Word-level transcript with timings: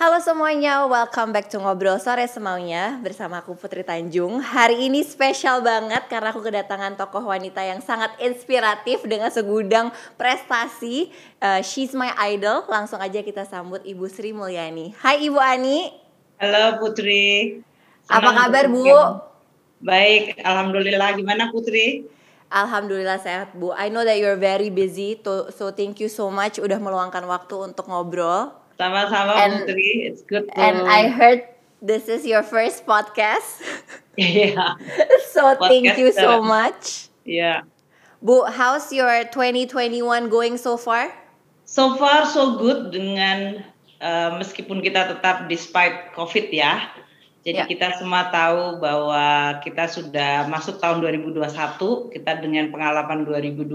Halo 0.00 0.16
semuanya, 0.16 0.88
welcome 0.88 1.28
back 1.28 1.52
to 1.52 1.60
Ngobrol 1.60 2.00
Sore 2.00 2.24
Semaunya 2.24 2.96
bersama 3.04 3.44
aku 3.44 3.52
Putri 3.52 3.84
Tanjung. 3.84 4.40
Hari 4.40 4.88
ini 4.88 5.04
spesial 5.04 5.60
banget 5.60 6.08
karena 6.08 6.32
aku 6.32 6.40
kedatangan 6.40 6.96
tokoh 6.96 7.28
wanita 7.28 7.60
yang 7.60 7.84
sangat 7.84 8.08
inspiratif 8.16 9.04
dengan 9.04 9.28
segudang 9.28 9.92
prestasi. 10.16 11.12
Uh, 11.36 11.60
she's 11.60 11.92
my 11.92 12.16
idol. 12.32 12.64
Langsung 12.72 12.96
aja 12.96 13.20
kita 13.20 13.44
sambut 13.44 13.84
Ibu 13.84 14.08
Sri 14.08 14.32
Mulyani. 14.32 14.96
Hai 15.04 15.28
Ibu 15.28 15.36
Ani. 15.36 15.92
Halo 16.40 16.80
Putri. 16.80 17.60
Senang 18.08 18.24
Apa 18.24 18.48
kabar 18.48 18.64
Bu? 18.72 18.88
Baik, 19.84 20.40
alhamdulillah. 20.40 21.12
Gimana 21.12 21.52
Putri? 21.52 22.08
Alhamdulillah 22.48 23.20
sehat 23.20 23.52
Bu. 23.52 23.76
I 23.76 23.92
know 23.92 24.08
that 24.08 24.16
you're 24.16 24.40
very 24.40 24.72
busy, 24.72 25.20
so 25.52 25.68
thank 25.76 26.00
you 26.00 26.08
so 26.08 26.32
much 26.32 26.56
udah 26.56 26.80
meluangkan 26.80 27.20
waktu 27.28 27.68
untuk 27.68 27.84
ngobrol. 27.84 28.59
Sama-sama 28.80 29.36
Putri. 29.36 30.08
It's 30.08 30.24
good 30.24 30.48
to... 30.48 30.56
And 30.56 30.88
I 30.88 31.12
heard 31.12 31.44
this 31.84 32.08
is 32.08 32.24
your 32.24 32.40
first 32.40 32.88
podcast. 32.88 33.60
Yeah. 34.20 34.76
so 35.32 35.56
podcast 35.56 35.70
thank 35.70 35.96
you 35.96 36.12
so 36.12 36.44
much. 36.44 37.08
Yeah. 37.24 37.64
Bu, 38.20 38.44
how's 38.52 38.92
your 38.92 39.24
2021 39.32 40.28
going 40.28 40.60
so 40.60 40.76
far? 40.76 41.08
So 41.64 41.96
far 41.96 42.28
so 42.28 42.60
good 42.60 42.92
dengan 42.92 43.64
uh, 44.02 44.36
meskipun 44.36 44.84
kita 44.84 45.16
tetap 45.16 45.48
despite 45.48 46.12
COVID 46.12 46.52
ya. 46.52 46.92
Jadi 47.48 47.64
yeah. 47.64 47.70
kita 47.70 47.96
semua 47.96 48.28
tahu 48.28 48.76
bahwa 48.76 49.56
kita 49.64 49.88
sudah 49.88 50.44
masuk 50.52 50.76
tahun 50.76 51.00
2021, 51.00 52.12
kita 52.12 52.44
dengan 52.44 52.68
pengalaman 52.68 53.24
2020 53.24 53.72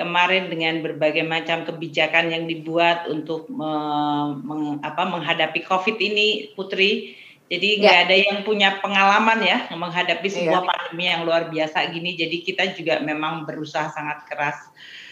kemarin 0.00 0.48
dengan 0.48 0.80
berbagai 0.80 1.20
macam 1.28 1.68
kebijakan 1.68 2.32
yang 2.32 2.48
dibuat 2.48 3.04
untuk 3.12 3.44
me, 3.52 3.70
meng, 4.40 4.80
apa, 4.80 5.04
menghadapi 5.04 5.60
COVID 5.68 6.00
ini, 6.00 6.56
Putri. 6.56 7.20
Jadi 7.50 7.82
nggak 7.82 7.96
ya. 7.98 8.02
ada 8.06 8.16
yang 8.16 8.38
punya 8.46 8.78
pengalaman 8.78 9.42
ya 9.42 9.66
menghadapi 9.74 10.22
sebuah 10.30 10.62
ya. 10.62 10.68
pandemi 10.70 11.04
yang 11.10 11.26
luar 11.26 11.50
biasa 11.50 11.90
gini. 11.90 12.14
Jadi 12.14 12.46
kita 12.46 12.72
juga 12.78 13.02
memang 13.02 13.44
berusaha 13.44 13.90
sangat 13.90 14.22
keras 14.24 14.70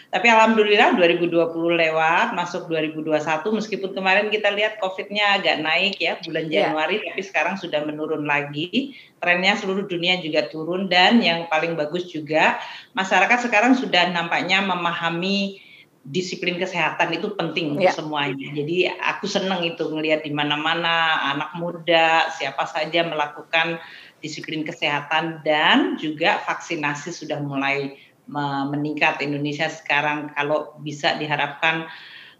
tapi 0.08 0.32
alhamdulillah 0.32 0.96
2020 0.96 1.52
lewat, 1.76 2.32
masuk 2.32 2.64
2021 2.72 3.12
meskipun 3.44 3.92
kemarin 3.92 4.32
kita 4.32 4.48
lihat 4.56 4.80
COVID-nya 4.80 5.36
agak 5.36 5.60
naik 5.60 6.00
ya 6.00 6.16
bulan 6.24 6.48
iya. 6.48 6.72
Januari, 6.72 6.96
yeah. 6.96 7.12
tapi 7.12 7.20
sekarang 7.28 7.54
sudah 7.60 7.84
menurun 7.84 8.24
lagi. 8.24 8.96
Trennya 9.20 9.60
seluruh 9.60 9.84
dunia 9.84 10.16
juga 10.24 10.48
turun 10.48 10.88
dan 10.88 11.20
yang 11.20 11.44
paling 11.52 11.76
bagus 11.76 12.08
juga 12.08 12.56
masyarakat 12.96 13.52
sekarang 13.52 13.76
sudah 13.76 14.08
nampaknya 14.08 14.64
memahami 14.64 15.60
disiplin 16.08 16.56
kesehatan 16.56 17.12
itu 17.12 17.36
penting 17.36 17.76
untuk 17.76 17.92
yeah. 17.92 17.92
semuanya. 17.92 18.48
Jadi 18.56 18.88
aku 18.88 19.28
senang 19.28 19.60
itu 19.60 19.92
ngelihat 19.92 20.24
di 20.24 20.32
mana-mana 20.32 21.20
anak 21.36 21.52
muda 21.60 22.32
siapa 22.32 22.64
saja 22.64 23.04
melakukan 23.04 23.76
disiplin 24.24 24.64
kesehatan 24.64 25.44
dan 25.44 26.00
juga 26.00 26.40
vaksinasi 26.48 27.12
sudah 27.12 27.44
mulai 27.44 28.07
meningkat 28.28 29.24
Indonesia 29.24 29.72
sekarang 29.72 30.30
kalau 30.36 30.76
bisa 30.84 31.16
diharapkan 31.16 31.88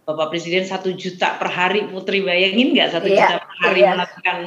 Bapak 0.09 0.33
Presiden 0.33 0.65
satu 0.65 0.89
juta 0.97 1.37
per 1.37 1.53
hari 1.53 1.85
Putri 1.85 2.25
bayangin 2.25 2.73
nggak 2.73 2.97
satu 2.97 3.13
iya, 3.13 3.17
juta 3.29 3.35
per 3.45 3.55
hari 3.61 3.81
iya. 3.85 3.93
melakukan 3.93 4.37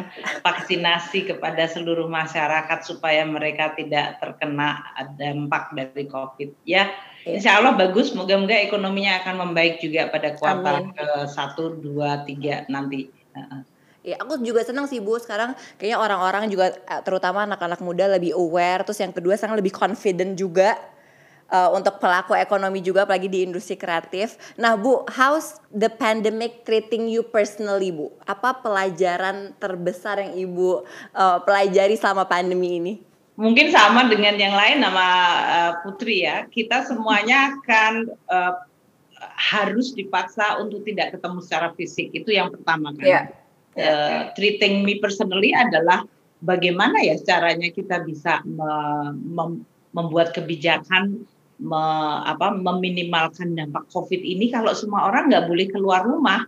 vaksinasi 0.43 1.31
kepada 1.31 1.71
seluruh 1.71 2.11
masyarakat 2.11 2.83
supaya 2.83 3.23
mereka 3.23 3.71
tidak 3.79 4.19
terkena 4.19 4.83
dampak 5.15 5.71
dari 5.71 6.11
COVID 6.11 6.51
ya 6.67 6.91
iya. 7.23 7.39
Insya 7.39 7.63
Allah 7.63 7.79
bagus 7.79 8.11
moga-moga 8.19 8.59
ekonominya 8.59 9.23
akan 9.23 9.47
membaik 9.47 9.79
juga 9.79 10.11
pada 10.11 10.35
kuartal 10.35 10.91
ke 10.91 11.07
satu 11.31 11.79
dua 11.79 12.27
tiga 12.27 12.67
nanti. 12.67 13.07
Ya, 14.03 14.19
aku 14.19 14.43
juga 14.43 14.67
senang 14.67 14.91
sih 14.91 14.99
Bu. 14.99 15.15
Sekarang 15.23 15.55
kayaknya 15.79 16.03
orang-orang 16.03 16.51
juga 16.51 16.75
eh, 16.75 17.01
terutama 17.07 17.47
anak-anak 17.47 17.79
muda 17.79 18.11
lebih 18.11 18.35
aware. 18.35 18.83
Terus 18.83 18.99
yang 18.99 19.15
kedua 19.15 19.39
sekarang 19.39 19.55
lebih 19.55 19.71
confident 19.71 20.35
juga 20.35 20.75
uh, 21.53 21.71
untuk 21.77 22.01
pelaku 22.01 22.33
ekonomi 22.33 22.81
juga 22.81 23.05
apalagi 23.05 23.29
di 23.29 23.45
industri 23.45 23.77
kreatif. 23.77 24.41
Nah, 24.57 24.75
Bu, 24.75 25.05
how's 25.13 25.61
the 25.69 25.93
pandemic 25.93 26.65
treating 26.65 27.13
you 27.13 27.21
personally, 27.21 27.93
Bu? 27.93 28.09
Apa 28.25 28.65
pelajaran 28.65 29.53
terbesar 29.61 30.25
yang 30.25 30.33
Ibu 30.33 30.89
uh, 31.13 31.39
pelajari 31.45 31.95
selama 31.95 32.25
pandemi 32.25 32.81
ini? 32.81 32.95
Mungkin 33.37 33.73
sama 33.73 34.09
dengan 34.09 34.37
yang 34.37 34.57
lain 34.57 34.81
nama 34.81 35.07
uh, 35.45 35.73
Putri 35.85 36.25
ya. 36.25 36.49
Kita 36.49 36.85
semuanya 36.89 37.57
akan 37.61 37.93
uh, 38.29 38.55
harus 39.53 39.95
dipaksa 39.95 40.59
untuk 40.59 40.85
tidak 40.85 41.17
ketemu 41.17 41.39
secara 41.45 41.69
fisik. 41.77 42.13
Itu 42.17 42.33
yang 42.33 42.51
pertama 42.53 42.97
kan. 42.97 43.07
Yeah. 43.07 43.25
Uh, 43.73 44.29
treating 44.37 44.85
me 44.85 45.01
personally 45.01 45.49
adalah 45.57 46.05
bagaimana 46.45 47.01
ya 47.01 47.17
caranya 47.25 47.73
kita 47.73 48.05
bisa 48.05 48.45
me, 48.45 48.69
mem, 49.17 49.65
membuat 49.97 50.37
kebijakan 50.37 51.25
me, 51.63 51.85
apa, 52.27 52.51
meminimalkan 52.59 53.55
dampak 53.55 53.87
COVID 53.95 54.19
ini 54.19 54.51
kalau 54.51 54.75
semua 54.75 55.07
orang 55.07 55.31
nggak 55.31 55.47
boleh 55.47 55.67
keluar 55.71 56.03
rumah, 56.03 56.43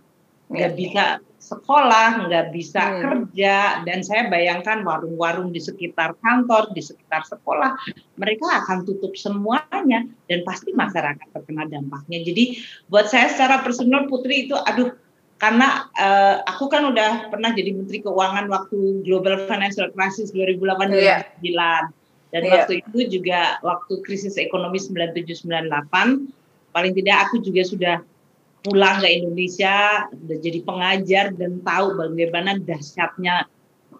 nggak 0.51 0.71
ya. 0.75 0.77
bisa 0.77 1.03
sekolah, 1.45 2.25
nggak 2.25 2.45
bisa 2.51 2.81
hmm. 2.81 2.99
kerja, 3.05 3.55
dan 3.85 4.01
saya 4.01 4.27
bayangkan 4.33 4.81
warung-warung 4.81 5.53
di 5.53 5.61
sekitar 5.61 6.17
kantor, 6.17 6.73
di 6.73 6.81
sekitar 6.81 7.21
sekolah, 7.21 7.77
mereka 8.17 8.65
akan 8.65 8.81
tutup 8.83 9.13
semuanya, 9.13 10.09
dan 10.25 10.41
pasti 10.41 10.73
masyarakat 10.73 11.27
terkena 11.29 11.69
dampaknya. 11.69 12.25
Jadi 12.25 12.59
buat 12.89 13.05
saya 13.05 13.29
secara 13.29 13.61
personal 13.61 14.09
Putri 14.09 14.49
itu, 14.49 14.57
aduh, 14.57 14.89
karena 15.37 15.85
uh, 15.93 16.41
aku 16.49 16.65
kan 16.71 16.89
udah 16.89 17.29
pernah 17.29 17.53
jadi 17.53 17.75
Menteri 17.75 18.01
Keuangan 18.01 18.49
waktu 18.49 19.05
Global 19.05 19.45
Financial 19.45 19.91
Crisis 19.93 20.33
2008-2009. 20.33 20.97
Yeah. 20.97 21.91
Dan 22.35 22.43
yeah. 22.43 22.53
waktu 22.59 22.83
itu 22.83 22.99
juga 23.07 23.63
waktu 23.63 24.03
krisis 24.03 24.35
ekonomi 24.35 24.75
97-98, 24.75 25.47
paling 26.75 26.91
tidak 26.91 27.17
aku 27.23 27.39
juga 27.39 27.63
sudah 27.63 27.95
pulang 28.59 28.99
ke 28.99 29.07
Indonesia, 29.07 30.03
udah 30.11 30.37
jadi 30.43 30.59
pengajar 30.67 31.25
dan 31.31 31.63
tahu 31.63 31.95
bagaimana 31.95 32.59
dahsyatnya 32.59 33.47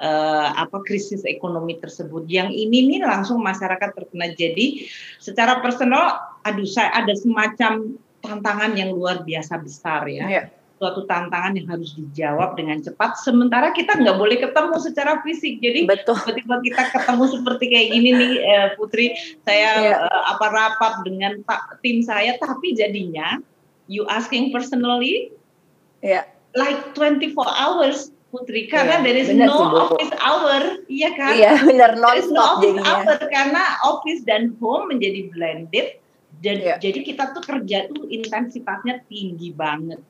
uh, 0.04 0.50
apa 0.52 0.84
krisis 0.84 1.24
ekonomi 1.24 1.80
tersebut. 1.80 2.28
Yang 2.28 2.60
ini 2.60 2.92
nih 2.92 3.08
langsung 3.08 3.40
masyarakat 3.40 3.96
terkena. 3.96 4.28
Jadi 4.36 4.84
secara 5.24 5.64
personal, 5.64 6.36
aduh 6.44 6.68
saya 6.68 6.92
ada 6.92 7.16
semacam 7.16 7.96
tantangan 8.20 8.76
yang 8.76 8.92
luar 8.92 9.24
biasa 9.24 9.64
besar 9.64 10.12
ya. 10.12 10.28
Yeah 10.28 10.65
suatu 10.86 11.02
tantangan 11.10 11.58
yang 11.58 11.66
harus 11.66 11.98
dijawab 11.98 12.54
dengan 12.54 12.78
cepat. 12.78 13.18
Sementara 13.18 13.74
kita 13.74 13.98
nggak 13.98 14.22
boleh 14.22 14.38
ketemu 14.38 14.78
secara 14.78 15.18
fisik. 15.26 15.58
Jadi 15.58 15.90
tiba-tiba 15.90 16.62
kita 16.62 16.84
ketemu 16.94 17.24
seperti 17.34 17.66
kayak 17.74 17.88
gini 17.90 18.10
nih, 18.14 18.34
eh, 18.46 18.68
Putri. 18.78 19.18
Saya 19.42 19.72
yeah. 19.82 20.06
uh, 20.06 20.24
apa 20.38 20.46
rapat 20.54 20.94
dengan 21.02 21.42
pak 21.42 21.82
tim 21.82 22.06
saya, 22.06 22.38
tapi 22.38 22.78
jadinya 22.78 23.42
you 23.90 24.06
asking 24.14 24.54
personally, 24.54 25.34
yeah. 26.06 26.30
like 26.54 26.94
24 26.94 27.34
hours. 27.58 28.14
Putri 28.30 28.68
karena 28.68 29.00
yeah, 29.00 29.06
there 29.08 29.16
is 29.16 29.32
no 29.32 29.48
sih, 29.48 29.70
office 29.80 30.14
hour, 30.20 30.62
iya 30.92 31.10
kan? 31.16 31.40
Iya 31.40 31.56
benar 31.56 31.96
non 31.96 32.20
no 32.36 32.60
office 32.60 32.84
hour 32.84 33.16
karena 33.32 33.64
office 33.88 34.28
dan 34.28 34.52
home 34.60 34.92
menjadi 34.92 35.32
blended 35.32 36.04
dan 36.44 36.60
yeah. 36.60 36.76
jadi 36.76 37.00
kita 37.00 37.32
tuh 37.32 37.40
kerja 37.40 37.88
tuh 37.88 38.12
intensitasnya 38.12 39.08
tinggi 39.08 39.56
banget 39.56 40.04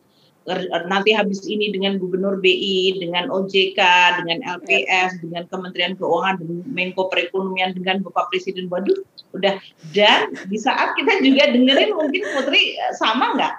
nanti 0.85 1.09
habis 1.09 1.41
ini 1.49 1.73
dengan 1.73 1.97
Gubernur 1.97 2.37
BI, 2.37 3.01
dengan 3.01 3.33
OJK, 3.33 3.79
dengan 4.21 4.61
LPS, 4.61 5.25
dengan 5.25 5.49
Kementerian 5.49 5.97
Keuangan, 5.97 6.37
dengan 6.37 6.61
Menko 6.69 7.09
Perekonomian, 7.09 7.73
dengan 7.73 8.05
Bapak 8.05 8.29
Presiden. 8.29 8.69
Waduh, 8.69 9.01
udah. 9.33 9.57
Dan 9.89 10.37
di 10.45 10.57
saat 10.61 10.93
kita 10.93 11.17
juga 11.25 11.49
dengerin 11.49 11.97
mungkin 11.97 12.21
Putri 12.37 12.77
sama 12.93 13.33
nggak? 13.33 13.53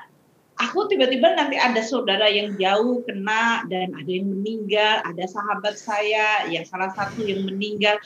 Aku 0.56 0.88
tiba-tiba 0.88 1.36
nanti 1.36 1.60
ada 1.60 1.84
saudara 1.84 2.32
yang 2.32 2.56
jauh 2.56 3.04
kena 3.04 3.68
dan 3.68 3.92
ada 3.92 4.08
yang 4.08 4.24
meninggal, 4.24 5.04
ada 5.04 5.28
sahabat 5.28 5.76
saya 5.76 6.48
yang 6.48 6.64
salah 6.64 6.88
satu 6.96 7.28
yang 7.28 7.44
meninggal 7.44 8.00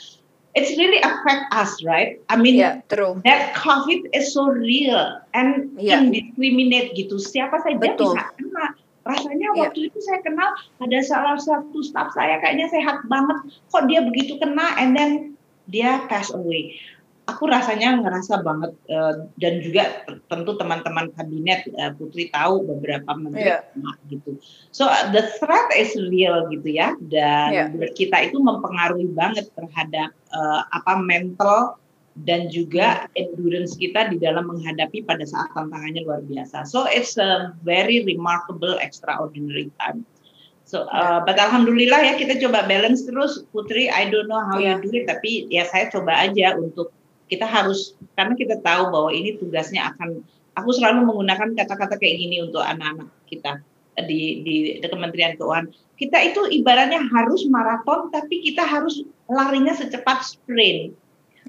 it's 0.55 0.75
really 0.77 0.99
affect 1.03 1.47
us, 1.55 1.83
right? 1.85 2.21
I 2.29 2.37
mean, 2.37 2.57
yeah, 2.57 2.83
true. 2.91 3.23
that 3.25 3.55
COVID 3.55 4.11
is 4.15 4.35
so 4.35 4.51
real 4.51 5.21
and 5.35 5.71
yeah. 5.79 6.03
indiscriminate 6.03 6.99
gitu. 6.99 7.23
Siapa 7.23 7.63
saja 7.63 7.79
Betul. 7.79 8.19
bisa 8.19 8.25
kena. 8.35 8.67
Rasanya 9.07 9.49
yeah. 9.57 9.61
waktu 9.65 9.89
itu 9.89 9.99
saya 10.05 10.21
kenal 10.21 10.51
ada 10.83 10.99
salah 11.01 11.37
satu 11.41 11.81
staff 11.81 12.13
saya 12.13 12.37
kayaknya 12.43 12.69
sehat 12.69 13.01
banget, 13.09 13.39
kok 13.73 13.85
dia 13.89 14.05
begitu 14.05 14.37
kena 14.37 14.77
and 14.77 14.93
then 14.93 15.13
dia 15.71 16.05
pass 16.11 16.35
away. 16.35 16.77
Aku 17.41 17.49
rasanya 17.49 17.97
ngerasa 18.05 18.45
banget 18.45 18.77
uh, 18.93 19.25
dan 19.41 19.65
juga 19.65 20.05
tentu 20.29 20.61
teman-teman 20.61 21.09
kabinet 21.17 21.65
uh, 21.73 21.89
Putri 21.97 22.29
tahu 22.29 22.69
beberapa 22.69 23.17
menteri 23.17 23.57
yeah. 23.57 23.65
gitu. 24.13 24.37
So 24.77 24.85
the 25.17 25.25
threat 25.41 25.73
is 25.73 25.97
real 25.97 26.53
gitu 26.53 26.69
ya 26.69 26.93
dan 27.01 27.73
yeah. 27.81 27.89
kita 27.97 28.29
itu 28.29 28.45
mempengaruhi 28.45 29.09
banget 29.17 29.49
terhadap 29.57 30.13
uh, 30.37 30.69
apa 30.69 31.01
mental 31.01 31.81
dan 32.29 32.53
juga 32.53 33.09
endurance 33.17 33.73
kita 33.73 34.13
di 34.13 34.21
dalam 34.21 34.53
menghadapi 34.53 35.01
pada 35.09 35.25
saat 35.25 35.49
tantangannya 35.57 36.05
luar 36.05 36.21
biasa. 36.21 36.69
So 36.69 36.85
it's 36.93 37.17
a 37.17 37.57
very 37.65 38.05
remarkable, 38.05 38.77
extraordinary 38.85 39.73
time. 39.81 40.05
So, 40.69 40.85
uh, 40.93 41.25
but 41.25 41.41
alhamdulillah 41.41 42.05
ya 42.05 42.13
kita 42.21 42.37
coba 42.37 42.69
balance 42.69 43.09
terus, 43.09 43.49
Putri. 43.49 43.89
I 43.89 44.13
don't 44.13 44.29
know 44.29 44.45
how 44.45 44.61
yeah. 44.61 44.77
you 44.77 44.85
do 44.85 44.91
it, 44.93 45.09
tapi 45.09 45.49
ya 45.49 45.65
saya 45.65 45.89
coba 45.89 46.21
aja 46.21 46.61
untuk 46.61 46.93
kita 47.31 47.47
harus 47.47 47.95
karena 48.19 48.35
kita 48.35 48.59
tahu 48.59 48.91
bahwa 48.91 49.11
ini 49.15 49.39
tugasnya 49.39 49.95
akan. 49.95 50.27
Aku 50.59 50.75
selalu 50.75 51.07
menggunakan 51.07 51.55
kata-kata 51.55 51.95
kayak 51.97 52.19
gini 52.19 52.43
untuk 52.43 52.61
anak-anak 52.61 53.07
kita 53.31 53.63
di, 54.05 54.43
di 54.43 54.55
di 54.83 54.87
Kementerian 54.87 55.39
Keuangan. 55.39 55.71
Kita 55.95 56.19
itu 56.27 56.51
ibaratnya 56.51 57.01
harus 57.07 57.47
maraton, 57.47 58.11
tapi 58.11 58.43
kita 58.43 58.67
harus 58.67 59.07
larinya 59.31 59.73
secepat 59.73 60.27
sprint. 60.27 60.97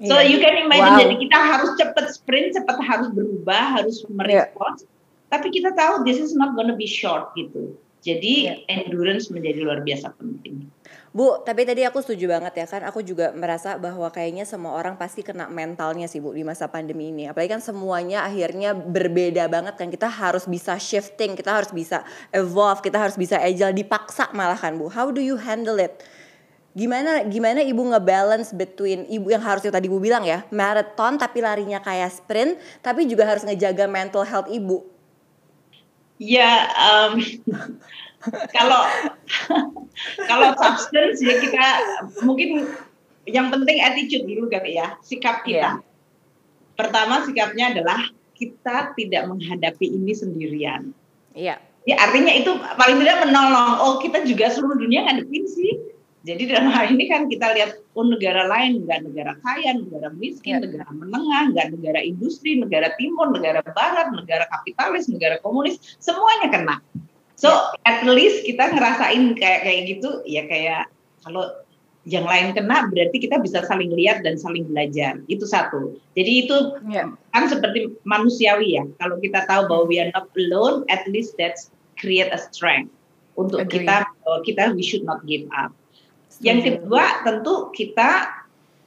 So 0.06 0.16
yeah. 0.16 0.28
you 0.28 0.38
can 0.40 0.56
imagine 0.56 0.94
wow. 0.96 1.02
jadi 1.04 1.14
kita 1.20 1.38
harus 1.38 1.70
cepat 1.76 2.06
sprint, 2.16 2.56
cepat 2.56 2.80
harus 2.80 3.08
berubah, 3.12 3.80
harus 3.80 4.00
merespons. 4.08 4.86
Yeah. 4.86 4.90
Tapi 5.32 5.48
kita 5.52 5.76
tahu 5.76 6.04
this 6.04 6.16
is 6.16 6.32
not 6.32 6.56
gonna 6.56 6.76
be 6.76 6.88
short 6.88 7.32
gitu. 7.36 7.76
Jadi 8.00 8.48
yeah. 8.48 8.72
endurance 8.72 9.28
menjadi 9.28 9.62
luar 9.62 9.84
biasa 9.84 10.16
penting. 10.16 10.68
Bu, 11.12 11.44
tapi 11.44 11.68
tadi 11.68 11.84
aku 11.84 12.00
setuju 12.00 12.24
banget 12.32 12.64
ya 12.64 12.64
kan. 12.64 12.88
Aku 12.88 13.04
juga 13.04 13.36
merasa 13.36 13.76
bahwa 13.76 14.08
kayaknya 14.08 14.48
semua 14.48 14.72
orang 14.72 14.96
pasti 14.96 15.20
kena 15.20 15.44
mentalnya 15.44 16.08
sih 16.08 16.24
Bu 16.24 16.32
di 16.32 16.40
masa 16.40 16.72
pandemi 16.72 17.12
ini. 17.12 17.28
Apalagi 17.28 17.52
kan 17.52 17.60
semuanya 17.60 18.24
akhirnya 18.24 18.72
berbeda 18.72 19.44
banget 19.52 19.76
kan. 19.76 19.92
Kita 19.92 20.08
harus 20.08 20.48
bisa 20.48 20.72
shifting, 20.80 21.36
kita 21.36 21.52
harus 21.52 21.68
bisa 21.68 22.00
evolve, 22.32 22.80
kita 22.80 22.96
harus 22.96 23.20
bisa 23.20 23.36
agile, 23.36 23.76
dipaksa 23.76 24.32
malah 24.32 24.56
kan 24.56 24.80
Bu. 24.80 24.88
How 24.88 25.12
do 25.12 25.20
you 25.20 25.36
handle 25.36 25.76
it? 25.76 26.00
Gimana 26.72 27.28
gimana 27.28 27.60
Ibu 27.60 27.92
ngebalance 27.92 28.56
between 28.56 29.04
Ibu 29.04 29.36
yang 29.36 29.44
harusnya 29.44 29.68
tadi 29.68 29.92
Ibu 29.92 30.00
bilang 30.00 30.24
ya, 30.24 30.48
marathon 30.48 31.20
tapi 31.20 31.44
larinya 31.44 31.84
kayak 31.84 32.08
sprint, 32.08 32.56
tapi 32.80 33.04
juga 33.04 33.28
harus 33.28 33.44
ngejaga 33.44 33.84
mental 33.84 34.24
health 34.24 34.48
Ibu 34.48 34.92
Ya, 36.22 36.70
um, 36.78 37.18
kalau 38.56 38.82
kalau 40.30 40.48
substance 40.56 41.18
ya 41.22 41.38
kita 41.42 41.66
mungkin 42.22 42.70
yang 43.28 43.54
penting 43.54 43.78
attitude 43.82 44.26
dulu 44.26 44.50
kan 44.50 44.66
ya, 44.66 44.98
sikap 45.02 45.46
kita. 45.46 45.78
Yeah. 45.78 45.86
Pertama 46.74 47.22
sikapnya 47.22 47.70
adalah 47.70 48.10
kita 48.34 48.96
tidak 48.98 49.22
menghadapi 49.30 49.86
ini 49.86 50.12
sendirian. 50.14 50.90
Iya. 51.34 51.56
Yeah. 51.56 51.58
Ya 51.82 51.98
artinya 51.98 52.30
itu 52.30 52.54
paling 52.78 53.02
tidak 53.02 53.26
menolong. 53.26 53.78
Oh 53.82 53.98
kita 53.98 54.22
juga 54.22 54.50
seluruh 54.50 54.78
dunia 54.78 55.02
ngadepin 55.02 55.46
sih 55.50 55.92
jadi 56.22 56.54
dalam 56.54 56.70
hal 56.70 56.94
ini 56.94 57.10
kan 57.10 57.26
kita 57.26 57.50
lihat 57.50 57.82
oh 57.98 58.06
negara 58.06 58.46
lain 58.46 58.86
nggak 58.86 59.10
negara 59.10 59.34
kaya, 59.42 59.74
negara 59.74 60.06
miskin, 60.14 60.58
ya. 60.58 60.62
negara 60.62 60.86
menengah, 60.94 61.50
nggak 61.50 61.66
negara 61.74 61.98
industri, 61.98 62.62
negara 62.62 62.94
timur, 62.94 63.34
negara 63.34 63.58
barat, 63.74 64.14
negara 64.14 64.46
kapitalis, 64.46 65.10
negara 65.10 65.42
komunis, 65.42 65.82
semuanya 65.98 66.46
kena. 66.46 66.76
So 67.42 67.50
at 67.82 68.06
least 68.06 68.46
kita 68.46 68.70
ngerasain 68.70 69.34
kayak 69.34 69.66
kayak 69.66 69.80
gitu 69.90 70.22
ya 70.22 70.46
kayak 70.46 70.86
kalau 71.26 71.50
yang 72.06 72.22
lain 72.22 72.54
kena 72.54 72.86
berarti 72.86 73.18
kita 73.18 73.42
bisa 73.42 73.66
saling 73.66 73.90
lihat 73.90 74.22
dan 74.22 74.38
saling 74.38 74.62
belajar. 74.70 75.18
Itu 75.26 75.42
satu. 75.46 75.98
Jadi 76.14 76.46
itu 76.46 76.56
ya. 76.86 77.10
kan 77.34 77.50
seperti 77.50 77.98
manusiawi 78.06 78.78
ya. 78.78 78.86
Kalau 79.02 79.18
kita 79.18 79.42
tahu 79.50 79.66
bahwa 79.66 79.84
we 79.90 79.98
are 79.98 80.10
not 80.14 80.30
alone, 80.38 80.86
at 80.86 81.02
least 81.10 81.34
that's 81.34 81.74
create 81.98 82.30
a 82.30 82.38
strength 82.38 82.94
untuk 83.34 83.66
Agree. 83.66 83.82
kita 83.82 84.06
kita 84.46 84.62
we 84.78 84.82
should 84.86 85.02
not 85.02 85.26
give 85.26 85.46
up. 85.50 85.74
Yang 86.42 86.78
kedua 86.78 87.26
tentu 87.26 87.74
kita 87.74 88.38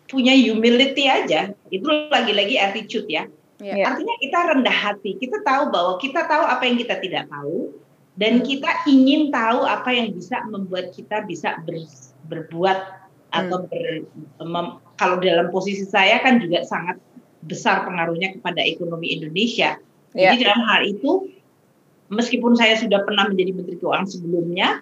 punya 0.07 0.31
humility 0.31 1.11
aja. 1.11 1.51
Itu 1.67 1.91
lagi-lagi 2.07 2.55
attitude 2.55 3.07
ya. 3.11 3.27
Yeah. 3.59 3.87
Artinya 3.87 4.15
kita 4.19 4.39
rendah 4.55 4.75
hati. 4.75 5.15
Kita 5.19 5.43
tahu 5.43 5.71
bahwa 5.71 5.99
kita 5.99 6.23
tahu 6.27 6.43
apa 6.43 6.63
yang 6.67 6.75
kita 6.79 6.99
tidak 6.99 7.31
tahu 7.31 7.83
dan 8.15 8.43
kita 8.43 8.87
ingin 8.87 9.27
tahu 9.31 9.67
apa 9.67 9.91
yang 9.91 10.15
bisa 10.15 10.39
membuat 10.47 10.95
kita 10.95 11.27
bisa 11.27 11.59
ber, 11.67 11.83
berbuat 12.31 12.79
atau 13.35 13.57
hmm. 13.63 13.67
ber, 13.67 13.85
mem, 14.47 14.67
kalau 14.95 15.19
dalam 15.19 15.51
posisi 15.51 15.83
saya 15.83 16.23
kan 16.23 16.39
juga 16.39 16.63
sangat 16.63 16.95
besar 17.43 17.83
pengaruhnya 17.83 18.33
kepada 18.39 18.63
ekonomi 18.63 19.13
Indonesia. 19.19 19.77
Yeah. 20.15 20.31
Jadi 20.33 20.47
dalam 20.47 20.61
hal 20.63 20.81
itu 20.87 21.11
meskipun 22.07 22.55
saya 22.55 22.79
sudah 22.79 23.03
pernah 23.03 23.27
menjadi 23.27 23.51
menteri 23.51 23.75
keuangan 23.83 24.07
sebelumnya, 24.07 24.79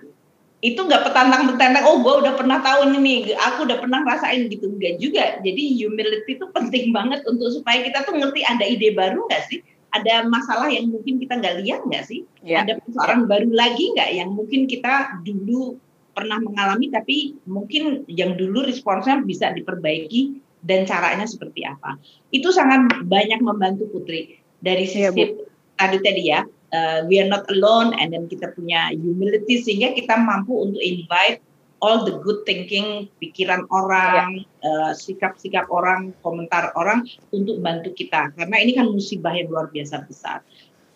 itu 0.64 0.80
nggak 0.80 1.04
petantang 1.04 1.52
petantang 1.52 1.84
oh 1.84 2.00
gue 2.00 2.24
udah 2.24 2.40
pernah 2.40 2.64
tahu 2.64 2.88
ini 2.88 2.98
nih 3.04 3.20
aku 3.36 3.68
udah 3.68 3.84
pernah 3.84 4.00
rasain 4.08 4.48
gitu 4.48 4.72
enggak 4.72 4.96
juga 4.96 5.44
jadi 5.44 5.60
humility 5.76 6.40
itu 6.40 6.48
penting 6.56 6.96
banget 6.96 7.20
untuk 7.28 7.52
supaya 7.52 7.84
kita 7.84 8.08
tuh 8.08 8.16
ngerti 8.16 8.48
ada 8.48 8.64
ide 8.64 8.96
baru 8.96 9.28
nggak 9.28 9.44
sih 9.52 9.60
ada 9.94 10.26
masalah 10.26 10.74
yang 10.74 10.90
mungkin 10.90 11.22
kita 11.22 11.38
nggak 11.38 11.62
lihat 11.62 11.82
nggak 11.86 12.04
sih 12.10 12.26
yeah. 12.42 12.66
ada 12.66 12.82
persoalan 12.82 13.24
yeah. 13.24 13.30
baru 13.30 13.50
lagi 13.54 13.86
nggak 13.94 14.10
yang 14.18 14.30
mungkin 14.34 14.66
kita 14.66 15.22
dulu 15.22 15.78
pernah 16.14 16.42
mengalami 16.42 16.90
tapi 16.90 17.38
mungkin 17.46 18.06
yang 18.10 18.38
dulu 18.38 18.66
responsnya 18.66 19.22
bisa 19.22 19.54
diperbaiki 19.54 20.42
dan 20.66 20.86
caranya 20.90 21.30
seperti 21.30 21.66
apa 21.66 21.98
itu 22.34 22.50
sangat 22.50 23.06
banyak 23.06 23.42
membantu 23.42 23.90
Putri 23.90 24.38
dari 24.62 24.90
iya, 24.90 25.14
sisi 25.14 25.22
yeah, 25.22 25.32
tadi 25.78 25.98
tadi 26.02 26.24
ya 26.26 26.42
uh, 26.74 27.06
we 27.06 27.22
are 27.22 27.30
not 27.30 27.46
alone 27.54 27.94
and 27.98 28.14
then 28.14 28.26
kita 28.26 28.50
punya 28.58 28.90
humility 28.94 29.62
sehingga 29.62 29.94
kita 29.94 30.18
mampu 30.18 30.58
untuk 30.58 30.82
invite 30.82 31.42
all 31.84 32.08
the 32.08 32.16
good 32.24 32.48
thinking 32.48 33.12
pikiran 33.20 33.68
orang 33.68 34.48
yeah. 34.64 34.64
uh, 34.64 34.92
sikap-sikap 34.96 35.68
orang 35.68 36.16
komentar 36.24 36.72
orang 36.80 37.04
untuk 37.36 37.60
bantu 37.60 37.92
kita 37.92 38.32
karena 38.40 38.56
ini 38.64 38.72
kan 38.72 38.88
musibah 38.88 39.36
yang 39.36 39.52
luar 39.52 39.68
biasa 39.68 40.08
besar 40.08 40.40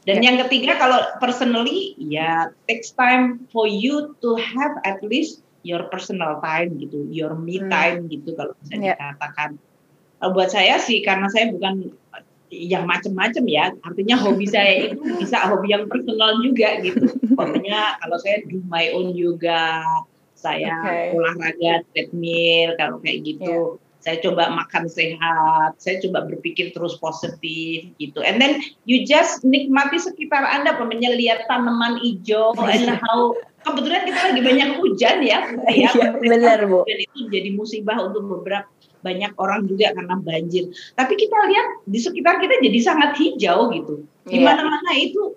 dan 0.07 0.23
yeah. 0.23 0.31
yang 0.31 0.37
ketiga 0.47 0.79
kalau 0.79 1.03
personally 1.19 1.91
ya 1.99 2.55
takes 2.71 2.95
time 2.95 3.43
for 3.51 3.67
you 3.67 4.15
to 4.23 4.39
have 4.39 4.79
at 4.87 5.03
least 5.03 5.43
your 5.67 5.83
personal 5.91 6.39
time 6.39 6.79
gitu 6.79 7.03
your 7.11 7.35
me 7.35 7.59
hmm. 7.59 7.67
time 7.67 8.07
hmm. 8.07 8.11
gitu 8.15 8.31
kalau 8.39 8.55
bisa 8.63 8.79
yeah. 8.79 8.95
dikatakan 8.95 9.59
buat 10.31 10.49
saya 10.49 10.81
sih 10.81 11.03
karena 11.05 11.29
saya 11.29 11.53
bukan 11.53 11.93
yang 12.51 12.87
macam-macam 12.87 13.43
ya. 13.47 13.65
Artinya 13.83 14.15
hobi 14.17 14.47
saya 14.53 14.91
itu 14.91 14.99
bisa 15.19 15.47
hobi 15.51 15.75
yang 15.75 15.85
personal 15.91 16.39
juga 16.41 16.79
gitu. 16.81 17.11
Pokoknya 17.35 17.99
kalau 18.01 18.17
saya 18.19 18.43
do 18.47 18.63
my 18.67 18.91
own 18.95 19.13
yoga, 19.13 19.83
saya 20.37 20.69
okay. 20.85 21.17
olahraga 21.17 21.81
treadmill 21.91 22.77
kalau 22.77 23.01
kayak 23.01 23.25
gitu. 23.25 23.81
Yeah. 23.81 23.85
Saya 23.97 24.23
coba 24.23 24.53
makan 24.53 24.87
sehat, 24.87 25.83
saya 25.83 25.99
coba 25.99 26.23
berpikir 26.31 26.71
terus 26.71 26.95
positif 26.95 27.91
gitu. 27.99 28.23
And 28.23 28.39
then 28.39 28.63
you 28.87 29.03
just 29.03 29.43
nikmati 29.43 29.99
sekitar 29.99 30.47
Anda, 30.47 30.79
pemenya 30.79 31.11
lihat 31.11 31.49
tanaman 31.51 31.99
hijau 31.99 32.55
and 32.71 32.87
how 33.03 33.35
kebetulan 33.67 34.07
kita 34.07 34.19
lagi 34.31 34.41
banyak 34.45 34.69
hujan 34.79 35.17
ya. 35.25 35.51
ya 35.67 35.91
iya, 35.91 36.15
benar 36.15 36.63
Bu. 36.71 36.87
Dan 36.87 37.03
itu 37.03 37.19
jadi 37.27 37.49
musibah 37.51 37.99
untuk 37.99 38.31
beberapa 38.31 38.69
banyak 39.03 39.31
orang 39.35 39.67
juga 39.67 39.91
karena 39.91 40.15
banjir. 40.23 40.71
Tapi 40.95 41.13
kita 41.19 41.37
lihat 41.51 41.67
di 41.83 41.99
sekitar 41.99 42.39
kita 42.39 42.63
jadi 42.63 42.79
sangat 42.79 43.11
hijau 43.19 43.75
gitu. 43.75 44.07
Di 44.23 44.39
iya. 44.39 44.45
mana-mana 44.45 44.91
itu 44.95 45.35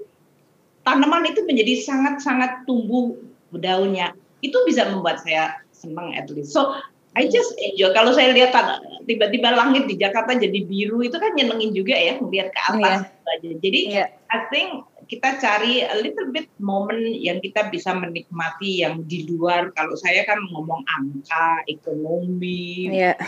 tanaman 0.87 1.27
itu 1.27 1.43
menjadi 1.43 1.75
sangat-sangat 1.83 2.71
tumbuh 2.71 3.19
daunnya. 3.51 4.15
Itu 4.41 4.59
bisa 4.65 4.89
membuat 4.89 5.25
saya 5.25 5.61
senang 5.73 6.13
at 6.17 6.29
least. 6.33 6.53
So 6.53 6.77
I 7.19 7.27
just 7.27 7.51
enjoy. 7.59 7.91
Kalau 7.91 8.15
saya 8.15 8.31
lihat 8.31 8.55
tiba-tiba 9.03 9.51
langit 9.51 9.91
di 9.91 9.99
Jakarta 9.99 10.39
jadi 10.39 10.63
biru 10.63 11.03
itu 11.03 11.19
kan 11.19 11.35
nyenengin 11.35 11.75
juga 11.75 11.99
ya 11.99 12.17
melihat 12.23 12.55
ke 12.55 12.61
atas. 12.71 12.99
Yeah. 13.43 13.59
Jadi 13.59 13.81
yeah. 13.91 14.09
I 14.31 14.47
think 14.55 14.87
kita 15.11 15.43
cari 15.43 15.83
a 15.83 15.99
little 15.99 16.31
bit 16.31 16.47
moment 16.63 17.03
yang 17.03 17.43
kita 17.43 17.67
bisa 17.67 17.91
menikmati 17.99 18.87
yang 18.87 19.03
di 19.11 19.27
luar. 19.27 19.75
Kalau 19.75 19.99
saya 19.99 20.23
kan 20.23 20.39
ngomong 20.55 20.87
angka, 20.87 21.67
ekonomi, 21.67 22.87
yeah. 22.95 23.19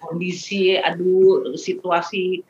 kondisi, 0.00 0.80
aduh 0.80 1.60
situasi, 1.60 2.40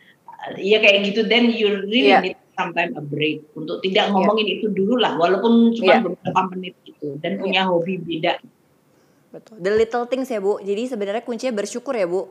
ya 0.55 0.79
kayak 0.79 1.11
gitu. 1.11 1.27
Then 1.27 1.51
you 1.51 1.83
really 1.83 2.15
yeah. 2.15 2.23
need 2.23 2.39
sometimes 2.61 2.93
a 2.95 3.03
break 3.03 3.49
untuk 3.57 3.81
tidak 3.81 4.09
iya. 4.09 4.13
ngomongin 4.13 4.47
yeah. 4.47 4.57
itu 4.61 4.67
dulu 4.69 4.95
lah, 5.01 5.17
walaupun 5.17 5.73
cuma 5.73 5.93
yeah. 5.97 6.03
beberapa 6.05 6.41
menit 6.53 6.75
itu. 6.85 7.17
Dan 7.25 7.33
iya. 7.37 7.41
punya 7.41 7.63
yeah. 7.65 7.71
hobi 7.73 7.95
beda. 7.97 8.33
Betul. 9.33 9.55
The 9.63 9.73
little 9.73 10.05
things 10.11 10.29
ya 10.29 10.43
Bu. 10.43 10.61
Jadi 10.61 10.83
sebenarnya 10.91 11.23
kuncinya 11.25 11.55
bersyukur 11.57 11.97
ya 11.97 12.05
Bu. 12.05 12.29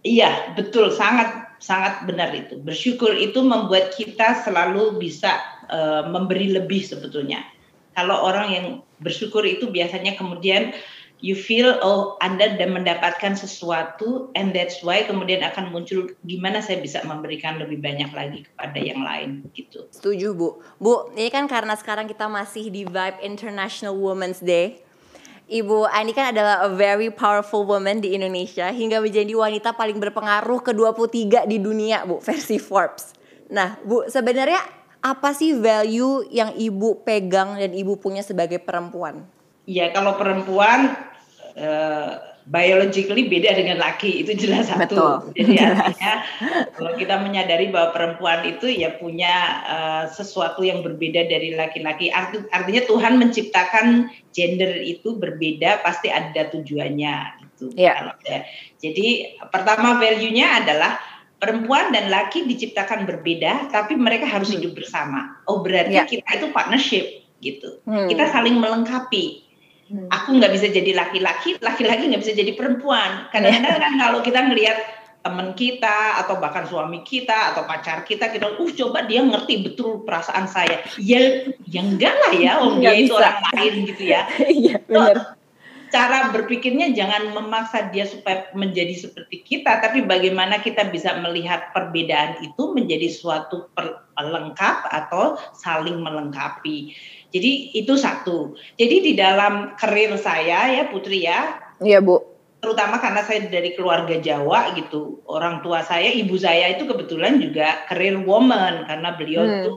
Iya, 0.00 0.56
betul, 0.56 0.88
sangat 0.94 1.60
sangat 1.60 2.08
benar 2.08 2.32
itu. 2.32 2.56
Bersyukur 2.56 3.12
itu 3.20 3.44
membuat 3.44 3.92
kita 3.92 4.32
selalu 4.40 4.96
bisa 4.96 5.36
uh, 5.68 6.08
memberi 6.08 6.56
lebih 6.56 6.80
sebetulnya. 6.80 7.44
Kalau 7.92 8.16
orang 8.24 8.48
yang 8.48 8.66
bersyukur 8.96 9.44
itu 9.44 9.68
biasanya 9.68 10.16
kemudian 10.16 10.72
you 11.20 11.36
feel 11.36 11.76
oh 11.84 12.16
Anda 12.20 12.56
mendapatkan 12.56 13.36
sesuatu 13.36 14.32
and 14.34 14.56
that's 14.56 14.80
why 14.80 15.04
kemudian 15.04 15.44
akan 15.44 15.72
muncul 15.72 16.08
gimana 16.24 16.64
saya 16.64 16.80
bisa 16.80 17.04
memberikan 17.04 17.60
lebih 17.60 17.80
banyak 17.80 18.10
lagi 18.12 18.48
kepada 18.48 18.78
yang 18.80 19.00
lain 19.04 19.44
gitu. 19.52 19.86
Setuju 19.92 20.32
Bu. 20.32 20.48
Bu, 20.80 21.12
ini 21.14 21.28
kan 21.28 21.46
karena 21.46 21.76
sekarang 21.76 22.08
kita 22.08 22.26
masih 22.26 22.72
di 22.72 22.88
vibe 22.88 23.20
International 23.20 23.94
Women's 23.94 24.40
Day. 24.40 24.80
Ibu 25.50 25.82
Ani 25.90 26.14
kan 26.14 26.30
adalah 26.30 26.62
a 26.62 26.70
very 26.70 27.10
powerful 27.10 27.66
woman 27.66 27.98
di 27.98 28.14
Indonesia 28.14 28.70
hingga 28.70 29.02
menjadi 29.02 29.34
wanita 29.34 29.74
paling 29.74 29.98
berpengaruh 29.98 30.62
ke-23 30.62 31.50
di 31.50 31.58
dunia, 31.58 32.06
Bu, 32.06 32.22
versi 32.22 32.54
Forbes. 32.54 33.18
Nah, 33.50 33.74
Bu, 33.82 34.06
sebenarnya 34.06 34.62
apa 35.02 35.34
sih 35.34 35.58
value 35.58 36.22
yang 36.30 36.54
Ibu 36.54 37.02
pegang 37.02 37.58
dan 37.58 37.74
Ibu 37.74 37.98
punya 37.98 38.22
sebagai 38.22 38.62
perempuan? 38.62 39.26
Ya, 39.66 39.90
kalau 39.90 40.14
perempuan 40.14 41.09
uh, 41.60 42.30
biologically 42.50 43.28
beda 43.30 43.54
dengan 43.54 43.78
laki 43.78 44.24
itu 44.24 44.32
jelas 44.34 44.72
satu. 44.72 44.80
Betul. 44.82 45.14
Jadi 45.36 45.54
artinya 45.64 46.12
kalau 46.74 46.92
kita 46.96 47.14
menyadari 47.20 47.68
bahwa 47.68 47.92
perempuan 47.94 48.42
itu 48.48 48.66
ya 48.66 48.96
punya 48.96 49.62
uh, 49.68 50.04
sesuatu 50.10 50.64
yang 50.64 50.80
berbeda 50.80 51.28
dari 51.28 51.54
laki-laki. 51.54 52.08
Arti, 52.10 52.42
artinya 52.50 52.82
Tuhan 52.88 53.20
menciptakan 53.20 54.10
gender 54.32 54.80
itu 54.80 55.14
berbeda 55.20 55.84
pasti 55.84 56.08
ada 56.08 56.48
tujuannya 56.50 57.16
gitu. 57.46 57.76
Yeah. 57.76 58.16
Ya. 58.24 58.48
Jadi 58.80 59.38
pertama 59.52 60.00
value-nya 60.00 60.64
adalah 60.64 60.96
perempuan 61.40 61.92
dan 61.92 62.12
laki 62.12 62.44
diciptakan 62.44 63.08
berbeda 63.08 63.72
tapi 63.72 63.96
mereka 63.96 64.28
harus 64.28 64.52
hmm. 64.52 64.60
hidup 64.60 64.72
bersama. 64.80 65.40
Oh 65.44 65.60
berarti 65.60 65.96
yeah. 65.96 66.08
kita 66.08 66.28
itu 66.40 66.46
partnership 66.50 67.04
gitu. 67.44 67.80
Hmm. 67.84 68.08
Kita 68.08 68.32
saling 68.32 68.56
melengkapi. 68.56 69.49
Aku 69.90 70.38
nggak 70.38 70.52
bisa 70.54 70.70
jadi 70.70 70.94
laki-laki, 70.94 71.58
laki-laki 71.58 72.06
nggak 72.06 72.22
bisa 72.22 72.34
jadi 72.34 72.54
perempuan. 72.54 73.26
Kadang-kadang 73.34 73.78
kan 73.82 73.92
kalau 74.06 74.18
kita 74.22 74.40
ngelihat 74.46 74.78
teman 75.20 75.52
kita 75.52 76.16
atau 76.24 76.40
bahkan 76.40 76.64
suami 76.64 77.04
kita 77.04 77.52
atau 77.52 77.68
pacar 77.68 78.08
kita 78.08 78.32
kita 78.32 78.56
uh 78.56 78.70
coba 78.72 79.04
dia 79.04 79.20
ngerti 79.20 79.66
betul 79.66 80.06
perasaan 80.06 80.48
saya. 80.48 80.80
Ya 80.96 81.44
ya 81.68 81.80
enggak 81.84 82.14
lah 82.14 82.32
ya 82.38 82.52
om 82.64 82.80
dia 82.80 82.94
itu 82.96 83.12
orang 83.12 83.42
lain 83.52 83.74
gitu 83.90 84.02
ya. 84.08 84.24
Iya, 84.60 84.80
benar. 84.86 85.36
cara 85.90 86.30
berpikirnya 86.30 86.94
jangan 86.94 87.34
memaksa 87.34 87.90
dia 87.90 88.06
supaya 88.06 88.46
menjadi 88.54 88.94
seperti 88.94 89.42
kita 89.42 89.82
tapi 89.82 90.06
bagaimana 90.06 90.62
kita 90.62 90.86
bisa 90.86 91.18
melihat 91.18 91.74
perbedaan 91.74 92.38
itu 92.46 92.70
menjadi 92.70 93.10
suatu 93.10 93.66
pelengkap 94.14 94.86
atau 94.86 95.34
saling 95.50 95.98
melengkapi 95.98 96.94
jadi 97.30 97.50
itu 97.78 97.94
satu. 97.94 98.58
Jadi 98.74 98.96
di 99.10 99.12
dalam 99.14 99.78
karir 99.78 100.14
saya 100.18 100.66
ya 100.70 100.84
Putri 100.90 101.26
ya. 101.26 101.58
Iya 101.78 102.02
Bu. 102.02 102.18
Terutama 102.60 103.00
karena 103.00 103.24
saya 103.24 103.46
dari 103.48 103.72
keluarga 103.72 104.18
Jawa 104.20 104.76
gitu. 104.76 105.22
Orang 105.24 105.64
tua 105.64 105.80
saya, 105.80 106.12
ibu 106.12 106.36
saya 106.36 106.76
itu 106.76 106.84
kebetulan 106.84 107.40
juga 107.40 107.86
career 107.88 108.20
woman 108.20 108.84
karena 108.84 109.16
beliau 109.16 109.42
hmm. 109.46 109.54
itu 109.56 109.72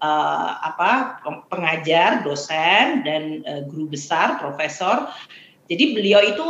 uh, 0.00 0.50
apa 0.64 1.20
pengajar, 1.52 2.24
dosen 2.24 3.04
dan 3.04 3.44
uh, 3.44 3.60
guru 3.68 3.92
besar, 3.92 4.40
profesor. 4.40 5.10
Jadi 5.68 5.98
beliau 5.98 6.22
itu 6.24 6.46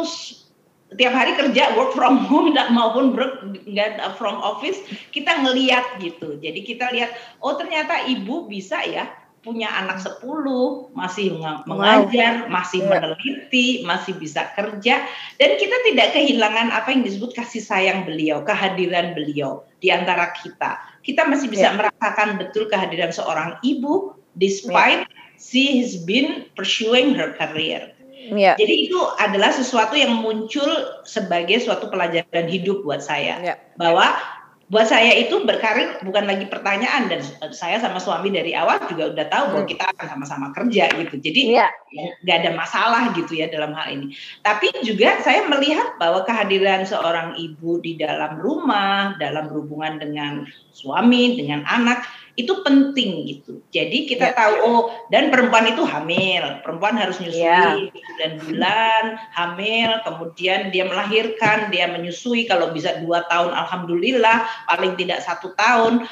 tiap 0.95 1.11
hari 1.11 1.35
kerja 1.35 1.75
work 1.75 1.91
from 1.97 2.23
home 2.31 2.55
maupun 2.71 3.19
work 3.19 3.43
from 4.15 4.39
office 4.45 4.79
kita 5.11 5.43
ngeliat 5.43 5.99
gitu. 5.99 6.39
Jadi 6.39 6.61
kita 6.63 6.93
lihat 6.95 7.11
oh 7.43 7.59
ternyata 7.59 8.07
ibu 8.07 8.47
bisa 8.47 8.79
ya 8.87 9.24
punya 9.45 9.69
anak 9.69 10.01
sepuluh, 10.01 10.89
masih 10.97 11.37
mengajar, 11.69 12.49
wow. 12.49 12.51
masih 12.51 12.81
yeah. 12.81 12.91
meneliti, 12.91 13.69
masih 13.85 14.17
bisa 14.17 14.49
kerja, 14.57 15.05
dan 15.37 15.51
kita 15.61 15.77
tidak 15.85 16.17
kehilangan 16.17 16.73
apa 16.73 16.89
yang 16.97 17.05
disebut 17.05 17.37
kasih 17.37 17.61
sayang 17.61 18.09
beliau, 18.09 18.41
kehadiran 18.41 19.13
beliau 19.13 19.63
di 19.85 19.93
antara 19.93 20.33
kita. 20.33 20.81
Kita 21.05 21.29
masih 21.29 21.53
bisa 21.53 21.71
yeah. 21.71 21.77
merasakan 21.77 22.41
betul 22.41 22.65
kehadiran 22.73 23.13
seorang 23.13 23.61
ibu, 23.61 24.17
despite 24.41 25.05
yeah. 25.05 25.37
she 25.37 25.85
has 25.85 26.01
been 26.01 26.49
pursuing 26.57 27.13
her 27.13 27.37
career. 27.37 27.93
Yeah. 28.25 28.57
Jadi 28.57 28.89
itu 28.89 28.97
adalah 29.21 29.53
sesuatu 29.53 29.93
yang 30.01 30.25
muncul 30.25 30.65
sebagai 31.05 31.61
suatu 31.61 31.93
pelajaran 31.93 32.49
hidup 32.49 32.81
buat 32.81 33.05
saya, 33.05 33.37
yeah. 33.45 33.61
bahwa 33.77 34.17
buat 34.73 34.89
saya 34.89 35.13
itu 35.21 35.45
berkarir 35.45 36.01
bukan 36.01 36.25
lagi 36.25 36.49
pertanyaan 36.49 37.13
dan 37.13 37.21
saya 37.53 37.77
sama 37.77 38.01
suami 38.01 38.33
dari 38.33 38.57
awal 38.57 38.81
juga 38.89 39.13
udah 39.13 39.27
tahu 39.29 39.45
bahwa 39.53 39.65
hmm. 39.69 39.73
kita 39.77 39.85
akan 39.93 40.07
sama-sama 40.09 40.47
kerja 40.57 40.85
gitu. 41.05 41.15
Jadi 41.21 41.41
iya. 41.53 41.69
ya. 41.93 42.07
nggak 42.25 42.37
ada 42.45 42.51
masalah 42.57 43.03
gitu 43.13 43.37
ya 43.37 43.53
dalam 43.53 43.77
hal 43.77 43.93
ini. 43.93 44.17
Tapi 44.41 44.73
juga 44.81 45.21
saya 45.21 45.45
melihat 45.45 46.01
bahwa 46.01 46.25
kehadiran 46.25 46.89
seorang 46.89 47.37
ibu 47.37 47.77
di 47.85 48.01
dalam 48.01 48.41
rumah, 48.41 49.21
dalam 49.21 49.53
hubungan 49.53 50.01
dengan 50.01 50.49
suami, 50.73 51.37
dengan 51.37 51.61
anak 51.69 52.09
itu 52.35 52.51
penting 52.67 53.31
gitu. 53.31 53.63
Jadi 53.71 54.11
kita 54.11 54.35
ya. 54.35 54.35
tahu 54.35 54.55
oh 54.67 54.83
dan 55.15 55.31
perempuan 55.31 55.71
itu 55.71 55.87
hamil, 55.87 56.59
perempuan 56.67 56.99
harus 56.99 57.23
nyusui 57.23 57.47
ya. 57.47 57.79
dan 58.19 58.43
bulan 58.43 59.05
hamil, 59.31 60.03
kemudian 60.03 60.75
dia 60.75 60.83
melahirkan, 60.83 61.71
dia 61.71 61.87
menyusui 61.87 62.51
kalau 62.51 62.75
bisa 62.75 62.99
dua 63.07 63.23
tahun, 63.31 63.55
alhamdulillah, 63.55 64.51
paling 64.67 64.99
tidak 64.99 65.23
satu 65.23 65.55
tahun. 65.55 66.11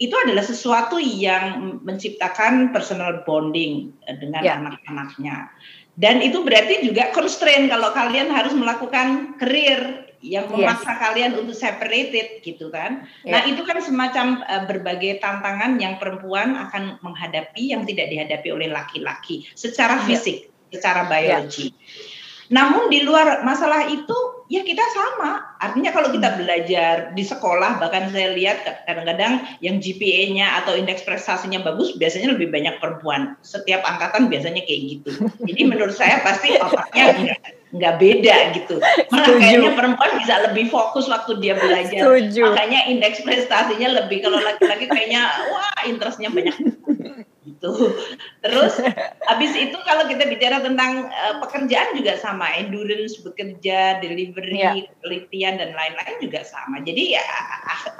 Itu 0.00 0.16
adalah 0.16 0.42
sesuatu 0.42 0.96
yang 0.98 1.78
menciptakan 1.86 2.74
personal 2.74 3.22
bonding 3.22 3.94
eh, 4.10 4.16
dengan 4.18 4.42
ya. 4.42 4.58
anak-anaknya. 4.58 5.54
Dan 5.94 6.24
itu 6.24 6.40
berarti 6.42 6.82
juga 6.82 7.12
constraint 7.12 7.68
kalau 7.68 7.92
kalian 7.92 8.32
harus 8.32 8.56
melakukan 8.56 9.36
career 9.36 10.09
yang 10.20 10.52
memaksa 10.52 10.92
yes. 10.92 11.00
kalian 11.00 11.32
untuk 11.40 11.56
separated 11.56 12.44
gitu 12.44 12.68
kan. 12.68 13.08
Yeah. 13.24 13.40
Nah, 13.40 13.40
itu 13.48 13.64
kan 13.64 13.80
semacam 13.80 14.44
uh, 14.44 14.64
berbagai 14.68 15.20
tantangan 15.20 15.80
yang 15.80 15.96
perempuan 15.96 16.56
akan 16.56 17.00
menghadapi 17.00 17.72
yang 17.72 17.88
tidak 17.88 18.12
dihadapi 18.12 18.48
oleh 18.52 18.68
laki-laki 18.68 19.48
secara 19.56 20.00
iya. 20.04 20.06
fisik, 20.06 20.52
secara 20.68 21.08
biologi. 21.08 21.72
Yeah. 21.72 22.18
Namun 22.50 22.90
di 22.90 23.06
luar 23.06 23.46
masalah 23.46 23.86
itu 23.86 24.18
ya 24.50 24.66
kita 24.66 24.82
sama. 24.90 25.54
Artinya 25.62 25.94
kalau 25.94 26.10
kita 26.10 26.34
hmm. 26.34 26.38
belajar 26.42 26.94
di 27.14 27.22
sekolah 27.22 27.78
bahkan 27.78 28.10
saya 28.10 28.34
lihat 28.34 28.66
kadang-kadang 28.90 29.46
yang 29.62 29.78
GPA-nya 29.78 30.58
atau 30.62 30.74
indeks 30.74 31.06
prestasinya 31.06 31.62
bagus 31.62 31.94
biasanya 31.94 32.34
lebih 32.34 32.50
banyak 32.50 32.82
perempuan. 32.82 33.38
Setiap 33.46 33.86
angkatan 33.86 34.26
biasanya 34.26 34.66
kayak 34.66 34.80
gitu. 34.98 35.10
Jadi 35.46 35.62
menurut 35.62 35.94
saya 35.94 36.18
pasti 36.26 36.58
otaknya 36.58 37.38
enggak 37.70 37.94
beda 38.02 38.36
gitu. 38.54 38.74
Malah 39.10 39.34
kayaknya 39.38 39.70
perempuan 39.78 40.12
bisa 40.18 40.34
lebih 40.50 40.66
fokus 40.70 41.06
waktu 41.06 41.38
dia 41.38 41.54
belajar. 41.54 42.02
Setuju. 42.02 42.50
Makanya 42.50 42.90
indeks 42.90 43.22
prestasinya 43.22 44.02
lebih 44.02 44.26
kalau 44.26 44.42
laki-laki 44.42 44.90
kayaknya 44.90 45.30
wah 45.54 45.86
interestnya 45.86 46.28
banyak 46.34 46.56
gitu. 47.46 47.72
Terus 48.40 48.74
habis 49.28 49.52
itu 49.56 49.76
kalau 49.84 50.08
kita 50.08 50.28
bicara 50.28 50.64
tentang 50.64 51.08
uh, 51.08 51.40
pekerjaan 51.44 51.96
juga 51.96 52.16
sama, 52.16 52.48
endurance 52.56 53.20
bekerja, 53.20 54.00
delivery, 54.00 54.60
yeah. 54.60 54.76
penelitian 55.00 55.60
dan 55.60 55.70
lain-lain 55.76 56.16
juga 56.20 56.40
sama. 56.44 56.80
Jadi 56.84 57.16
ya 57.16 57.24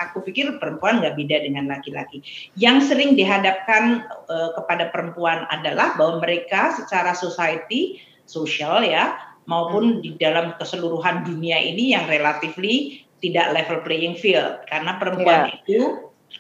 aku 0.01 0.25
pikir 0.25 0.61
perempuan 0.61 1.01
nggak 1.05 1.17
beda 1.17 1.37
dengan 1.45 1.69
laki-laki. 1.69 2.25
Yang 2.57 2.93
sering 2.93 3.17
dihadapkan 3.17 4.09
uh, 4.29 4.51
kepada 4.57 4.89
perempuan 4.93 5.45
adalah 5.53 5.97
bahwa 5.97 6.25
mereka 6.25 6.73
secara 6.77 7.13
society, 7.13 8.01
sosial 8.25 8.85
ya, 8.85 9.30
maupun 9.51 9.99
hmm. 9.99 10.01
di 10.07 10.11
dalam 10.15 10.55
keseluruhan 10.55 11.27
dunia 11.27 11.59
ini 11.59 11.91
yang 11.91 12.07
relatively 12.07 13.03
tidak 13.19 13.51
level 13.51 13.83
playing 13.83 14.15
field 14.15 14.63
karena 14.71 14.97
perempuan 14.97 15.51
yeah. 15.51 15.59
itu 15.59 15.79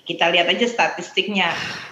kita 0.06 0.30
lihat 0.30 0.46
aja 0.46 0.70
statistiknya 0.70 1.50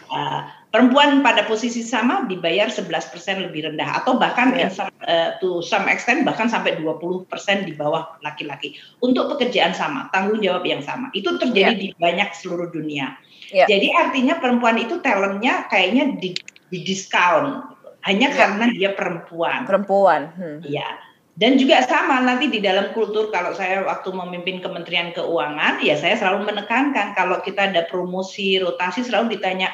uh, 0.09 0.47
perempuan 0.71 1.25
pada 1.27 1.45
posisi 1.49 1.83
sama 1.83 2.29
dibayar 2.31 2.71
11% 2.71 3.11
lebih 3.51 3.67
rendah 3.69 4.05
atau 4.05 4.17
bahkan 4.21 4.55
yeah. 4.55 4.71
some, 4.71 4.93
uh, 5.05 5.35
to 5.43 5.65
some 5.65 5.91
extent 5.91 6.23
bahkan 6.23 6.47
sampai 6.47 6.79
20% 6.79 7.27
di 7.67 7.75
bawah 7.75 8.17
laki-laki 8.23 8.79
untuk 9.03 9.35
pekerjaan 9.37 9.75
sama, 9.75 10.13
tanggung 10.15 10.39
jawab 10.39 10.65
yang 10.65 10.85
sama. 10.85 11.11
Itu 11.17 11.37
terjadi 11.41 11.75
yeah. 11.75 11.83
di 11.83 11.89
banyak 11.99 12.31
seluruh 12.37 12.71
dunia. 12.71 13.17
Yeah. 13.51 13.67
Jadi 13.67 13.91
artinya 13.97 14.39
perempuan 14.39 14.77
itu 14.77 15.01
talentnya 15.01 15.67
kayaknya 15.73 16.21
di, 16.21 16.37
di 16.69 16.79
discount 16.85 17.75
hanya 18.05 18.29
yeah. 18.31 18.37
karena 18.37 18.65
dia 18.71 18.91
perempuan. 18.93 19.65
Perempuan. 19.65 20.21
Hmm. 20.37 20.59
Iya. 20.63 21.08
Dan 21.39 21.55
juga 21.55 21.79
sama 21.87 22.19
nanti 22.19 22.51
di 22.51 22.59
dalam 22.59 22.91
kultur 22.91 23.31
kalau 23.31 23.55
saya 23.55 23.87
waktu 23.87 24.11
memimpin 24.11 24.59
Kementerian 24.59 25.15
Keuangan 25.15 25.79
ya 25.87 25.95
saya 25.95 26.19
selalu 26.19 26.51
menekankan 26.51 27.15
kalau 27.15 27.39
kita 27.47 27.71
ada 27.71 27.87
promosi 27.87 28.59
rotasi 28.59 29.07
selalu 29.07 29.39
ditanya 29.39 29.71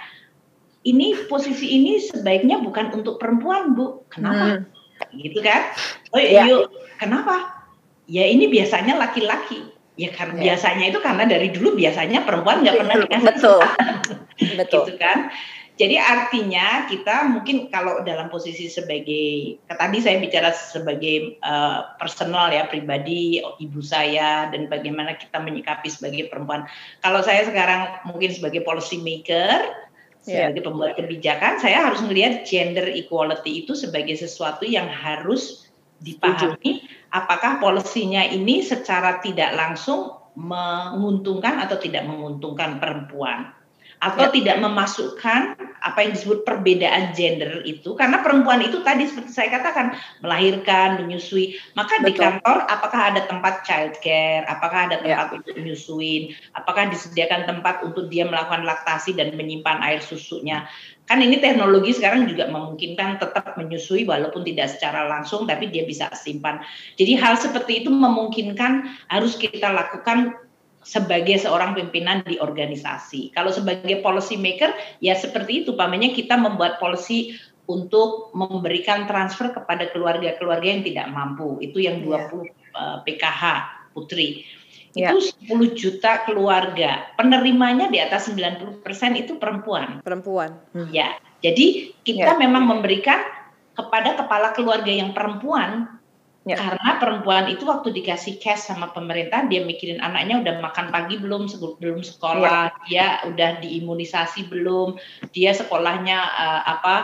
ini 0.85 1.17
posisi 1.25 1.73
ini 1.81 1.97
sebaiknya 1.97 2.61
bukan 2.61 2.93
untuk 2.93 3.17
perempuan 3.17 3.73
bu. 3.73 4.05
Kenapa? 4.13 4.61
Hmm. 4.61 5.17
gitu 5.17 5.41
kan? 5.41 5.73
Oh 6.13 6.21
ya. 6.21 6.45
yuk 6.45 6.69
kenapa? 7.01 7.65
Ya 8.05 8.29
ini 8.29 8.53
biasanya 8.53 9.01
laki-laki. 9.01 9.65
Ya 9.97 10.13
karena 10.13 10.37
biasanya 10.37 10.93
itu 10.93 11.01
karena 11.01 11.25
dari 11.25 11.49
dulu 11.49 11.81
biasanya 11.81 12.29
perempuan 12.29 12.61
nggak 12.61 12.77
pernah 12.77 12.97
dikasih 13.09 13.25
betul. 13.25 13.61
betul. 14.61 14.83
Gitu 14.85 14.93
kan 15.01 15.33
Jadi 15.75 15.99
artinya 15.99 16.87
kita 16.87 17.27
mungkin 17.35 17.67
kalau 17.67 18.07
dalam 18.07 18.31
posisi 18.31 18.71
sebagai 18.71 19.59
tadi 19.67 19.99
saya 19.99 20.23
bicara 20.23 20.55
sebagai 20.55 21.35
uh, 21.43 21.99
personal 21.99 22.55
ya 22.55 22.71
pribadi 22.71 23.43
ibu 23.43 23.83
saya 23.83 24.47
dan 24.55 24.71
bagaimana 24.71 25.19
kita 25.19 25.43
menyikapi 25.43 25.91
sebagai 25.91 26.31
perempuan. 26.31 26.71
Kalau 27.03 27.27
saya 27.27 27.43
sekarang 27.43 28.07
mungkin 28.07 28.31
sebagai 28.31 28.63
policy 28.63 29.03
maker 29.03 29.67
yeah. 30.31 30.47
sebagai 30.47 30.63
pembuat 30.63 30.95
kebijakan, 30.95 31.59
saya 31.59 31.91
harus 31.91 32.07
melihat 32.07 32.47
gender 32.47 32.87
equality 32.95 33.67
itu 33.67 33.75
sebagai 33.75 34.15
sesuatu 34.15 34.63
yang 34.63 34.87
harus 34.87 35.67
dipahami 35.99 36.87
apakah 37.11 37.59
polisinya 37.59 38.23
ini 38.23 38.63
secara 38.63 39.19
tidak 39.19 39.59
langsung 39.59 40.23
menguntungkan 40.39 41.63
atau 41.63 41.79
tidak 41.79 42.07
menguntungkan 42.07 42.83
perempuan 42.83 43.55
atau 44.05 44.29
ya. 44.29 44.33
tidak 44.37 44.57
memasukkan 44.61 45.57
apa 45.85 45.99
yang 46.05 46.13
disebut 46.13 46.45
perbedaan 46.45 47.17
gender 47.17 47.65
itu 47.65 47.97
karena 47.97 48.21
perempuan 48.21 48.61
itu 48.61 48.85
tadi 48.85 49.09
seperti 49.09 49.33
saya 49.33 49.49
katakan 49.53 49.97
melahirkan 50.21 51.01
menyusui 51.01 51.57
maka 51.73 52.01
Betul. 52.01 52.09
di 52.09 52.13
kantor 52.21 52.57
apakah 52.69 53.01
ada 53.13 53.25
tempat 53.25 53.65
child 53.65 53.97
care 54.05 54.45
apakah 54.45 54.93
ada 54.93 55.01
tempat 55.01 55.29
ya. 55.29 55.37
untuk 55.41 55.55
menyusuin 55.57 56.37
apakah 56.53 56.89
disediakan 56.93 57.49
tempat 57.49 57.81
untuk 57.85 58.13
dia 58.13 58.29
melakukan 58.29 58.69
laktasi 58.69 59.17
dan 59.17 59.33
menyimpan 59.37 59.81
air 59.81 60.01
susunya 60.05 60.69
kan 61.05 61.21
ini 61.21 61.37
teknologi 61.41 61.93
sekarang 61.93 62.25
juga 62.25 62.49
memungkinkan 62.49 63.21
tetap 63.21 63.57
menyusui 63.61 64.09
walaupun 64.09 64.41
tidak 64.45 64.73
secara 64.73 65.05
langsung 65.05 65.45
tapi 65.45 65.69
dia 65.69 65.85
bisa 65.85 66.13
simpan 66.17 66.61
jadi 66.97 67.17
hal 67.21 67.37
seperti 67.37 67.85
itu 67.85 67.93
memungkinkan 67.93 68.89
harus 69.09 69.37
kita 69.37 69.69
lakukan 69.69 70.33
sebagai 70.85 71.41
seorang 71.41 71.73
pimpinan 71.73 72.21
di 72.29 72.37
organisasi. 72.37 73.33
Kalau 73.33 73.51
sebagai 73.51 74.05
policy 74.05 74.37
maker 74.37 75.01
ya 75.01 75.17
seperti 75.17 75.65
itu 75.65 75.73
pamannya 75.73 76.13
kita 76.13 76.37
membuat 76.37 76.77
policy 76.77 77.35
untuk 77.65 78.37
memberikan 78.37 79.09
transfer 79.09 79.49
kepada 79.49 79.89
keluarga-keluarga 79.89 80.69
yang 80.69 80.85
tidak 80.85 81.09
mampu. 81.09 81.57
Itu 81.65 81.81
yang 81.81 82.05
20 82.05 82.13
yeah. 82.13 82.29
uh, 82.77 82.97
PKH 83.03 83.43
Putri. 83.97 84.45
Yeah. 84.93 85.17
Itu 85.17 85.33
10 85.49 85.73
juta 85.73 86.23
keluarga. 86.29 87.09
Penerimanya 87.17 87.89
di 87.89 87.99
atas 87.99 88.29
90% 88.29 88.85
itu 89.17 89.41
perempuan. 89.41 90.05
Perempuan. 90.05 90.61
Hmm. 90.77 90.93
Ya. 90.93 91.17
Jadi 91.41 91.97
kita 92.05 92.37
yeah. 92.37 92.41
memang 92.41 92.69
memberikan 92.69 93.25
kepada 93.75 94.15
kepala 94.21 94.55
keluarga 94.55 94.93
yang 94.93 95.17
perempuan 95.17 95.99
Ya. 96.45 96.61
Karena 96.61 97.01
perempuan 97.01 97.49
itu 97.49 97.65
waktu 97.65 97.89
dikasih 97.97 98.37
cash 98.37 98.69
sama 98.69 98.93
pemerintah, 98.93 99.49
dia 99.49 99.65
mikirin 99.65 99.97
anaknya 100.05 100.45
udah 100.45 100.55
makan 100.61 100.93
pagi 100.93 101.17
belum, 101.17 101.49
belum 101.81 102.05
sekolah, 102.05 102.69
ya. 102.69 102.85
dia 102.85 103.07
udah 103.33 103.51
diimunisasi 103.65 104.53
belum, 104.53 105.01
dia 105.33 105.57
sekolahnya 105.57 106.19
uh, 106.21 106.63
apa 106.69 106.95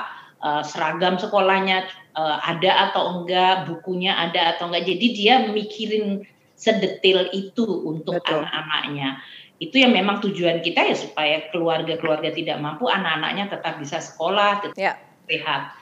uh, 0.44 0.60
seragam 0.60 1.16
sekolahnya 1.16 1.88
uh, 2.20 2.36
ada 2.44 2.92
atau 2.92 3.16
enggak, 3.16 3.64
bukunya 3.64 4.12
ada 4.12 4.56
atau 4.56 4.68
enggak. 4.68 4.84
Jadi 4.84 5.06
dia 5.16 5.48
mikirin 5.48 6.20
sedetil 6.52 7.32
itu 7.32 7.64
untuk 7.64 8.20
anak-anaknya. 8.20 9.24
Itu 9.56 9.80
yang 9.80 9.96
memang 9.96 10.20
tujuan 10.20 10.60
kita 10.60 10.84
ya 10.84 10.96
supaya 11.00 11.48
keluarga-keluarga 11.48 12.28
tidak 12.36 12.60
mampu, 12.60 12.92
anak-anaknya 12.92 13.48
tetap 13.48 13.80
bisa 13.80 14.04
sekolah, 14.04 14.68
tetap 14.68 14.76
ya. 14.76 15.00
sehat 15.24 15.79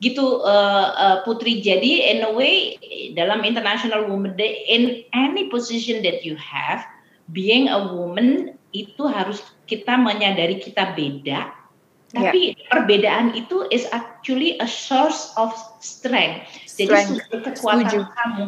gitu 0.00 0.40
uh, 0.42 0.86
uh, 0.96 1.16
Putri. 1.22 1.60
Jadi 1.60 2.08
in 2.08 2.24
a 2.24 2.32
way 2.32 2.80
dalam 3.12 3.44
International 3.44 4.08
Women 4.08 4.34
Day 4.34 4.64
in 4.66 5.04
any 5.12 5.52
position 5.52 6.00
that 6.02 6.24
you 6.24 6.34
have, 6.40 6.82
being 7.30 7.68
a 7.68 7.92
woman 7.92 8.56
itu 8.72 9.04
harus 9.06 9.44
kita 9.68 10.00
menyadari 10.00 10.58
kita 10.58 10.96
beda. 10.96 11.52
Tapi 12.10 12.58
yeah. 12.58 12.66
perbedaan 12.66 13.38
itu 13.38 13.70
is 13.70 13.86
actually 13.94 14.58
a 14.58 14.66
source 14.66 15.30
of 15.38 15.54
strength. 15.78 16.50
strength. 16.66 17.22
Jadi 17.30 17.54
kekuatan 17.54 17.86
Setuju. 17.86 17.98
kamu. 18.10 18.46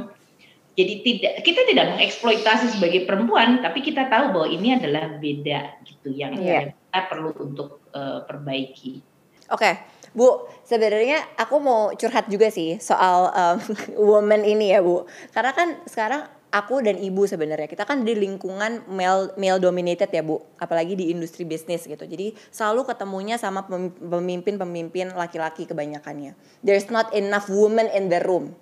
Jadi 0.73 0.95
tidak 1.05 1.33
kita 1.45 1.61
tidak 1.69 1.87
mengeksploitasi 1.95 2.81
sebagai 2.81 3.05
perempuan, 3.05 3.61
tapi 3.61 3.85
kita 3.85 4.09
tahu 4.09 4.33
bahwa 4.35 4.49
ini 4.49 4.73
adalah 4.73 5.21
beda 5.21 5.85
gitu 5.85 6.11
yang 6.11 6.33
yeah. 6.41 6.73
kita 6.73 7.01
perlu 7.13 7.31
untuk 7.39 7.85
uh, 7.93 8.25
perbaiki. 8.25 9.05
Oke. 9.53 9.61
Okay. 9.63 9.75
Bu, 10.13 10.45
sebenarnya 10.69 11.25
aku 11.41 11.57
mau 11.57 11.91
curhat 11.97 12.29
juga 12.29 12.53
sih 12.53 12.77
soal 12.79 13.33
um, 13.33 13.57
woman 14.13 14.45
ini 14.45 14.73
ya 14.73 14.85
Bu. 14.85 15.09
Karena 15.33 15.57
kan 15.57 15.81
sekarang 15.89 16.29
aku 16.53 16.85
dan 16.85 17.01
ibu 17.01 17.25
sebenarnya 17.25 17.65
kita 17.65 17.89
kan 17.89 18.05
di 18.05 18.13
lingkungan 18.13 18.85
male 18.93 19.33
male 19.41 19.59
dominated 19.59 20.13
ya 20.13 20.21
bu. 20.21 20.39
Apalagi 20.61 20.95
di 20.95 21.09
industri 21.09 21.49
bisnis 21.49 21.89
gitu. 21.89 22.05
Jadi 22.05 22.37
selalu 22.53 22.85
ketemunya 22.85 23.41
sama 23.41 23.65
pemimpin-pemimpin 23.99 25.17
laki-laki 25.17 25.65
kebanyakannya. 25.65 26.37
There's 26.61 26.93
not 26.93 27.11
enough 27.17 27.49
women 27.49 27.89
in 27.97 28.13
the 28.13 28.21
room. 28.21 28.53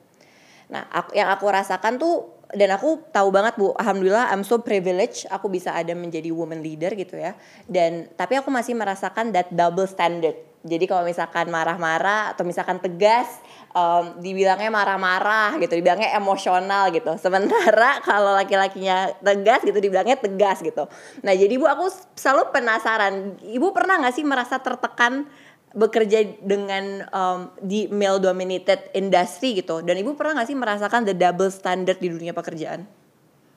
Nah 0.71 0.87
aku, 0.95 1.19
yang 1.19 1.35
aku 1.35 1.51
rasakan 1.51 1.99
tuh 1.99 2.40
dan 2.55 2.69
aku 2.75 3.03
tahu 3.15 3.29
banget 3.31 3.55
bu 3.59 3.75
alhamdulillah 3.79 4.31
I'm 4.31 4.43
so 4.43 4.59
privileged 4.59 5.27
aku 5.31 5.51
bisa 5.51 5.75
ada 5.75 5.95
menjadi 5.95 6.35
woman 6.35 6.63
leader 6.63 6.95
gitu 6.99 7.19
ya 7.19 7.39
dan 7.71 8.11
tapi 8.19 8.39
aku 8.39 8.51
masih 8.51 8.75
merasakan 8.75 9.31
that 9.35 9.51
double 9.55 9.87
standard 9.87 10.51
jadi 10.61 10.85
kalau 10.85 11.09
misalkan 11.09 11.49
marah-marah 11.49 12.37
atau 12.37 12.45
misalkan 12.45 12.77
tegas, 12.85 13.41
um, 13.73 14.21
dibilangnya 14.21 14.69
marah-marah 14.69 15.57
gitu, 15.57 15.73
dibilangnya 15.73 16.13
emosional 16.13 16.93
gitu. 16.93 17.17
Sementara 17.17 17.97
kalau 18.09 18.37
laki-lakinya 18.37 19.09
tegas 19.25 19.65
gitu, 19.65 19.81
dibilangnya 19.81 20.21
tegas 20.21 20.61
gitu. 20.61 20.85
Nah 21.25 21.33
jadi 21.33 21.49
ibu 21.49 21.65
aku 21.65 21.89
selalu 22.13 22.53
penasaran, 22.53 23.41
ibu 23.41 23.73
pernah 23.73 24.05
nggak 24.05 24.13
sih 24.13 24.25
merasa 24.29 24.61
tertekan 24.61 25.25
bekerja 25.71 26.27
dengan 26.43 27.07
um, 27.15 27.41
di 27.63 27.87
male 27.91 28.19
dominated 28.19 28.91
industry 28.93 29.59
gitu? 29.59 29.83
Dan 29.83 29.99
ibu 29.99 30.19
pernah 30.19 30.43
nggak 30.43 30.49
sih 30.51 30.59
merasakan 30.59 31.07
the 31.07 31.15
double 31.15 31.51
standard 31.51 31.99
di 32.03 32.11
dunia 32.11 32.35
pekerjaan? 32.35 32.87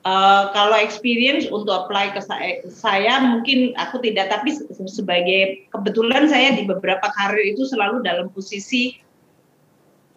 Uh, 0.04 0.52
kalau 0.52 0.76
experience 0.76 1.48
untuk 1.48 1.72
apply 1.72 2.12
ke 2.12 2.20
saya, 2.20 2.60
saya 2.68 3.24
mungkin 3.24 3.72
aku 3.80 4.04
tidak, 4.04 4.28
tapi 4.28 4.52
sebagai 4.84 5.64
kebetulan 5.72 6.28
saya 6.28 6.52
di 6.52 6.68
beberapa 6.68 7.08
karir 7.16 7.56
itu 7.56 7.64
selalu 7.64 8.04
dalam 8.04 8.28
posisi 8.28 9.00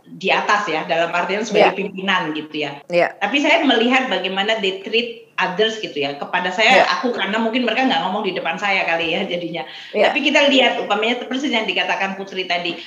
di 0.08 0.32
atas 0.32 0.66
ya, 0.72 0.88
dalam 0.88 1.12
artian 1.12 1.44
sebagai 1.44 1.76
yeah. 1.76 1.80
pimpinan 1.80 2.22
gitu 2.32 2.56
ya. 2.56 2.72
Yeah. 2.88 3.12
Tapi 3.20 3.44
saya 3.44 3.64
melihat 3.68 4.08
bagaimana 4.08 4.64
they 4.64 4.80
treat 4.82 5.28
others 5.36 5.84
gitu 5.84 6.00
ya. 6.00 6.16
Kepada 6.16 6.50
saya, 6.56 6.88
yeah. 6.88 6.96
aku 6.98 7.12
karena 7.12 7.36
mungkin 7.38 7.68
mereka 7.68 7.86
nggak 7.86 8.02
ngomong 8.08 8.24
di 8.24 8.34
depan 8.34 8.56
saya 8.56 8.88
kali 8.88 9.14
ya 9.14 9.28
jadinya. 9.28 9.68
Yeah. 9.92 10.10
Tapi 10.10 10.24
kita 10.24 10.48
lihat, 10.48 10.80
upamanya 10.80 11.20
persis 11.28 11.52
yang 11.52 11.68
dikatakan 11.68 12.16
Putri 12.16 12.48
tadi 12.48 12.80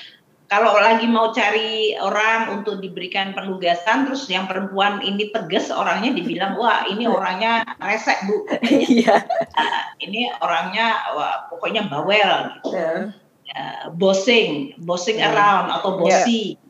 kalau 0.51 0.75
lagi 0.75 1.07
mau 1.07 1.31
cari 1.31 1.95
orang 1.95 2.59
untuk 2.59 2.83
diberikan 2.83 3.31
penugasan 3.31 4.11
terus 4.11 4.27
yang 4.27 4.51
perempuan 4.51 4.99
ini 4.99 5.31
tegas 5.31 5.71
orangnya 5.71 6.11
dibilang 6.11 6.59
wah 6.59 6.83
ini 6.91 7.07
orangnya 7.07 7.63
resek 7.79 8.19
bu 8.27 8.51
iya 8.67 9.23
ini 10.05 10.27
orangnya 10.43 11.15
wah, 11.15 11.47
pokoknya 11.55 11.87
bawel 11.87 12.51
gitu 12.59 12.75
yeah. 12.75 13.15
uh, 13.55 13.95
bossing 13.95 14.75
bossing 14.83 15.23
yeah. 15.23 15.31
around 15.31 15.71
atau 15.71 16.03
bossy 16.03 16.59
yeah. 16.59 16.70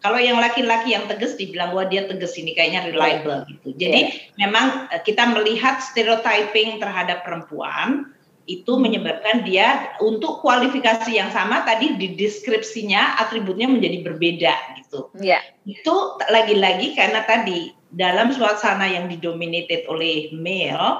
Kalau 0.00 0.16
yang 0.16 0.40
laki-laki 0.40 0.96
yang 0.96 1.04
tegas 1.06 1.36
dibilang 1.36 1.76
wah 1.76 1.84
dia 1.88 2.08
tegas 2.08 2.36
ini 2.40 2.56
kayaknya 2.56 2.88
reliable 2.88 3.44
gitu 3.48 3.76
jadi 3.76 4.10
yeah. 4.10 4.48
memang 4.48 4.88
uh, 4.88 5.00
kita 5.04 5.28
melihat 5.32 5.80
stereotyping 5.84 6.80
terhadap 6.80 7.24
perempuan 7.24 8.12
itu 8.50 8.74
menyebabkan 8.82 9.46
dia 9.46 9.94
untuk 10.02 10.42
kualifikasi 10.42 11.14
yang 11.14 11.30
sama 11.30 11.62
tadi 11.62 11.94
di 11.94 12.18
deskripsinya 12.18 13.22
atributnya 13.22 13.70
menjadi 13.70 14.02
berbeda 14.02 14.54
gitu. 14.82 15.06
Yeah. 15.22 15.38
Itu 15.62 16.18
lagi-lagi 16.26 16.98
karena 16.98 17.22
tadi 17.30 17.70
dalam 17.94 18.34
suasana 18.34 18.90
yang 18.90 19.06
didominated 19.06 19.86
oleh 19.86 20.34
male 20.34 20.98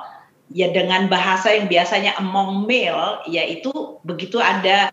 ya 0.54 0.70
dengan 0.70 1.10
bahasa 1.10 1.54
yang 1.54 1.66
biasanya 1.66 2.14
among 2.22 2.70
male 2.70 3.22
yaitu 3.26 3.70
begitu 4.06 4.38
ada 4.38 4.90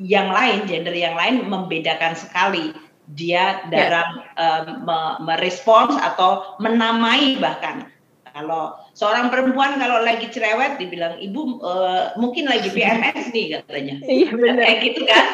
yang 0.00 0.32
lain 0.32 0.64
gender 0.68 0.92
yang 0.96 1.16
lain 1.16 1.44
membedakan 1.48 2.16
sekali 2.16 2.72
dia 3.14 3.66
dalam 3.68 4.22
yeah. 4.38 4.66
um, 4.86 5.24
merespons 5.26 5.98
atau 5.98 6.58
menamai 6.62 7.38
bahkan 7.42 7.90
kalau 8.30 8.78
seorang 8.94 9.26
perempuan 9.28 9.74
kalau 9.82 10.06
lagi 10.06 10.30
cerewet 10.30 10.78
dibilang 10.78 11.18
ibu 11.18 11.58
uh, 11.66 12.14
mungkin 12.14 12.46
lagi 12.46 12.70
PMS 12.70 13.34
nih 13.34 13.58
katanya. 13.58 13.94
Iya 14.06 14.30
benar. 14.38 14.62
Kayak 14.66 14.78
gitu 14.86 15.00
kan. 15.02 15.24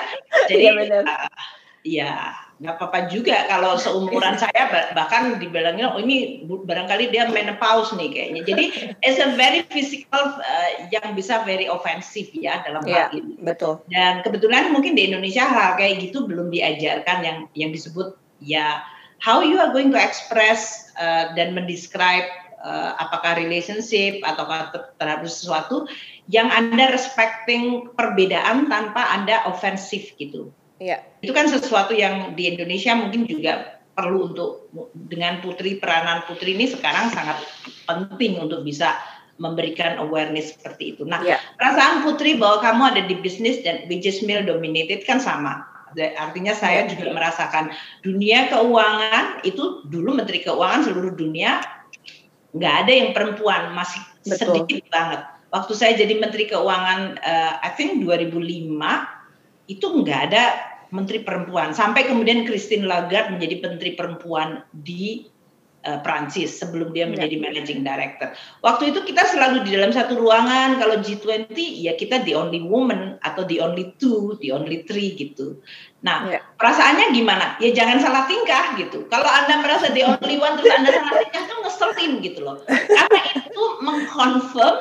Jadi 0.48 0.62
iya 0.64 0.72
benar. 0.72 1.02
Uh, 1.04 1.28
ya 1.84 2.12
nggak 2.56 2.80
apa-apa 2.80 3.12
juga 3.12 3.44
kalau 3.52 3.76
seumuran 3.76 4.36
saya 4.42 4.92
bahkan 4.96 5.36
dibilangnya 5.36 5.92
oh 5.92 6.00
ini 6.00 6.44
barangkali 6.48 7.12
dia 7.12 7.28
menopause 7.28 7.92
nih 7.94 8.08
kayaknya. 8.08 8.42
Jadi 8.48 8.64
it's 9.04 9.20
a 9.20 9.36
very 9.36 9.64
physical 9.68 10.40
uh, 10.40 10.70
yang 10.88 11.12
bisa 11.12 11.44
very 11.44 11.68
offensive 11.68 12.32
ya 12.32 12.64
dalam 12.64 12.80
hal 12.88 13.12
ya, 13.12 13.16
ini. 13.16 13.36
Betul. 13.40 13.84
Dan 13.92 14.24
kebetulan 14.24 14.72
mungkin 14.72 14.96
di 14.96 15.12
Indonesia 15.12 15.44
hal 15.44 15.76
kayak 15.76 16.00
gitu 16.00 16.24
belum 16.24 16.48
diajarkan 16.48 17.18
yang 17.20 17.38
yang 17.52 17.70
disebut 17.72 18.16
ya 18.40 18.80
how 19.20 19.40
you 19.40 19.60
are 19.60 19.72
going 19.72 19.92
to 19.92 20.00
express 20.00 20.92
uh, 21.00 21.32
dan 21.36 21.56
mendescribe 21.56 22.28
uh, 22.60 22.96
apakah 23.00 23.36
relationship 23.36 24.20
atau 24.24 24.44
terhadap 24.96 25.28
sesuatu 25.28 25.88
yang 26.26 26.50
Anda 26.50 26.90
respecting 26.90 27.92
perbedaan 27.94 28.66
tanpa 28.66 29.14
Anda 29.14 29.46
ofensif 29.46 30.16
gitu. 30.18 30.50
Iya. 30.76 31.00
Itu 31.24 31.32
kan 31.32 31.48
sesuatu 31.48 31.96
yang 31.96 32.36
di 32.36 32.52
Indonesia 32.52 32.92
mungkin 32.92 33.24
juga 33.24 33.80
perlu 33.96 34.28
untuk 34.32 34.68
dengan 34.92 35.40
putri 35.40 35.80
peranan 35.80 36.20
putri 36.28 36.52
ini 36.52 36.68
sekarang 36.68 37.08
sangat 37.16 37.40
penting 37.88 38.36
untuk 38.36 38.60
bisa 38.60 38.92
memberikan 39.40 39.96
awareness 40.00 40.52
seperti 40.56 40.96
itu. 40.96 41.02
Nah, 41.08 41.20
ya. 41.24 41.40
perasaan 41.56 42.04
putri 42.04 42.36
bahwa 42.36 42.60
kamu 42.60 42.82
ada 42.92 43.02
di 43.08 43.16
bisnis 43.20 43.60
dan 43.64 43.88
which 43.88 44.04
is 44.04 44.20
male 44.24 44.44
dominated 44.44 45.04
kan 45.08 45.20
sama. 45.20 45.64
Artinya 45.96 46.52
saya 46.52 46.84
ya. 46.84 46.92
juga 46.92 47.08
merasakan 47.16 47.72
dunia 48.04 48.52
keuangan 48.52 49.40
itu 49.48 49.80
dulu 49.88 50.12
menteri 50.12 50.44
keuangan 50.44 50.84
seluruh 50.84 51.16
dunia 51.16 51.64
nggak 52.52 52.74
ada 52.84 52.92
yang 52.92 53.10
perempuan 53.16 53.72
masih 53.72 54.00
Betul. 54.24 54.60
sedikit 54.60 54.92
banget. 54.92 55.24
Waktu 55.52 55.72
saya 55.72 55.92
jadi 55.96 56.20
menteri 56.20 56.48
keuangan, 56.52 57.16
uh, 57.16 57.52
I 57.64 57.70
think 57.76 58.04
2005 58.04 58.76
itu 59.66 59.86
nggak 59.86 60.20
ada 60.32 60.44
menteri 60.94 61.22
perempuan 61.26 61.74
sampai 61.74 62.06
kemudian 62.06 62.46
Christine 62.46 62.86
Lagarde 62.86 63.34
menjadi 63.34 63.58
menteri 63.58 63.98
perempuan 63.98 64.62
di 64.70 65.26
uh, 65.86 65.98
Prancis 66.02 66.58
sebelum 66.58 66.90
dia 66.90 67.06
menjadi 67.06 67.38
ya. 67.38 67.42
managing 67.42 67.80
director. 67.86 68.34
Waktu 68.62 68.94
itu 68.94 69.06
kita 69.06 69.22
selalu 69.26 69.66
di 69.66 69.74
dalam 69.78 69.94
satu 69.94 70.18
ruangan 70.18 70.78
kalau 70.82 70.98
G20 71.02 71.54
ya 71.56 71.94
kita 71.94 72.26
the 72.26 72.34
only 72.34 72.62
woman 72.62 73.18
atau 73.22 73.46
the 73.46 73.62
only 73.62 73.94
two, 74.02 74.34
the 74.42 74.50
only 74.50 74.82
three 74.84 75.14
gitu. 75.14 75.62
Nah, 76.02 76.30
ya. 76.30 76.40
perasaannya 76.58 77.14
gimana? 77.14 77.58
Ya 77.62 77.74
jangan 77.74 78.02
salah 78.02 78.26
tingkah 78.30 78.78
gitu. 78.78 79.06
Kalau 79.10 79.26
Anda 79.26 79.62
merasa 79.62 79.90
the 79.94 80.06
only 80.06 80.36
one 80.38 80.58
terus 80.58 80.74
Anda 80.74 80.90
salah 80.94 81.14
tingkah 81.22 81.42
itu 81.46 81.54
ngeselin 81.62 82.12
gitu 82.22 82.40
loh. 82.42 82.56
Karena 82.66 83.20
itu 83.42 83.62
mengkonfirm 83.82 84.76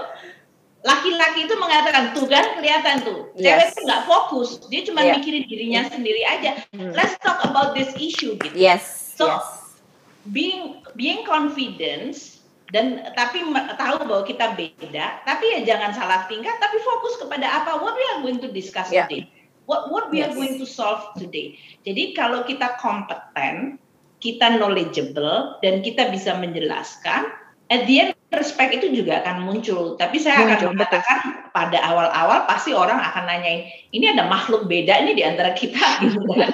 laki-laki 0.86 1.50
itu 1.50 1.56
mengatakan 1.58 2.14
tuh 2.14 2.30
kan 2.30 2.62
kelihatan 2.62 3.02
tuh 3.02 3.34
yes. 3.34 3.42
cewek 3.42 3.68
itu 3.74 3.82
nggak 3.90 4.04
fokus 4.06 4.50
dia 4.70 4.82
cuma 4.86 5.02
yeah. 5.02 5.18
mikirin 5.18 5.44
dirinya 5.50 5.82
sendiri 5.90 6.22
aja 6.22 6.62
hmm. 6.78 6.94
let's 6.94 7.18
talk 7.26 7.42
about 7.42 7.74
this 7.74 7.90
issue 7.98 8.38
gitu 8.38 8.54
yes 8.54 9.18
so 9.18 9.26
yes. 9.26 9.82
being 10.30 10.86
being 10.94 11.26
confidence 11.26 12.46
dan 12.70 13.02
tapi 13.18 13.42
tahu 13.82 14.06
bahwa 14.06 14.24
kita 14.30 14.54
beda 14.54 15.26
tapi 15.26 15.58
ya 15.58 15.60
jangan 15.66 15.90
salah 15.98 16.30
tingkah 16.30 16.54
tapi 16.62 16.78
fokus 16.82 17.18
kepada 17.18 17.50
apa 17.50 17.82
what 17.82 17.98
we 17.98 18.06
are 18.14 18.22
going 18.22 18.38
to 18.38 18.50
discuss 18.54 18.94
yeah. 18.94 19.10
today 19.10 19.26
what 19.66 19.90
what 19.90 20.14
we 20.14 20.22
yes. 20.22 20.30
are 20.30 20.34
going 20.38 20.62
to 20.62 20.70
solve 20.70 21.02
today 21.18 21.58
jadi 21.82 22.14
kalau 22.14 22.46
kita 22.46 22.78
kompeten 22.78 23.82
kita 24.22 24.58
knowledgeable 24.58 25.58
dan 25.66 25.82
kita 25.82 26.14
bisa 26.14 26.38
menjelaskan 26.38 27.30
at 27.70 27.90
the 27.90 27.96
end 28.02 28.12
respect 28.36 28.76
itu 28.76 28.92
juga 28.92 29.24
akan 29.24 29.48
muncul. 29.48 29.96
Tapi 29.96 30.20
saya 30.20 30.44
muncul, 30.44 30.70
akan 30.70 30.76
mengatakan 30.76 31.18
betul. 31.24 31.52
pada 31.56 31.78
awal-awal 31.82 32.40
pasti 32.46 32.76
orang 32.76 33.00
akan 33.00 33.24
nanyain, 33.26 33.66
ini 33.96 34.06
ada 34.12 34.28
makhluk 34.28 34.68
beda 34.68 35.02
ini 35.02 35.16
di 35.16 35.24
antara 35.24 35.56
kita 35.56 35.82
gitu 36.04 36.20
kan. 36.36 36.52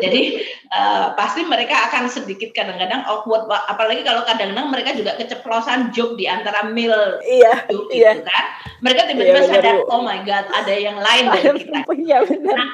Jadi 0.00 0.42
uh, 0.72 1.12
pasti 1.14 1.44
mereka 1.44 1.76
akan 1.92 2.08
sedikit 2.08 2.50
kadang-kadang 2.56 3.04
awkward, 3.06 3.46
apalagi 3.68 4.02
kalau 4.02 4.24
kadang-kadang 4.24 4.68
mereka 4.72 4.96
juga 4.96 5.14
keceplosan 5.16 5.92
joke 5.92 6.16
di 6.16 6.24
antara 6.24 6.66
mil 6.66 6.92
iya, 7.24 7.68
joke 7.68 7.92
iya. 7.92 8.16
gitu 8.16 8.26
kan. 8.26 8.44
Mereka 8.80 9.00
tiba-tiba 9.12 9.40
iya, 9.44 9.48
sadar, 9.48 9.76
oh 9.92 10.00
my 10.00 10.24
god, 10.24 10.48
ada 10.50 10.72
yang 10.72 10.96
lain 10.96 11.24
dari 11.30 11.62
kita. 11.62 11.84
Iya, 12.00 12.18
benar. 12.24 12.56
Nah, 12.56 12.68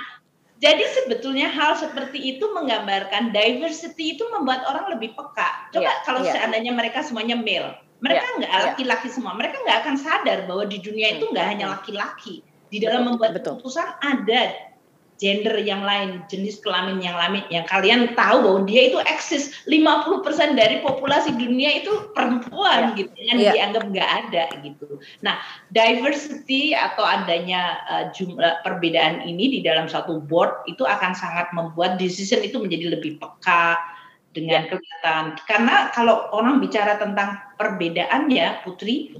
jadi 0.56 0.84
sebetulnya 0.88 1.52
hal 1.52 1.76
seperti 1.76 2.36
itu 2.36 2.44
menggambarkan 2.56 3.28
diversity 3.28 4.16
itu 4.16 4.24
membuat 4.32 4.64
orang 4.64 4.96
lebih 4.96 5.12
peka. 5.12 5.68
Coba 5.76 5.84
yeah, 5.84 5.96
kalau 6.08 6.24
yeah. 6.24 6.32
seandainya 6.32 6.72
mereka 6.72 7.04
semuanya 7.04 7.36
male, 7.36 7.76
mereka 8.00 8.24
yeah, 8.24 8.36
nggak 8.40 8.52
yeah. 8.52 8.64
laki-laki 8.72 9.08
semua, 9.12 9.36
mereka 9.36 9.60
nggak 9.60 9.78
akan 9.84 9.96
sadar 10.00 10.38
bahwa 10.48 10.64
di 10.64 10.80
dunia 10.80 11.20
itu 11.20 11.28
nggak 11.28 11.46
hanya 11.46 11.76
laki-laki. 11.76 12.40
Di 12.72 12.80
dalam 12.80 13.04
betul, 13.04 13.08
membuat 13.14 13.30
betul. 13.36 13.60
keputusan 13.60 13.88
ada 14.00 14.42
gender 15.16 15.56
yang 15.60 15.80
lain, 15.82 16.22
jenis 16.28 16.60
kelamin 16.60 17.00
yang 17.00 17.16
lain 17.16 17.44
yang 17.48 17.64
kalian 17.64 18.12
tahu 18.12 18.44
bahwa 18.44 18.60
dia 18.68 18.92
itu 18.92 18.98
eksis 19.04 19.52
50% 19.64 20.56
dari 20.56 20.84
populasi 20.84 21.32
dunia 21.36 21.80
itu 21.80 22.12
perempuan 22.12 22.92
yeah. 22.92 22.98
gitu 23.00 23.16
yang 23.20 23.38
yeah. 23.40 23.52
dianggap 23.56 23.84
nggak 23.88 24.10
ada 24.28 24.44
gitu. 24.60 25.00
Nah, 25.24 25.40
diversity 25.72 26.76
atau 26.76 27.02
adanya 27.02 27.80
uh, 27.88 28.04
jumlah 28.12 28.60
perbedaan 28.60 29.24
ini 29.24 29.58
di 29.58 29.60
dalam 29.64 29.88
satu 29.88 30.20
board 30.20 30.68
itu 30.68 30.84
akan 30.84 31.16
sangat 31.16 31.48
membuat 31.56 31.96
decision 31.96 32.44
itu 32.44 32.60
menjadi 32.60 32.96
lebih 32.96 33.16
peka 33.16 33.80
dengan 34.36 34.68
yeah. 34.68 34.70
kelihatan. 34.70 35.24
Karena 35.48 35.88
kalau 35.96 36.28
orang 36.36 36.60
bicara 36.60 37.00
tentang 37.00 37.40
perbedaan 37.56 38.28
ya, 38.28 38.60
Putri, 38.60 39.16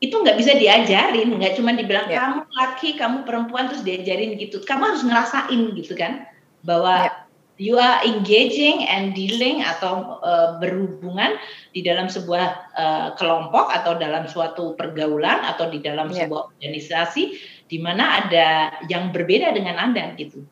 itu 0.00 0.16
nggak 0.16 0.40
bisa 0.40 0.56
diajarin, 0.56 1.36
nggak 1.36 1.60
cuma 1.60 1.76
dibilang 1.76 2.08
yeah. 2.08 2.24
kamu 2.24 2.38
laki, 2.56 2.90
kamu 2.96 3.28
perempuan 3.28 3.68
terus 3.68 3.84
diajarin 3.84 4.40
gitu. 4.40 4.64
Kamu 4.64 4.82
harus 4.88 5.04
ngerasain 5.04 5.60
gitu 5.76 5.92
kan, 5.92 6.24
bahwa 6.64 7.04
yeah. 7.04 7.16
you 7.60 7.76
are 7.76 8.00
engaging 8.08 8.88
and 8.88 9.12
dealing 9.12 9.60
atau 9.60 10.16
uh, 10.24 10.56
berhubungan 10.56 11.36
di 11.76 11.84
dalam 11.84 12.08
sebuah 12.08 12.72
uh, 12.72 13.08
kelompok 13.20 13.68
atau 13.68 14.00
dalam 14.00 14.24
suatu 14.24 14.72
pergaulan 14.72 15.44
atau 15.44 15.68
di 15.68 15.84
dalam 15.84 16.08
yeah. 16.08 16.24
sebuah 16.24 16.48
organisasi 16.56 17.36
di 17.68 17.78
mana 17.78 18.24
ada 18.24 18.80
yang 18.88 19.12
berbeda 19.12 19.52
dengan 19.52 19.76
anda 19.76 20.16
gitu. 20.16 20.48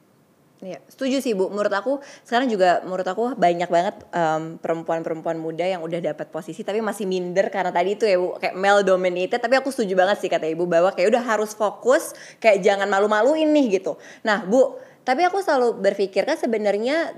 Iya, 0.59 0.83
setuju 0.91 1.23
sih 1.23 1.39
Bu. 1.39 1.55
Menurut 1.55 1.71
aku 1.71 2.03
sekarang 2.27 2.51
juga 2.51 2.83
menurut 2.83 3.07
aku 3.07 3.39
banyak 3.39 3.71
banget 3.71 4.03
um, 4.11 4.59
perempuan-perempuan 4.59 5.39
muda 5.39 5.63
yang 5.63 5.87
udah 5.87 6.03
dapat 6.03 6.35
posisi 6.35 6.67
tapi 6.67 6.83
masih 6.83 7.07
minder 7.07 7.47
karena 7.47 7.71
tadi 7.71 7.95
itu 7.95 8.03
ya 8.03 8.19
Bu 8.19 8.35
kayak 8.43 8.59
male 8.59 8.83
dominated. 8.83 9.39
Tapi 9.39 9.55
aku 9.55 9.71
setuju 9.71 9.95
banget 9.95 10.19
sih 10.19 10.27
kata 10.27 10.51
Ibu 10.51 10.67
bahwa 10.67 10.91
kayak 10.91 11.15
udah 11.15 11.23
harus 11.23 11.55
fokus 11.55 12.11
kayak 12.43 12.59
jangan 12.67 12.91
malu-maluin 12.91 13.47
nih 13.55 13.79
gitu. 13.79 14.03
Nah 14.27 14.43
Bu, 14.43 14.83
tapi 15.07 15.23
aku 15.23 15.39
selalu 15.39 15.79
berpikir 15.79 16.27
kan 16.27 16.35
sebenarnya 16.35 17.15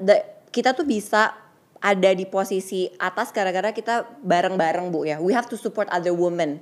kita 0.53 0.77
tuh 0.77 0.85
bisa 0.85 1.33
ada 1.81 2.13
di 2.13 2.29
posisi 2.29 2.93
atas 3.01 3.33
gara-gara 3.33 3.73
kita 3.73 4.21
bareng-bareng 4.21 4.93
Bu 4.93 5.09
ya. 5.09 5.17
We 5.17 5.33
have 5.33 5.49
to 5.49 5.57
support 5.57 5.89
other 5.89 6.13
women 6.13 6.61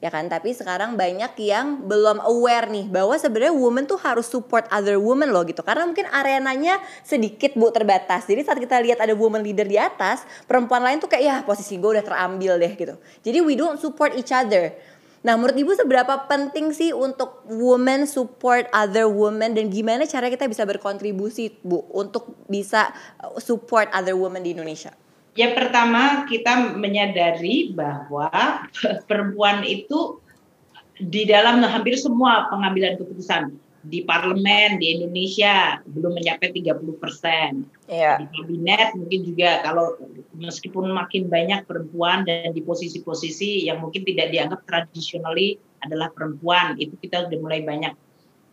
ya 0.00 0.08
kan? 0.08 0.26
Tapi 0.26 0.56
sekarang 0.56 0.96
banyak 0.96 1.36
yang 1.38 1.84
belum 1.84 2.24
aware 2.24 2.66
nih 2.72 2.88
bahwa 2.88 3.14
sebenarnya 3.14 3.54
woman 3.54 3.84
tuh 3.84 4.00
harus 4.00 4.26
support 4.26 4.66
other 4.72 4.96
woman 4.96 5.28
loh 5.30 5.44
gitu. 5.44 5.60
Karena 5.60 5.84
mungkin 5.86 6.08
arenanya 6.08 6.80
sedikit 7.04 7.54
bu 7.54 7.68
terbatas. 7.70 8.24
Jadi 8.26 8.40
saat 8.42 8.58
kita 8.58 8.80
lihat 8.80 8.98
ada 8.98 9.12
woman 9.12 9.44
leader 9.44 9.68
di 9.68 9.76
atas 9.76 10.24
perempuan 10.48 10.82
lain 10.82 10.98
tuh 10.98 11.12
kayak 11.12 11.24
ya 11.24 11.36
posisi 11.44 11.76
gue 11.76 12.00
udah 12.00 12.04
terambil 12.04 12.56
deh 12.56 12.72
gitu. 12.74 12.96
Jadi 13.22 13.38
we 13.44 13.54
don't 13.54 13.78
support 13.78 14.16
each 14.16 14.32
other. 14.32 14.72
Nah, 15.20 15.36
menurut 15.36 15.52
Ibu 15.52 15.76
seberapa 15.76 16.24
penting 16.32 16.72
sih 16.72 16.96
untuk 16.96 17.44
woman 17.44 18.08
support 18.08 18.64
other 18.72 19.04
women 19.04 19.52
dan 19.52 19.68
gimana 19.68 20.08
cara 20.08 20.32
kita 20.32 20.48
bisa 20.48 20.64
berkontribusi, 20.64 21.60
Bu, 21.60 21.84
untuk 21.92 22.40
bisa 22.48 22.88
support 23.36 23.92
other 23.92 24.16
women 24.16 24.40
di 24.40 24.56
Indonesia? 24.56 24.96
Ya 25.38 25.54
pertama 25.54 26.26
kita 26.26 26.74
menyadari 26.74 27.70
bahwa 27.70 28.30
perempuan 29.08 29.62
itu 29.62 30.18
di 31.00 31.24
dalam 31.24 31.62
hampir 31.64 31.96
semua 31.96 32.50
pengambilan 32.52 33.00
keputusan 33.00 33.56
di 33.80 34.04
parlemen 34.04 34.76
di 34.76 35.00
Indonesia 35.00 35.80
belum 35.88 36.20
mencapai 36.20 36.52
30 36.52 37.00
persen. 37.00 37.64
Yeah. 37.88 38.20
Di 38.20 38.26
kabinet 38.28 38.92
mungkin 38.92 39.20
juga 39.24 39.64
kalau 39.64 39.96
meskipun 40.36 40.92
makin 40.92 41.32
banyak 41.32 41.64
perempuan 41.64 42.28
dan 42.28 42.52
di 42.52 42.60
posisi-posisi 42.60 43.64
yang 43.64 43.80
mungkin 43.80 44.04
tidak 44.04 44.36
dianggap 44.36 44.60
tradisionally 44.68 45.56
adalah 45.80 46.12
perempuan 46.12 46.76
itu 46.76 46.92
kita 47.00 47.24
sudah 47.28 47.38
mulai 47.40 47.64
banyak. 47.64 47.96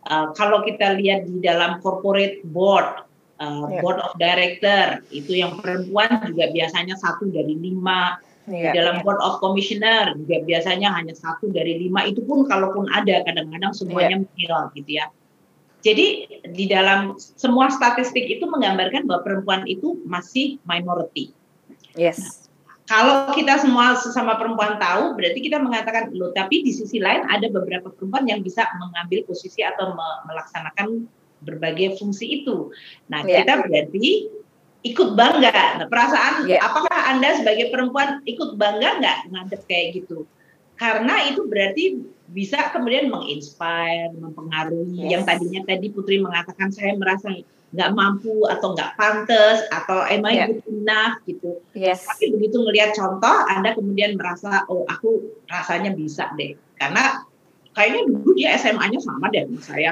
Uh, 0.08 0.32
kalau 0.32 0.64
kita 0.64 0.96
lihat 0.96 1.28
di 1.28 1.44
dalam 1.44 1.84
corporate 1.84 2.40
board 2.48 3.04
uh, 3.38 3.66
board 3.80 3.98
of 4.02 4.12
director 4.18 5.02
itu 5.14 5.38
yang 5.38 5.58
perempuan 5.58 6.10
juga 6.26 6.50
biasanya 6.52 6.94
satu 6.98 7.30
dari 7.30 7.54
lima 7.54 8.18
yeah, 8.50 8.70
di 8.74 8.78
dalam 8.78 9.00
yeah. 9.00 9.04
board 9.06 9.20
of 9.22 9.38
commissioner 9.42 10.14
juga 10.18 10.42
biasanya 10.44 10.92
hanya 10.94 11.14
satu 11.14 11.50
dari 11.50 11.78
lima 11.78 12.04
itu 12.06 12.22
pun 12.26 12.44
kalaupun 12.46 12.90
ada 12.92 13.22
kadang-kadang 13.24 13.72
semuanya 13.74 14.22
yeah. 14.36 14.50
male 14.50 14.70
gitu 14.74 14.90
ya 14.98 15.06
jadi 15.78 16.06
di 16.52 16.64
dalam 16.66 17.14
semua 17.18 17.70
statistik 17.70 18.26
itu 18.26 18.44
menggambarkan 18.44 19.06
bahwa 19.06 19.22
perempuan 19.22 19.62
itu 19.70 20.02
masih 20.04 20.58
minority 20.66 21.30
yes 21.94 22.18
nah, 22.18 22.38
kalau 22.88 23.36
kita 23.36 23.60
semua 23.60 24.00
sesama 24.00 24.40
perempuan 24.40 24.80
tahu, 24.80 25.12
berarti 25.12 25.44
kita 25.44 25.60
mengatakan 25.60 26.08
loh. 26.16 26.32
Tapi 26.32 26.64
di 26.64 26.72
sisi 26.72 26.96
lain 26.96 27.20
ada 27.28 27.44
beberapa 27.52 27.92
perempuan 27.92 28.24
yang 28.24 28.40
bisa 28.40 28.64
mengambil 28.80 29.28
posisi 29.28 29.60
atau 29.60 29.92
melaksanakan 30.24 31.04
berbagai 31.42 31.98
fungsi 31.98 32.42
itu. 32.42 32.70
Nah, 33.10 33.22
yeah. 33.24 33.42
kita 33.42 33.66
berarti 33.66 34.06
ikut 34.86 35.18
bangga. 35.18 35.82
Nah, 35.82 35.86
perasaan 35.90 36.46
yeah. 36.46 36.62
apakah 36.62 36.98
Anda 37.10 37.38
sebagai 37.38 37.70
perempuan 37.74 38.22
ikut 38.24 38.54
bangga 38.54 39.02
nggak 39.02 39.18
ngadep 39.34 39.62
kayak 39.66 40.02
gitu? 40.02 40.24
Karena 40.78 41.26
itu 41.26 41.42
berarti 41.50 41.98
bisa 42.30 42.70
kemudian 42.70 43.10
menginspire, 43.10 44.14
mempengaruhi. 44.14 45.02
Yes. 45.06 45.10
Yang 45.10 45.22
tadinya 45.26 45.60
tadi 45.66 45.86
Putri 45.90 46.22
mengatakan 46.22 46.70
saya 46.70 46.94
merasa 46.94 47.34
nggak 47.68 47.90
mampu 47.92 48.48
atau 48.48 48.72
nggak 48.72 48.96
pantas 48.96 49.60
atau 49.68 50.00
am 50.00 50.24
I 50.24 50.32
yeah. 50.32 50.46
good 50.48 50.62
enough 50.70 51.18
gitu. 51.26 51.58
Yes. 51.74 52.06
Tapi 52.06 52.32
begitu 52.38 52.62
melihat 52.62 52.94
contoh, 52.94 53.36
Anda 53.50 53.74
kemudian 53.74 54.14
merasa 54.14 54.62
oh 54.70 54.86
aku 54.86 55.42
rasanya 55.50 55.92
bisa 55.92 56.30
deh. 56.38 56.54
Karena 56.78 57.26
kayaknya 57.78 58.02
dulu 58.10 58.34
dia 58.34 58.58
SMA-nya 58.58 58.98
sama 58.98 59.30
deh 59.30 59.46
sama 59.46 59.62
saya. 59.62 59.90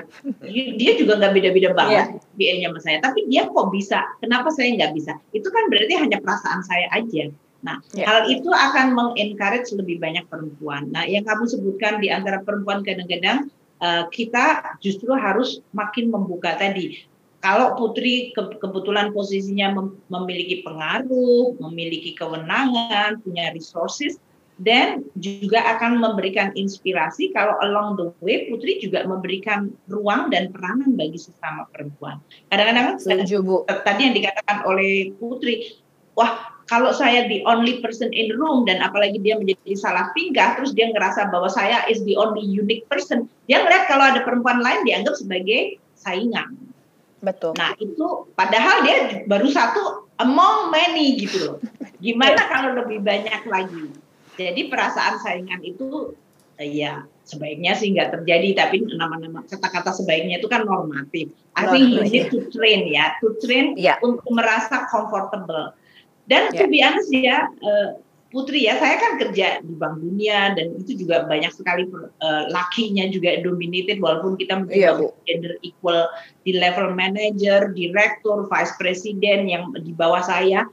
Dia 0.51 0.93
juga 0.99 1.23
nggak 1.23 1.33
beda-beda 1.39 1.71
banget 1.71 2.19
yeah. 2.35 2.59
nya 2.59 2.75
sama 2.75 2.81
saya. 2.83 2.99
Tapi 2.99 3.31
dia 3.31 3.47
kok 3.47 3.71
bisa? 3.71 4.03
Kenapa 4.19 4.51
saya 4.51 4.75
nggak 4.75 4.93
bisa? 4.99 5.15
Itu 5.31 5.47
kan 5.55 5.71
berarti 5.71 5.95
hanya 5.95 6.19
perasaan 6.19 6.67
saya 6.67 6.91
aja. 6.91 7.31
Nah, 7.63 7.79
yeah. 7.95 8.07
hal 8.11 8.19
itu 8.27 8.51
akan 8.51 8.99
mengencourage 8.99 9.71
lebih 9.79 10.03
banyak 10.03 10.27
perempuan. 10.27 10.91
Nah, 10.91 11.07
yang 11.07 11.23
kamu 11.23 11.47
sebutkan 11.47 12.03
di 12.03 12.11
antara 12.11 12.43
perempuan 12.43 12.83
kadang-kadang 12.83 13.47
uh, 13.79 14.11
kita 14.11 14.77
justru 14.83 15.15
harus 15.15 15.63
makin 15.71 16.11
membuka 16.11 16.59
tadi. 16.59 17.07
Kalau 17.45 17.79
putri 17.79 18.35
ke 18.35 18.59
kebetulan 18.59 19.15
posisinya 19.15 19.79
mem 19.79 19.87
memiliki 20.11 20.67
pengaruh, 20.67 21.55
memiliki 21.63 22.17
kewenangan, 22.19 23.23
punya 23.23 23.55
resources, 23.55 24.19
dan 24.57 25.05
juga 25.21 25.61
akan 25.77 26.01
memberikan 26.01 26.49
inspirasi 26.57 27.29
kalau 27.37 27.61
along 27.61 28.01
the 28.01 28.07
way 28.25 28.49
Putri 28.49 28.81
juga 28.81 29.05
memberikan 29.05 29.69
ruang 29.93 30.33
dan 30.33 30.49
peranan 30.49 30.97
bagi 30.97 31.21
sesama 31.21 31.69
perempuan. 31.69 32.17
Kadang-kadang 32.49 32.97
tadi 33.85 34.01
yang 34.01 34.15
dikatakan 34.17 34.65
oleh 34.65 35.13
Putri, 35.21 35.77
wah 36.17 36.57
kalau 36.67 36.91
saya 36.91 37.29
the 37.29 37.45
only 37.45 37.85
person 37.85 38.09
in 38.17 38.33
the 38.33 38.37
room 38.41 38.65
dan 38.65 38.81
apalagi 38.81 39.21
dia 39.21 39.37
menjadi 39.37 39.77
salah 39.77 40.11
tingkah 40.17 40.57
terus 40.57 40.73
dia 40.73 40.89
ngerasa 40.89 41.29
bahwa 41.29 41.53
saya 41.53 41.85
is 41.93 42.01
the 42.09 42.17
only 42.17 42.43
unique 42.43 42.89
person, 42.89 43.29
dia 43.45 43.61
ngeliat 43.61 43.85
kalau 43.87 44.09
ada 44.09 44.25
perempuan 44.25 44.65
lain 44.65 44.83
dianggap 44.89 45.15
sebagai 45.21 45.77
saingan. 46.01 46.57
Betul. 47.21 47.57
Nah, 47.61 47.77
itu 47.77 48.29
padahal 48.33 48.85
dia 48.89 49.25
baru 49.29 49.49
satu 49.53 50.09
among 50.17 50.73
many 50.73 51.21
gitu 51.21 51.45
loh. 51.45 51.57
Gimana 52.05 52.41
kalau 52.49 52.77
lebih 52.77 53.05
banyak 53.05 53.43
lagi? 53.49 54.06
Jadi 54.37 54.69
perasaan 54.69 55.19
saingan 55.25 55.65
itu 55.65 56.13
ya 56.61 57.05
sebaiknya 57.27 57.77
sih 57.77 57.93
nggak 57.93 58.17
terjadi 58.17 58.65
tapi 58.65 58.87
nama-nama 58.87 59.43
kata-kata 59.45 59.93
sebaiknya 59.93 60.39
itu 60.39 60.49
kan 60.49 60.65
normatif. 60.65 61.29
I 61.59 61.69
think 61.69 61.91
you 61.93 62.03
need 62.07 62.29
to 62.31 62.47
train 62.55 62.87
ya, 62.89 63.19
to 63.19 63.35
train 63.43 63.75
yeah. 63.75 63.99
untuk 64.01 64.25
merasa 64.31 64.87
comfortable. 64.89 65.75
Dan 66.31 66.53
yeah. 66.53 66.59
to 66.59 66.65
be 66.71 66.79
honest 66.81 67.11
ya, 67.11 67.51
uh, 67.65 67.99
Putri 68.27 68.67
ya, 68.67 68.75
saya 68.77 68.99
kan 68.99 69.23
kerja 69.23 69.63
di 69.63 69.75
Bank 69.79 70.03
Dunia 70.03 70.51
dan 70.59 70.75
itu 70.77 70.99
juga 70.99 71.25
banyak 71.31 71.55
sekali 71.55 71.87
uh, 71.87 72.45
lakinya 72.51 73.07
juga 73.07 73.39
dominated 73.39 74.03
walaupun 74.03 74.35
kita 74.35 74.67
mungkin 74.67 74.77
yeah, 74.77 74.99
gender 75.25 75.55
equal 75.63 76.11
di 76.43 76.59
level 76.59 76.91
manager, 76.93 77.71
direktur, 77.71 78.51
vice 78.51 78.75
president 78.83 79.47
yang 79.47 79.71
di 79.79 79.95
bawah 79.95 80.21
saya 80.27 80.67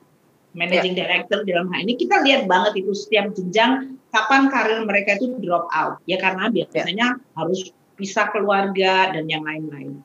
managing 0.54 0.94
yeah. 0.98 1.06
director 1.06 1.42
dalam 1.46 1.70
hal 1.74 1.86
ini 1.86 1.98
kita 1.98 2.22
lihat 2.22 2.46
banget 2.46 2.86
itu 2.86 2.94
setiap 2.94 3.34
jenjang 3.34 3.98
kapan 4.13 4.50
karir 4.54 4.86
mereka 4.86 5.18
itu 5.18 5.38
drop 5.42 5.66
out 5.74 6.00
ya 6.06 6.22
karena 6.22 6.50
biasanya 6.54 7.18
yeah. 7.18 7.36
harus 7.38 7.74
pisah 7.94 8.34
keluarga 8.34 9.13
dan 9.13 9.30
yang 9.30 9.46
lain-lain. 9.46 10.02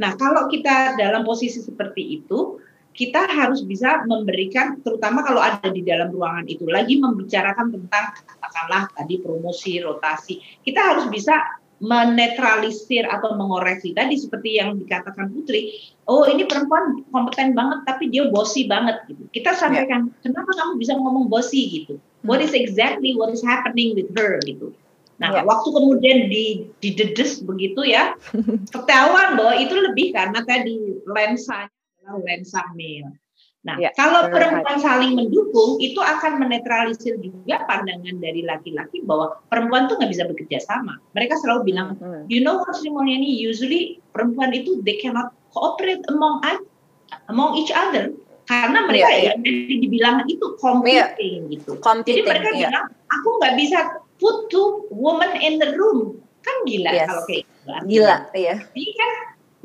Nah 0.00 0.16
kalau 0.16 0.48
kita 0.48 0.96
dalam 0.96 1.24
posisi 1.24 1.60
seperti 1.60 2.20
itu 2.22 2.60
kita 2.96 3.28
harus 3.28 3.60
bisa 3.60 4.08
memberikan 4.08 4.80
terutama 4.80 5.20
kalau 5.20 5.44
ada 5.44 5.68
di 5.68 5.84
dalam 5.84 6.08
ruangan 6.08 6.48
itu 6.48 6.64
lagi 6.64 6.96
membicarakan 6.96 7.68
tentang 7.68 8.16
katakanlah 8.24 8.88
tadi 8.96 9.20
promosi 9.20 9.76
rotasi 9.84 10.40
kita 10.64 10.80
harus 10.80 11.04
bisa 11.12 11.36
menetralisir 11.76 13.04
atau 13.04 13.36
mengoreksi 13.36 13.92
tadi 13.92 14.16
seperti 14.16 14.56
yang 14.56 14.80
dikatakan 14.80 15.28
Putri, 15.28 15.76
oh 16.08 16.24
ini 16.24 16.48
perempuan 16.48 17.04
kompeten 17.12 17.52
banget 17.52 17.84
tapi 17.84 18.08
dia 18.08 18.32
bosi 18.32 18.64
banget 18.64 19.04
gitu. 19.12 19.28
Kita 19.28 19.52
sampaikan 19.52 20.08
yeah. 20.08 20.20
kenapa 20.24 20.50
kamu 20.56 20.72
bisa 20.80 20.96
ngomong 20.96 21.28
bosi 21.28 21.84
gitu. 21.84 22.00
Hmm. 22.00 22.24
What 22.24 22.40
is 22.40 22.56
exactly 22.56 23.12
what 23.12 23.28
is 23.28 23.44
happening 23.44 23.92
with 23.92 24.08
her 24.16 24.40
gitu. 24.48 24.72
Nah, 25.20 25.32
yeah. 25.32 25.44
waktu 25.44 25.68
kemudian 25.68 26.32
di 26.32 26.68
didedes 26.80 27.44
begitu 27.44 27.84
ya, 27.84 28.16
ketahuan 28.74 29.36
bahwa 29.36 29.54
itu 29.60 29.76
lebih 29.76 30.16
karena 30.16 30.40
tadi 30.44 31.00
lensa 31.04 31.68
lensa 32.24 32.62
male. 32.72 33.25
Nah, 33.66 33.82
ya, 33.82 33.90
kalau 33.98 34.30
perempuan 34.30 34.78
saling 34.78 35.18
mendukung, 35.18 35.82
itu 35.82 35.98
akan 35.98 36.38
menetralisir 36.38 37.18
juga 37.18 37.66
pandangan 37.66 38.14
dari 38.22 38.46
laki-laki 38.46 39.02
bahwa 39.02 39.42
perempuan 39.50 39.90
tuh 39.90 39.98
nggak 39.98 40.10
bisa 40.14 40.24
bekerja 40.30 40.62
sama. 40.62 41.02
Mereka 41.18 41.34
selalu 41.42 41.74
bilang, 41.74 41.98
hmm. 41.98 42.30
you 42.30 42.46
know 42.46 42.62
what, 42.62 42.78
Sri 42.78 42.94
Mulyani, 42.94 43.26
usually 43.26 43.98
perempuan 44.14 44.54
itu 44.54 44.78
they 44.86 45.02
cannot 45.02 45.34
cooperate 45.50 46.06
among 46.06 46.46
among 47.26 47.58
each 47.58 47.74
other 47.74 48.14
karena 48.46 48.86
mereka 48.86 49.10
yeah, 49.10 49.34
yeah. 49.34 49.36
yang 49.42 49.80
dibilang 49.82 50.16
itu 50.30 50.46
competing 50.62 51.50
yeah. 51.50 51.54
gitu. 51.58 51.70
Competing, 51.82 52.22
Jadi 52.22 52.30
mereka 52.30 52.50
yeah. 52.54 52.70
bilang, 52.70 52.86
aku 53.10 53.28
nggak 53.42 53.54
bisa 53.58 53.78
put 54.22 54.46
two 54.46 54.86
woman 54.94 55.34
in 55.42 55.58
the 55.58 55.74
room. 55.74 56.22
Kan 56.46 56.54
gila 56.62 56.94
yes. 56.94 57.10
kalau 57.10 57.22
kayak 57.26 57.42
gitu. 57.42 57.70
Gila, 57.90 58.16
iya. 58.38 58.54
Jadi 58.70 58.90
kan 58.94 59.10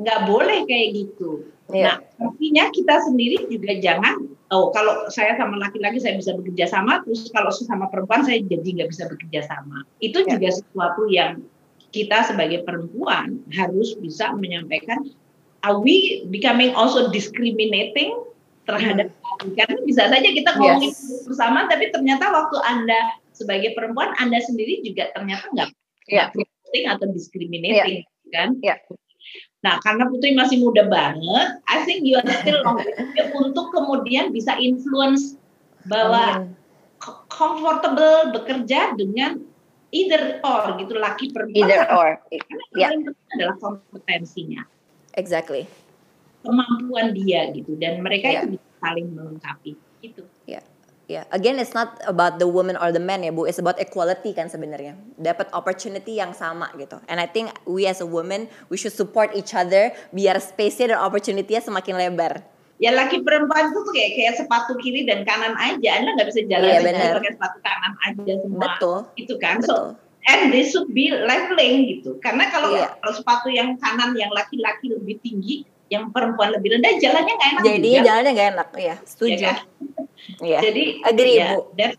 nggak 0.02 0.20
boleh 0.26 0.60
kayak 0.66 0.88
gitu. 0.98 1.46
Yeah. 1.72 2.04
Nah, 2.20 2.30
artinya 2.32 2.64
kita 2.76 2.96
sendiri 3.08 3.48
juga 3.48 3.72
jangan, 3.80 4.28
oh 4.52 4.70
kalau 4.76 5.08
saya 5.08 5.36
sama 5.40 5.58
laki-laki 5.58 5.98
saya 5.98 6.20
bisa 6.20 6.36
bekerja 6.36 6.68
sama, 6.68 7.00
terus 7.04 7.32
kalau 7.32 7.52
sama 7.52 7.88
perempuan 7.88 8.28
saya 8.28 8.44
jadi 8.44 8.84
nggak 8.84 8.90
bisa 8.92 9.08
bekerja 9.08 9.48
sama. 9.48 9.88
Itu 10.04 10.24
yeah. 10.24 10.38
juga 10.38 10.50
sesuatu 10.52 11.04
yang 11.08 11.42
kita 11.92 12.24
sebagai 12.28 12.64
perempuan 12.64 13.44
harus 13.52 13.96
bisa 14.00 14.32
menyampaikan, 14.36 15.12
are 15.64 15.80
we 15.80 16.24
becoming 16.32 16.72
also 16.76 17.12
discriminating 17.12 18.16
terhadap 18.64 19.10
hmm. 19.42 19.58
karena 19.58 19.80
bisa 19.84 20.08
saja 20.08 20.30
kita 20.32 20.56
ngomongin 20.56 20.94
yes. 20.94 21.28
bersama, 21.28 21.68
tapi 21.68 21.92
ternyata 21.92 22.32
waktu 22.32 22.58
anda 22.64 23.00
sebagai 23.36 23.74
perempuan 23.74 24.14
anda 24.22 24.38
sendiri 24.40 24.86
juga 24.86 25.10
ternyata 25.18 25.50
nggak 25.52 25.70
yeah. 26.08 26.30
atau 26.94 27.08
discriminating 27.12 28.06
yeah. 28.06 28.32
kan? 28.32 28.50
Yeah. 28.64 28.78
Nah, 29.62 29.78
karena 29.78 30.10
Putri 30.10 30.34
masih 30.34 30.58
muda 30.58 30.90
banget, 30.90 31.62
I 31.70 31.86
think 31.86 32.02
you 32.02 32.18
are 32.18 32.26
still 32.42 32.66
long 32.66 32.82
untuk 33.38 33.70
kemudian 33.70 34.34
bisa 34.34 34.58
influence 34.58 35.38
bahwa 35.86 36.50
comfortable 37.30 38.34
bekerja 38.34 38.98
dengan 38.98 39.42
either 39.94 40.42
or 40.42 40.78
gitu 40.82 40.98
laki 40.98 41.30
perempuan. 41.30 41.70
Either 41.70 41.86
or. 41.94 42.10
Karena 42.30 42.66
yeah. 42.74 42.90
paling 42.90 43.02
penting 43.06 43.30
adalah 43.38 43.56
kompetensinya. 43.62 44.62
Exactly. 45.14 45.70
Kemampuan 46.42 47.14
dia 47.14 47.54
gitu 47.54 47.78
dan 47.78 48.02
mereka 48.02 48.34
yeah. 48.34 48.42
itu 48.42 48.58
bisa 48.58 48.70
saling 48.82 49.08
melengkapi 49.14 49.78
gitu. 50.02 50.26
Ya 51.12 51.28
yeah. 51.28 51.36
again 51.36 51.60
it's 51.60 51.76
not 51.76 52.00
about 52.08 52.40
the 52.40 52.48
woman 52.48 52.80
or 52.80 52.96
the 52.96 53.04
man 53.04 53.28
ya 53.28 53.36
bu. 53.36 53.44
It's 53.44 53.60
about 53.60 53.76
equality 53.84 54.32
kan 54.32 54.48
sebenarnya. 54.48 54.96
Dapat 55.20 55.52
opportunity 55.52 56.16
yang 56.16 56.32
sama 56.32 56.72
gitu. 56.80 56.96
And 57.12 57.20
I 57.20 57.28
think 57.28 57.52
we 57.68 57.84
as 57.84 58.00
a 58.00 58.08
woman 58.08 58.48
we 58.72 58.80
should 58.80 58.96
support 58.96 59.36
each 59.36 59.52
other 59.52 59.92
biar 60.16 60.40
space-nya 60.40 60.96
dan 60.96 61.04
opportunity-nya 61.04 61.60
semakin 61.60 62.00
lebar. 62.00 62.40
Ya 62.80 62.96
laki 62.96 63.22
perempuan 63.28 63.76
itu 63.76 63.82
kayak 63.92 64.12
kayak 64.16 64.34
sepatu 64.40 64.74
kiri 64.80 65.04
dan 65.04 65.28
kanan 65.28 65.54
aja. 65.60 66.00
Anda 66.00 66.16
nggak 66.16 66.28
bisa 66.32 66.42
jalan 66.48 66.72
yeah, 66.80 67.20
pakai 67.20 67.32
sepatu 67.36 67.58
kanan 67.60 67.94
aja 68.08 68.34
semua. 68.40 68.62
Betul. 68.64 68.98
Itu 69.20 69.36
kan? 69.36 69.60
Betul. 69.60 70.00
so 70.00 70.10
and 70.28 70.54
they 70.54 70.62
should 70.66 70.90
be 70.94 71.10
leveling 71.10 71.90
gitu. 71.90 72.22
Karena 72.22 72.50
kalau, 72.54 72.78
yeah. 72.78 72.94
kalau 73.02 73.14
sepatu 73.16 73.50
yang 73.50 73.78
kanan 73.82 74.14
yang 74.14 74.30
laki-laki 74.30 74.94
lebih 74.94 75.18
tinggi 75.26 75.66
yang 75.92 76.08
perempuan 76.10 76.56
lebih 76.56 76.80
rendah 76.80 76.96
jalannya 76.96 77.34
nggak 77.36 77.50
enak 77.52 77.64
jadi 77.68 77.92
juga. 77.92 78.06
jalannya 78.08 78.32
nggak 78.32 78.50
enak 78.56 78.70
ya 78.80 78.96
setuju 79.04 79.44
ya 79.44 79.52
kan? 79.52 79.60
Iya. 80.42 80.60
Jadi 80.62 80.84
agree 81.02 81.36
ya, 81.38 81.48
Bu. 81.58 81.74
Dan 81.74 81.92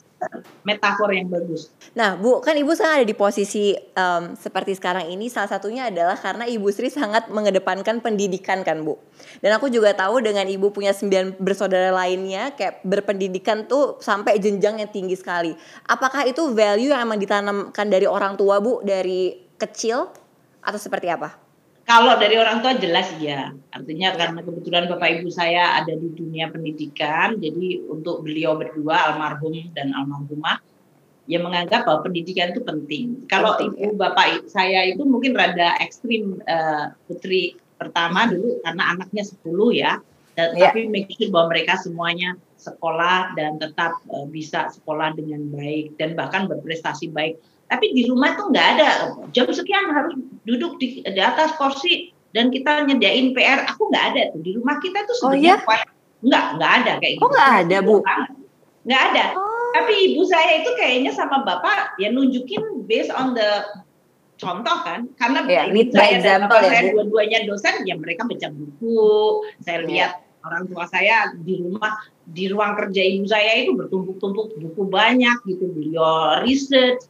metafor 0.63 1.11
yang 1.11 1.27
bagus. 1.27 1.75
Nah, 1.99 2.15
Bu, 2.15 2.39
kan 2.39 2.55
Ibu 2.55 2.71
sekarang 2.79 3.03
ada 3.03 3.09
di 3.11 3.17
posisi 3.19 3.75
um, 3.75 4.39
seperti 4.39 4.79
sekarang 4.79 5.11
ini 5.11 5.27
salah 5.27 5.51
satunya 5.51 5.91
adalah 5.91 6.15
karena 6.15 6.47
Ibu 6.47 6.71
Sri 6.71 6.95
sangat 6.95 7.27
mengedepankan 7.35 7.99
pendidikan 7.99 8.63
kan, 8.63 8.87
Bu. 8.87 9.03
Dan 9.43 9.59
aku 9.59 9.67
juga 9.67 9.91
tahu 9.99 10.23
dengan 10.23 10.47
Ibu 10.47 10.71
punya 10.71 10.95
sembilan 10.95 11.43
bersaudara 11.43 11.91
lainnya 11.91 12.55
kayak 12.55 12.87
berpendidikan 12.87 13.67
tuh 13.67 13.99
sampai 13.99 14.39
jenjang 14.39 14.79
yang 14.79 14.91
tinggi 14.95 15.19
sekali. 15.19 15.51
Apakah 15.91 16.23
itu 16.31 16.55
value 16.55 16.95
yang 16.95 17.03
emang 17.03 17.19
ditanamkan 17.19 17.91
dari 17.91 18.07
orang 18.07 18.39
tua, 18.39 18.63
Bu, 18.63 18.79
dari 18.87 19.35
kecil 19.59 20.07
atau 20.63 20.79
seperti 20.79 21.11
apa? 21.11 21.42
Kalau 21.83 22.15
dari 22.15 22.39
orang 22.39 22.63
tua 22.63 22.79
jelas 22.79 23.11
ya, 23.19 23.51
artinya 23.75 24.15
karena 24.15 24.41
kebetulan 24.47 24.87
bapak 24.87 25.19
ibu 25.19 25.29
saya 25.35 25.83
ada 25.83 25.93
di 25.99 26.15
dunia 26.15 26.47
pendidikan, 26.47 27.43
jadi 27.43 27.83
untuk 27.91 28.23
beliau 28.23 28.55
berdua 28.55 29.11
almarhum 29.11 29.75
dan 29.75 29.91
almarhumah, 29.91 30.63
ya 31.27 31.43
menganggap 31.43 31.83
bahwa 31.83 32.07
pendidikan 32.07 32.55
itu 32.55 32.63
penting. 32.63 33.27
Kalau 33.27 33.59
ibu 33.59 33.99
ya. 33.99 33.99
bapak 33.99 34.47
saya 34.47 34.87
itu 34.87 35.03
mungkin 35.03 35.35
rada 35.35 35.75
ekstrim 35.83 36.39
uh, 36.47 36.95
putri 37.11 37.59
pertama 37.75 38.31
dulu 38.31 38.63
karena 38.63 38.83
anaknya 38.95 39.23
10 39.27 39.43
ya, 39.75 39.93
dan, 40.39 40.55
ya. 40.55 40.71
tapi 40.71 40.87
make 40.87 41.11
sure 41.11 41.35
bahwa 41.35 41.51
mereka 41.51 41.77
semuanya 41.83 42.39
sekolah 42.63 43.35
dan 43.35 43.59
tetap 43.59 43.99
uh, 44.07 44.27
bisa 44.31 44.71
sekolah 44.71 45.19
dengan 45.19 45.51
baik 45.51 45.99
dan 45.99 46.15
bahkan 46.15 46.47
berprestasi 46.47 47.11
baik 47.11 47.43
tapi 47.73 47.97
di 47.97 48.05
rumah 48.05 48.37
tuh 48.37 48.53
nggak 48.53 48.67
ada. 48.77 49.17
Jam 49.33 49.49
sekian 49.49 49.89
harus 49.89 50.13
duduk 50.45 50.77
di, 50.77 51.01
di 51.01 51.21
atas 51.25 51.57
kursi 51.57 52.13
dan 52.37 52.53
kita 52.53 52.85
nyediain 52.85 53.33
PR 53.33 53.65
aku 53.65 53.89
nggak 53.89 54.05
ada 54.13 54.23
tuh. 54.37 54.45
Di 54.45 54.53
rumah 54.61 54.77
kita 54.77 55.09
tuh 55.09 55.17
sebenarnya 55.17 55.57
oh, 55.65 55.73
ya? 55.73 55.83
nggak 56.21 56.45
nggak 56.61 56.73
ada 56.85 56.93
kayak 57.01 57.13
gitu. 57.17 57.25
oh 57.25 57.31
nggak 57.33 57.53
ada 57.65 57.77
bu? 57.81 57.97
Nggak 58.85 59.03
ada. 59.09 59.25
Oh. 59.41 59.51
tapi 59.73 60.13
ibu 60.13 60.21
saya 60.29 60.61
itu 60.61 60.69
kayaknya 60.77 61.17
sama 61.17 61.49
bapak 61.49 61.97
ya 61.97 62.13
nunjukin 62.13 62.85
based 62.85 63.09
on 63.09 63.33
the 63.33 63.65
contoh 64.37 64.77
kan. 64.85 65.09
Karena 65.17 65.49
yeah, 65.49 65.65
ini 65.65 65.89
saya 65.89 66.21
dan 66.21 66.45
bapak 66.45 66.69
ya, 66.69 66.71
saya 66.77 66.83
dua-duanya 66.93 67.49
dosen 67.49 67.89
ya 67.89 67.97
mereka 67.97 68.29
baca 68.29 68.53
buku. 68.53 69.01
Saya 69.65 69.81
iya. 69.81 69.89
lihat 69.89 70.13
yeah. 70.21 70.45
orang 70.45 70.69
tua 70.69 70.85
saya 70.93 71.33
di 71.41 71.57
rumah 71.57 71.97
di 72.29 72.53
ruang 72.53 72.77
kerja 72.77 73.01
ibu 73.01 73.25
saya 73.25 73.65
itu 73.65 73.73
bertumpuk-tumpuk 73.73 74.61
buku 74.61 74.83
banyak 74.93 75.41
gitu. 75.49 75.73
Beliau 75.73 76.45
research 76.45 77.09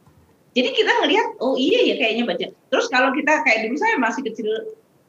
jadi 0.53 0.69
kita 0.69 0.91
ngelihat 1.01 1.27
oh 1.41 1.57
iya 1.57 1.81
ya 1.93 1.95
kayaknya 1.97 2.23
baca. 2.29 2.45
Terus 2.53 2.85
kalau 2.93 3.09
kita 3.17 3.41
kayak 3.41 3.65
dulu 3.65 3.75
saya 3.77 3.97
masih 3.97 4.21
kecil 4.29 4.49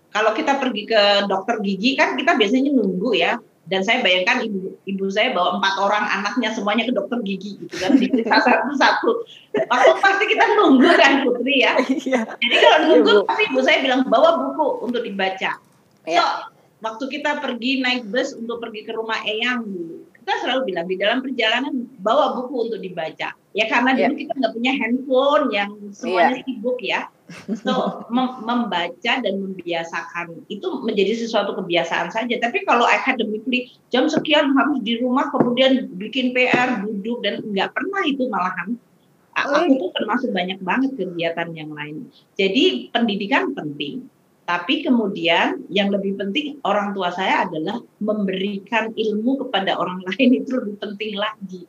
kalau 0.09 0.33
kita 0.33 0.57
pergi 0.57 0.88
ke 0.88 1.02
dokter 1.28 1.61
gigi 1.61 2.00
kan 2.00 2.16
kita 2.16 2.37
biasanya 2.40 2.72
nunggu 2.72 3.12
ya. 3.12 3.37
Dan 3.64 3.80
saya 3.80 4.04
bayangkan 4.04 4.44
ibu 4.44 4.76
ibu 4.85 5.04
saya 5.09 5.33
bawa 5.33 5.57
empat 5.57 5.74
orang 5.80 6.04
anaknya 6.04 6.52
semuanya 6.52 6.85
ke 6.85 6.92
dokter 6.92 7.16
gigi 7.24 7.57
gitu 7.64 7.76
kan 7.80 7.96
diperiksa 7.96 8.40
satu-satu. 8.44 9.11
Waktu 9.68 9.90
pasti 10.04 10.24
kita 10.28 10.44
nunggu 10.61 10.90
kan 10.96 11.12
putri 11.24 11.64
ya. 11.64 11.72
Iya. 12.04 12.20
jadi 12.40 12.57
kalau 12.61 12.78
nunggu 12.92 13.12
iya, 13.12 13.24
pasti 13.24 13.42
ibu 13.48 13.61
saya 13.64 13.78
bilang 13.80 14.04
bawa 14.09 14.37
buku 14.40 14.85
untuk 14.85 15.00
dibaca. 15.04 15.61
Ya. 16.04 16.20
so 16.20 16.24
waktu 16.85 17.04
kita 17.09 17.40
pergi 17.40 17.80
naik 17.80 18.04
bus 18.12 18.37
untuk 18.37 18.61
pergi 18.61 18.85
ke 18.85 18.92
rumah 18.92 19.24
eyang 19.24 19.64
dulu 19.64 19.93
kita 20.24 20.40
selalu 20.40 20.72
bilang 20.72 20.88
di 20.88 20.96
dalam 20.96 21.20
perjalanan 21.20 21.84
bawa 22.00 22.32
buku 22.32 22.72
untuk 22.72 22.80
dibaca. 22.80 23.37
Ya 23.52 23.64
karena 23.68 23.92
yeah. 23.92 24.08
dulu 24.08 24.14
kita 24.24 24.32
nggak 24.40 24.54
punya 24.56 24.72
handphone 24.72 25.44
yang 25.52 25.70
semuanya 25.92 26.40
yeah. 26.40 26.44
sibuk 26.48 26.78
ya. 26.80 27.00
So 27.60 27.74
mem 28.14 28.40
membaca 28.40 29.12
dan 29.20 29.34
membiasakan 29.37 30.48
itu 30.48 30.66
menjadi 30.80 31.12
sesuatu 31.20 31.52
kebiasaan 31.60 32.08
saja. 32.08 32.40
Tapi 32.40 32.64
kalau 32.64 32.88
academically 32.88 33.68
jam 33.92 34.08
sekian 34.08 34.56
harus 34.56 34.80
di 34.80 34.96
rumah 34.96 35.28
kemudian 35.28 35.92
bikin 35.92 36.32
PR 36.32 36.80
duduk 36.80 37.20
dan 37.20 37.44
nggak 37.44 37.76
pernah 37.76 38.02
itu 38.08 38.24
malahan. 38.32 38.80
Aku 39.37 39.76
tuh 39.76 39.92
termasuk 39.92 40.32
banyak 40.32 40.56
banget 40.64 40.96
kegiatan 40.96 41.52
yang 41.52 41.68
lain. 41.76 42.08
Jadi 42.40 42.88
pendidikan 42.96 43.52
penting 43.52 44.08
tapi 44.44 44.85
kemudian 44.85 45.64
yang 45.72 45.88
lebih 45.88 46.20
penting 46.20 46.61
orang 46.68 46.92
tua 46.92 47.09
saya 47.09 47.48
adalah 47.48 47.80
memberikan 48.00 48.92
ilmu 48.92 49.48
kepada 49.48 49.76
orang 49.80 50.04
lain 50.12 50.44
itu 50.44 50.61
lebih 50.61 50.76
penting 50.80 51.16
lagi. 51.16 51.64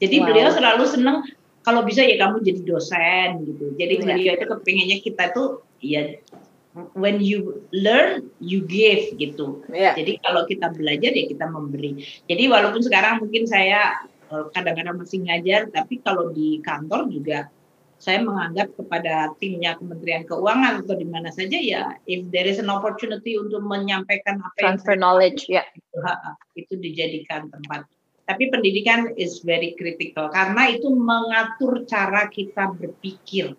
Jadi 0.00 0.16
wow. 0.22 0.26
beliau 0.30 0.48
selalu 0.54 0.84
senang 0.86 1.18
kalau 1.60 1.84
bisa 1.84 2.00
ya 2.00 2.16
kamu 2.16 2.40
jadi 2.40 2.60
dosen 2.64 3.28
gitu. 3.44 3.74
Jadi 3.76 3.94
yeah. 4.00 4.04
beliau 4.06 4.32
itu 4.38 4.46
kepinginnya 4.46 4.98
kita 5.02 5.24
tuh 5.34 5.60
ya 5.82 6.16
when 6.94 7.18
you 7.18 7.66
learn 7.74 8.30
you 8.38 8.62
give 8.64 9.10
gitu. 9.18 9.60
Yeah. 9.68 9.98
Jadi 9.98 10.22
kalau 10.22 10.46
kita 10.46 10.70
belajar 10.70 11.10
ya 11.10 11.24
kita 11.26 11.50
memberi. 11.50 11.98
Jadi 12.30 12.46
walaupun 12.46 12.80
sekarang 12.80 13.26
mungkin 13.26 13.44
saya 13.50 14.06
eh, 14.30 14.44
kadang-kadang 14.54 15.02
masih 15.02 15.26
ngajar, 15.26 15.68
tapi 15.74 15.98
kalau 16.00 16.30
di 16.30 16.62
kantor 16.62 17.10
juga 17.10 17.50
saya 18.00 18.24
menganggap 18.24 18.72
kepada 18.80 19.36
timnya 19.36 19.76
Kementerian 19.76 20.24
Keuangan 20.24 20.80
atau 20.80 20.96
di 20.96 21.04
mana 21.04 21.28
saja 21.28 21.60
ya 21.60 21.92
if 22.08 22.24
there 22.32 22.48
is 22.48 22.56
an 22.56 22.72
opportunity 22.72 23.36
untuk 23.36 23.60
menyampaikan 23.60 24.40
apa 24.40 24.56
transfer 24.56 24.96
yang 24.96 25.04
knowledge 25.04 25.44
ya 25.52 25.60
yeah. 25.92 26.32
itu 26.56 26.80
dijadikan 26.80 27.52
tempat 27.52 27.84
tapi 28.24 28.48
pendidikan 28.48 29.12
is 29.20 29.44
very 29.44 29.76
critical 29.76 30.32
karena 30.32 30.72
itu 30.72 30.88
mengatur 30.88 31.84
cara 31.84 32.24
kita 32.32 32.72
berpikir 32.72 33.52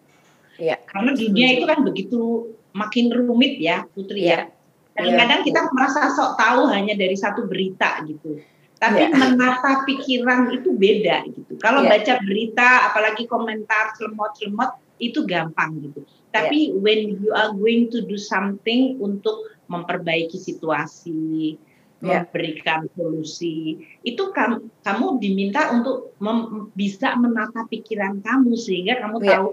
yeah. 0.57 0.81
karena 0.89 1.13
dunia 1.13 1.61
itu 1.61 1.69
kan 1.69 1.85
begitu 1.85 2.49
makin 2.73 3.13
rumit 3.13 3.61
ya 3.61 3.85
Putri 3.93 4.25
yeah. 4.25 4.49
ya 4.49 4.97
kadang-kadang 4.97 5.45
yeah. 5.45 5.47
kita 5.53 5.59
merasa 5.69 6.09
sok 6.17 6.33
tahu 6.41 6.65
hanya 6.73 6.97
dari 6.97 7.13
satu 7.13 7.45
berita 7.45 8.01
gitu 8.09 8.41
tapi 8.81 9.05
yeah. 9.05 9.13
menata 9.13 9.85
pikiran 9.85 10.49
itu 10.49 10.73
beda 10.73 11.29
gitu. 11.29 11.53
Kalau 11.61 11.85
yeah. 11.85 12.01
baca 12.01 12.13
berita, 12.25 12.89
apalagi 12.89 13.29
komentar 13.29 13.93
lemot-lemot 14.01 14.73
itu 14.97 15.21
gampang 15.29 15.77
gitu. 15.85 16.01
Tapi 16.33 16.73
yeah. 16.73 16.81
when 16.81 17.21
you 17.21 17.29
are 17.29 17.53
going 17.53 17.93
to 17.93 18.01
do 18.01 18.17
something 18.17 18.97
untuk 18.97 19.53
memperbaiki 19.69 20.33
situasi, 20.33 21.61
yeah. 22.01 22.25
memberikan 22.25 22.89
solusi, 22.97 23.85
itu 24.01 24.33
kamu, 24.33 24.65
kamu 24.81 25.05
diminta 25.21 25.69
untuk 25.77 26.17
mem, 26.17 26.73
bisa 26.73 27.13
menata 27.21 27.69
pikiran 27.69 28.17
kamu 28.25 28.57
sehingga 28.57 28.97
kamu 28.97 29.17
yeah. 29.21 29.29
tahu 29.37 29.47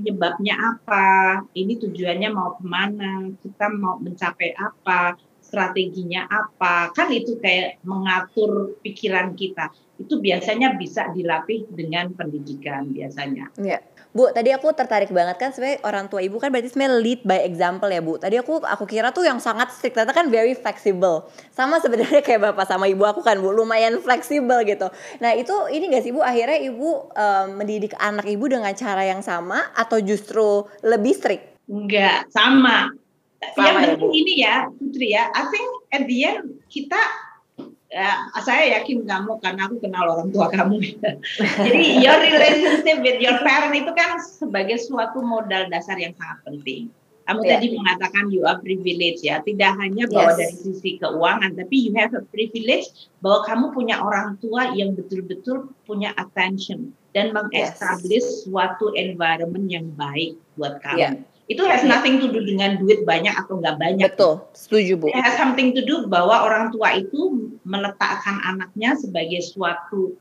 penyebabnya 0.00 0.56
apa, 0.56 1.44
ini 1.52 1.76
tujuannya 1.76 2.32
mau 2.32 2.56
ke 2.56 2.64
mana, 2.64 3.28
kita 3.44 3.68
mau 3.68 4.00
mencapai 4.00 4.56
apa, 4.56 5.20
strateginya 5.52 6.24
apa 6.32 6.96
kan 6.96 7.12
itu 7.12 7.36
kayak 7.36 7.84
mengatur 7.84 8.72
pikiran 8.80 9.36
kita 9.36 9.68
itu 10.00 10.16
biasanya 10.16 10.72
bisa 10.80 11.12
dilatih 11.12 11.68
dengan 11.68 12.10
pendidikan 12.16 12.88
biasanya. 12.88 13.52
Ya. 13.60 13.84
Bu, 14.12 14.28
tadi 14.28 14.52
aku 14.52 14.76
tertarik 14.76 15.08
banget 15.08 15.40
kan 15.40 15.56
sebenarnya 15.56 15.88
orang 15.88 16.04
tua 16.12 16.20
ibu 16.20 16.36
kan 16.36 16.52
berarti 16.52 16.68
sebenarnya 16.68 17.00
lead 17.00 17.20
by 17.24 17.48
example 17.48 17.88
ya 17.88 18.04
Bu. 18.04 18.20
Tadi 18.20 18.36
aku 18.36 18.60
aku 18.60 18.84
kira 18.84 19.08
tuh 19.08 19.24
yang 19.24 19.40
sangat 19.40 19.72
strict 19.72 19.96
ternyata 19.96 20.12
kan 20.12 20.28
very 20.28 20.52
flexible. 20.52 21.32
Sama 21.56 21.80
sebenarnya 21.80 22.20
kayak 22.20 22.52
bapak 22.52 22.68
sama 22.68 22.92
ibu 22.92 23.08
aku 23.08 23.24
kan 23.24 23.40
Bu, 23.40 23.56
lumayan 23.56 24.04
fleksibel 24.04 24.68
gitu. 24.68 24.92
Nah, 25.16 25.32
itu 25.32 25.52
ini 25.72 25.88
gak 25.88 26.04
sih 26.04 26.12
Bu 26.12 26.20
akhirnya 26.20 26.60
ibu 26.60 27.08
um, 27.08 27.46
mendidik 27.56 27.96
anak 27.96 28.28
ibu 28.28 28.44
dengan 28.52 28.76
cara 28.76 29.00
yang 29.00 29.24
sama 29.24 29.72
atau 29.72 29.96
justru 29.96 30.68
lebih 30.84 31.16
strict? 31.16 31.64
Enggak, 31.72 32.28
sama 32.28 32.92
yang 33.58 33.76
ya, 33.76 33.82
penting 33.94 34.12
ini 34.14 34.34
ya 34.38 34.54
Putri 34.70 35.08
ya, 35.14 35.24
I 35.34 35.42
think 35.50 35.68
at 35.90 36.02
the 36.06 36.18
end 36.22 36.42
kita 36.70 37.00
ya, 37.92 38.32
saya 38.40 38.80
yakin 38.80 39.04
kamu 39.04 39.42
karena 39.42 39.68
aku 39.68 39.76
kenal 39.82 40.04
orang 40.08 40.28
tua 40.32 40.46
kamu. 40.48 40.80
Jadi 41.66 41.86
your 42.00 42.18
relationship 42.22 42.98
with 43.04 43.18
your 43.20 43.36
parent 43.44 43.74
itu 43.76 43.92
kan 43.92 44.16
sebagai 44.22 44.80
suatu 44.80 45.20
modal 45.20 45.68
dasar 45.68 45.98
yang 46.00 46.16
sangat 46.16 46.38
penting. 46.46 46.82
Kamu 47.22 47.46
yeah. 47.46 47.54
tadi 47.54 47.66
mengatakan 47.78 48.34
you 48.34 48.42
are 48.42 48.58
privilege 48.58 49.22
ya, 49.22 49.38
tidak 49.46 49.78
hanya 49.78 50.10
bahwa 50.10 50.34
yes. 50.34 50.38
dari 50.42 50.56
sisi 50.58 50.90
keuangan, 50.98 51.54
tapi 51.54 51.76
you 51.86 51.94
have 51.94 52.10
a 52.18 52.22
privilege 52.34 52.90
bahwa 53.22 53.46
kamu 53.46 53.64
punya 53.70 54.02
orang 54.02 54.34
tua 54.42 54.74
yang 54.74 54.98
betul-betul 54.98 55.70
punya 55.86 56.10
attention 56.18 56.90
dan 57.14 57.30
mengestablish 57.30 58.26
yes. 58.26 58.42
suatu 58.42 58.90
environment 58.98 59.70
yang 59.70 59.86
baik 59.94 60.34
buat 60.58 60.82
kamu. 60.82 60.98
Yeah 60.98 61.14
itu 61.52 61.62
has 61.68 61.84
nothing 61.84 62.18
to 62.18 62.32
do 62.32 62.40
dengan 62.40 62.80
duit 62.80 63.04
banyak 63.04 63.32
atau 63.36 63.60
nggak 63.60 63.76
banyak. 63.76 64.08
Betul, 64.08 64.42
setuju 64.56 64.92
Bu. 64.98 65.06
It 65.12 65.20
has 65.20 65.36
something 65.36 65.76
to 65.76 65.82
do 65.84 66.08
bahwa 66.08 66.48
orang 66.48 66.72
tua 66.72 66.96
itu 66.96 67.52
meletakkan 67.68 68.40
anaknya 68.42 68.96
sebagai 68.96 69.44
suatu 69.44 70.16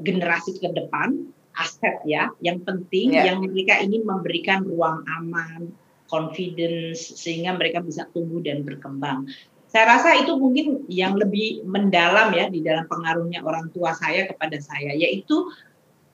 generasi 0.00 0.60
ke 0.62 0.70
depan, 0.70 1.28
aset 1.56 2.04
ya, 2.04 2.30
yang 2.44 2.62
penting, 2.62 3.16
yeah. 3.16 3.32
yang 3.32 3.42
mereka 3.42 3.80
ingin 3.80 4.04
memberikan 4.04 4.62
ruang 4.64 5.02
aman, 5.18 5.72
confidence, 6.06 7.16
sehingga 7.16 7.56
mereka 7.56 7.82
bisa 7.82 8.06
tumbuh 8.12 8.38
dan 8.44 8.62
berkembang. 8.62 9.26
Saya 9.66 9.98
rasa 9.98 10.14
itu 10.16 10.38
mungkin 10.38 10.86
yang 10.86 11.18
lebih 11.18 11.66
mendalam 11.66 12.32
ya 12.32 12.46
di 12.48 12.62
dalam 12.62 12.86
pengaruhnya 12.86 13.42
orang 13.42 13.68
tua 13.74 13.92
saya 13.92 14.30
kepada 14.30 14.56
saya, 14.62 14.94
yaitu 14.94 15.50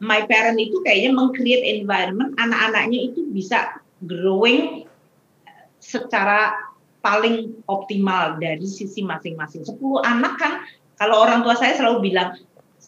my 0.03 0.27
parent 0.27 0.59
itu 0.59 0.83
kayaknya 0.83 1.15
meng-create 1.15 1.63
environment 1.79 2.35
anak-anaknya 2.35 3.13
itu 3.13 3.23
bisa 3.31 3.82
growing 4.05 4.87
secara 5.83 6.55
paling 7.03 7.59
optimal 7.67 8.39
dari 8.39 8.63
sisi 8.63 9.03
masing-masing. 9.03 9.67
10 9.67 9.79
anak 10.07 10.39
kan 10.39 10.53
kalau 10.95 11.27
orang 11.27 11.43
tua 11.43 11.59
saya 11.59 11.75
selalu 11.75 12.13
bilang 12.13 12.39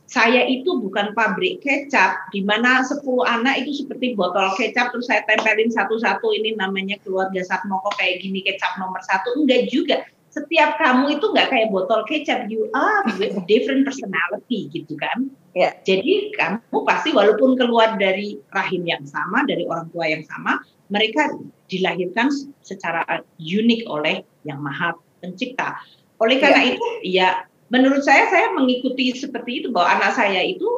saya 0.05 0.46
itu 0.46 0.79
bukan 0.79 1.11
pabrik 1.16 1.59
kecap 1.59 2.31
di 2.31 2.46
mana 2.46 2.87
10 2.87 3.03
anak 3.27 3.66
itu 3.66 3.83
seperti 3.83 4.14
botol 4.14 4.55
kecap 4.55 4.94
terus 4.94 5.11
saya 5.11 5.27
tempelin 5.27 5.70
satu-satu 5.74 6.31
ini 6.35 6.55
namanya 6.55 6.98
keluarga 7.03 7.42
Satmoko 7.42 7.90
kayak 7.98 8.22
gini 8.22 8.44
kecap 8.46 8.79
nomor 8.79 9.03
satu 9.03 9.35
enggak 9.38 9.70
juga 9.70 10.07
setiap 10.35 10.83
kamu 10.83 11.18
itu 11.18 11.27
nggak 11.31 11.46
kayak 11.50 11.68
botol 11.70 12.03
kecap 12.11 12.50
you 12.50 12.66
are 12.74 13.07
with 13.22 13.38
different 13.46 13.87
personality 13.87 14.66
gitu 14.74 14.98
kan 14.98 15.31
yeah. 15.55 15.70
jadi 15.87 16.35
kamu 16.35 16.83
pasti 16.83 17.14
walaupun 17.14 17.55
keluar 17.55 17.94
dari 17.94 18.42
rahim 18.50 18.83
yang 18.83 19.07
sama 19.07 19.46
dari 19.46 19.62
orang 19.66 19.87
tua 19.94 20.11
yang 20.11 20.27
sama 20.27 20.59
mereka 20.92 21.33
dilahirkan 21.68 22.29
secara 22.61 23.05
unik 23.40 23.83
oleh 23.88 24.25
yang 24.44 24.61
maha 24.61 24.92
pencipta 25.20 25.81
oleh 26.20 26.37
karena 26.38 26.61
yeah. 26.61 26.73
itu 26.77 26.87
ya 27.05 27.29
menurut 27.73 28.05
saya 28.05 28.29
saya 28.29 28.53
mengikuti 28.53 29.16
seperti 29.16 29.64
itu 29.64 29.68
bahwa 29.73 29.99
anak 29.99 30.12
saya 30.14 30.44
itu 30.44 30.68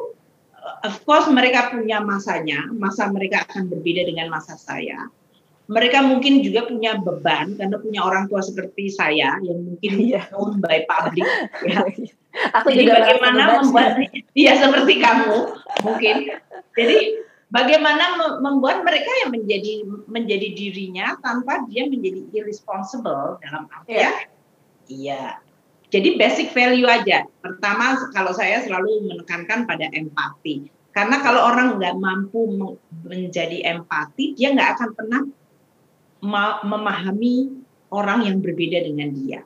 of 0.87 0.95
course 1.03 1.27
mereka 1.27 1.69
punya 1.69 1.99
masanya 1.99 2.65
masa 2.71 3.11
mereka 3.11 3.43
akan 3.47 3.67
berbeda 3.67 4.07
dengan 4.07 4.31
masa 4.31 4.55
saya 4.55 5.11
mereka 5.67 5.99
mungkin 5.99 6.39
juga 6.39 6.63
punya 6.63 6.95
beban 6.95 7.59
karena 7.59 7.75
punya 7.75 7.99
orang 7.99 8.31
tua 8.31 8.39
seperti 8.39 8.87
saya 8.87 9.35
yang 9.43 9.59
mungkin 9.67 9.91
yeah. 10.15 10.23
known 10.31 10.63
by 10.63 10.87
public 10.87 11.27
ya. 11.67 11.83
Aku 12.61 12.69
Jadi 12.69 12.85
juga 12.85 13.01
bagaimana 13.01 13.43
membuat 13.59 13.97
dia 14.37 14.53
seperti 14.61 15.01
kamu 15.01 15.57
mungkin. 15.81 16.15
Jadi 16.77 16.97
bagaimana 17.47 18.37
membuat 18.43 18.83
mereka 18.83 19.07
yang 19.23 19.31
menjadi 19.31 19.87
menjadi 20.07 20.47
dirinya 20.51 21.15
tanpa 21.23 21.63
dia 21.67 21.87
menjadi 21.87 22.27
irresponsible 22.35 23.39
dalam 23.43 23.67
artian 23.71 23.97
yeah. 23.97 24.17
iya. 24.87 25.23
Jadi 25.87 26.19
basic 26.19 26.51
value 26.51 26.83
aja. 26.83 27.23
Pertama 27.39 27.95
kalau 28.11 28.35
saya 28.35 28.59
selalu 28.59 29.07
menekankan 29.07 29.63
pada 29.63 29.87
empati. 29.95 30.67
Karena 30.91 31.23
kalau 31.23 31.47
orang 31.47 31.79
nggak 31.79 31.95
mampu 31.95 32.59
menjadi 33.07 33.63
empati, 33.77 34.35
dia 34.35 34.51
nggak 34.51 34.69
akan 34.75 34.89
pernah 34.97 35.21
memahami 36.65 37.63
orang 37.93 38.27
yang 38.27 38.43
berbeda 38.43 38.83
dengan 38.83 39.15
dia. 39.15 39.45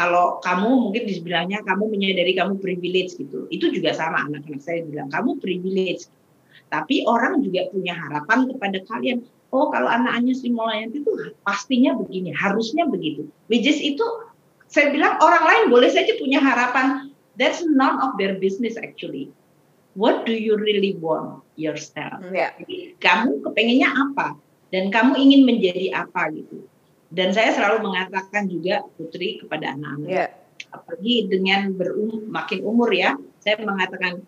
Kalau 0.00 0.40
kamu 0.40 0.88
mungkin 0.88 1.04
dibilangnya 1.04 1.60
kamu 1.60 1.92
menyadari 1.92 2.32
kamu 2.32 2.56
privilege 2.56 3.20
gitu, 3.20 3.44
itu 3.52 3.68
juga 3.68 3.92
sama 3.92 4.24
anak-anak 4.24 4.64
saya 4.64 4.80
bilang 4.80 5.12
kamu 5.12 5.36
privilege. 5.36 6.08
Tapi 6.70 7.02
orang 7.04 7.42
juga 7.42 7.66
punya 7.74 7.98
harapan 7.98 8.46
kepada 8.46 8.78
kalian. 8.86 9.26
Oh 9.50 9.68
kalau 9.74 9.90
anak-anaknya 9.90 10.34
Sri 10.38 10.54
Mulyani 10.54 10.94
itu 10.94 11.10
pastinya 11.42 11.98
begini, 11.98 12.30
harusnya 12.30 12.86
begitu. 12.86 13.26
Which 13.50 13.66
is 13.66 13.82
itu 13.82 14.06
saya 14.70 14.94
bilang 14.94 15.18
orang 15.18 15.42
lain 15.42 15.62
boleh 15.74 15.90
saja 15.90 16.14
punya 16.14 16.38
harapan. 16.38 17.10
That's 17.34 17.66
none 17.66 17.98
of 17.98 18.14
their 18.16 18.38
business 18.38 18.78
actually. 18.78 19.34
What 19.98 20.22
do 20.22 20.32
you 20.38 20.54
really 20.54 20.94
want 21.02 21.42
yourself? 21.58 22.22
Yeah. 22.30 22.54
kamu 23.02 23.42
kepengennya 23.42 23.90
apa? 23.90 24.38
Dan 24.70 24.94
kamu 24.94 25.18
ingin 25.18 25.42
menjadi 25.42 26.06
apa 26.06 26.30
gitu 26.30 26.70
dan 27.10 27.34
saya 27.34 27.50
selalu 27.50 27.90
mengatakan 27.90 28.46
juga 28.46 28.86
Putri 28.94 29.42
kepada 29.42 29.74
anak-anak, 29.74 30.08
yeah. 30.08 30.30
apalagi 30.70 31.26
dengan 31.26 31.74
berum 31.74 32.30
makin 32.30 32.62
umur 32.62 32.94
ya, 32.94 33.18
saya 33.42 33.58
mengatakan 33.58 34.22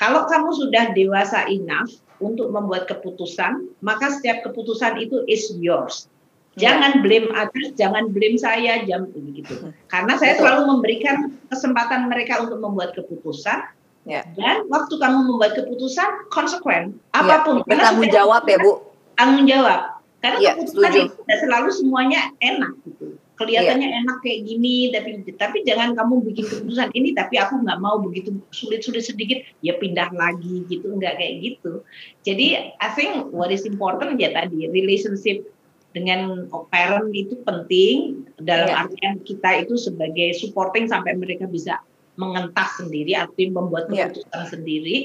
kalau 0.00 0.26
kamu 0.26 0.50
sudah 0.54 0.90
dewasa 0.92 1.46
enough 1.46 1.90
untuk 2.18 2.50
membuat 2.50 2.86
keputusan, 2.90 3.70
maka 3.82 4.10
setiap 4.14 4.46
keputusan 4.46 4.98
itu 5.02 5.22
is 5.30 5.50
yours. 5.58 6.06
Ya. 6.54 6.70
Jangan 6.70 7.02
blame 7.02 7.28
others, 7.34 7.74
jangan 7.74 8.14
blame 8.14 8.38
saya, 8.38 8.86
jam 8.86 9.10
begitu. 9.10 9.74
Karena 9.90 10.14
saya 10.14 10.38
Betul. 10.38 10.42
selalu 10.46 10.62
memberikan 10.70 11.16
kesempatan 11.50 12.06
mereka 12.06 12.46
untuk 12.46 12.62
membuat 12.62 12.94
keputusan. 12.94 13.66
Ya. 14.06 14.22
Dan 14.38 14.70
waktu 14.70 14.94
kamu 15.00 15.34
membuat 15.34 15.58
keputusan, 15.58 16.30
konsekuen 16.30 16.94
ya. 16.94 17.18
apa 17.18 17.36
pun. 17.42 17.54
Ya. 17.64 17.66
Bertanggung 17.66 18.10
jawab 18.12 18.42
ya 18.46 18.58
Bu. 18.62 18.72
Tanggung 19.18 19.46
jawab 19.46 19.94
karena 20.24 20.38
ya, 20.40 20.50
keputusan 20.56 20.88
setuju. 20.88 21.00
itu 21.04 21.14
tidak 21.20 21.38
selalu 21.44 21.68
semuanya 21.68 22.20
enak 22.40 22.72
gitu. 22.88 23.06
Kelihatannya 23.34 23.88
ya. 23.90 23.98
enak 24.06 24.22
kayak 24.22 24.46
gini, 24.46 24.94
tapi 24.94 25.26
tapi 25.34 25.66
jangan 25.66 25.98
kamu 25.98 26.22
bikin 26.30 26.44
keputusan 26.46 26.94
ini, 26.94 27.18
tapi 27.18 27.34
aku 27.42 27.66
nggak 27.66 27.82
mau 27.82 27.98
begitu 27.98 28.30
sulit-sulit 28.54 29.02
sedikit, 29.02 29.42
ya 29.58 29.74
pindah 29.74 30.14
lagi 30.14 30.62
gitu, 30.70 30.94
nggak 30.94 31.18
kayak 31.18 31.34
gitu. 31.42 31.82
Jadi 32.22 32.78
I 32.78 32.88
think 32.94 33.34
what 33.34 33.50
is 33.50 33.66
important 33.66 34.14
ya 34.22 34.30
tadi 34.30 34.70
relationship 34.70 35.50
dengan 35.94 36.50
parent 36.74 37.10
itu 37.14 37.38
penting 37.46 38.26
dalam 38.42 38.66
ya. 38.66 38.86
artian 38.86 39.22
kita 39.22 39.66
itu 39.66 39.78
sebagai 39.78 40.34
supporting 40.38 40.90
sampai 40.90 41.14
mereka 41.14 41.46
bisa 41.46 41.78
mengentas 42.18 42.82
sendiri 42.82 43.14
atau 43.14 43.34
membuat 43.50 43.90
ya. 43.90 44.10
keputusan 44.10 44.30
ya. 44.30 44.50
sendiri 44.50 44.96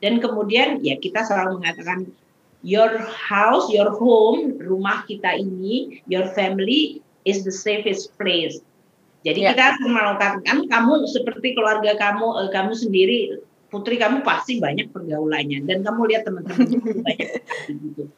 dan 0.00 0.18
kemudian 0.18 0.80
ya 0.80 0.96
kita 0.96 1.22
selalu 1.22 1.60
mengatakan 1.60 2.08
your 2.64 2.96
house, 3.06 3.68
your 3.68 3.92
home, 3.92 4.56
rumah 4.58 5.04
kita 5.04 5.34
ini, 5.36 6.02
your 6.08 6.26
family 6.32 7.02
is 7.24 7.46
the 7.46 7.54
safest 7.54 8.14
place. 8.18 8.60
Jadi 9.22 9.46
yeah. 9.46 9.54
kita 9.54 9.78
melakukan 9.86 10.42
kamu 10.66 10.92
seperti 11.06 11.54
keluarga 11.54 11.94
kamu, 11.94 12.26
uh, 12.26 12.50
kamu 12.50 12.74
sendiri, 12.74 13.38
putri 13.70 13.96
kamu 13.96 14.26
pasti 14.26 14.58
banyak 14.58 14.90
pergaulannya 14.90 15.62
dan 15.62 15.86
kamu 15.86 16.10
lihat 16.10 16.26
teman-teman 16.26 16.66
banyak 17.06 17.30
gitu. 17.70 18.10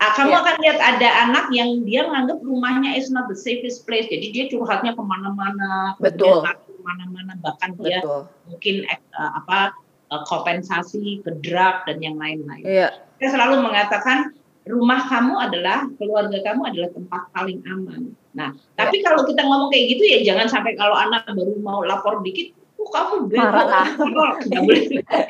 Ah, 0.00 0.16
kamu 0.16 0.32
yeah. 0.32 0.40
akan 0.44 0.56
lihat 0.64 0.78
ada 0.80 1.08
anak 1.28 1.46
yang 1.52 1.84
dia 1.84 2.04
menganggap 2.08 2.40
rumahnya 2.44 2.96
is 2.96 3.08
not 3.12 3.28
the 3.28 3.36
safest 3.36 3.84
place, 3.88 4.08
jadi 4.08 4.26
dia 4.32 4.44
curhatnya 4.48 4.96
ke 4.96 5.02
mana-mana, 5.04 5.96
betul, 6.00 6.40
ke 6.44 6.80
mana-mana, 6.80 7.36
bahkan 7.40 7.76
dia 7.80 8.00
mungkin 8.48 8.88
uh, 9.16 9.32
apa 9.44 9.76
uh, 10.08 10.24
kompensasi 10.24 11.20
ke 11.20 11.36
drug 11.44 11.84
dan 11.84 12.00
yang 12.00 12.16
lain-lain. 12.16 12.64
Yeah 12.64 12.92
saya 13.20 13.36
selalu 13.36 13.68
mengatakan 13.68 14.32
rumah 14.68 15.00
kamu 15.08 15.34
adalah 15.40 15.88
keluarga 15.96 16.38
kamu 16.44 16.62
adalah 16.74 16.90
tempat 16.92 17.22
paling 17.32 17.60
aman. 17.64 18.12
Nah, 18.36 18.54
tapi 18.76 19.00
ya. 19.00 19.10
kalau 19.10 19.26
kita 19.26 19.42
ngomong 19.42 19.72
kayak 19.72 19.86
gitu 19.96 20.04
ya 20.06 20.18
jangan 20.22 20.46
sampai 20.46 20.76
kalau 20.76 20.94
anak 20.94 21.26
baru 21.26 21.56
mau 21.58 21.82
lapor 21.82 22.22
dikit, 22.22 22.54
oh 22.78 22.88
kamu 22.92 23.14
marah 23.34 23.88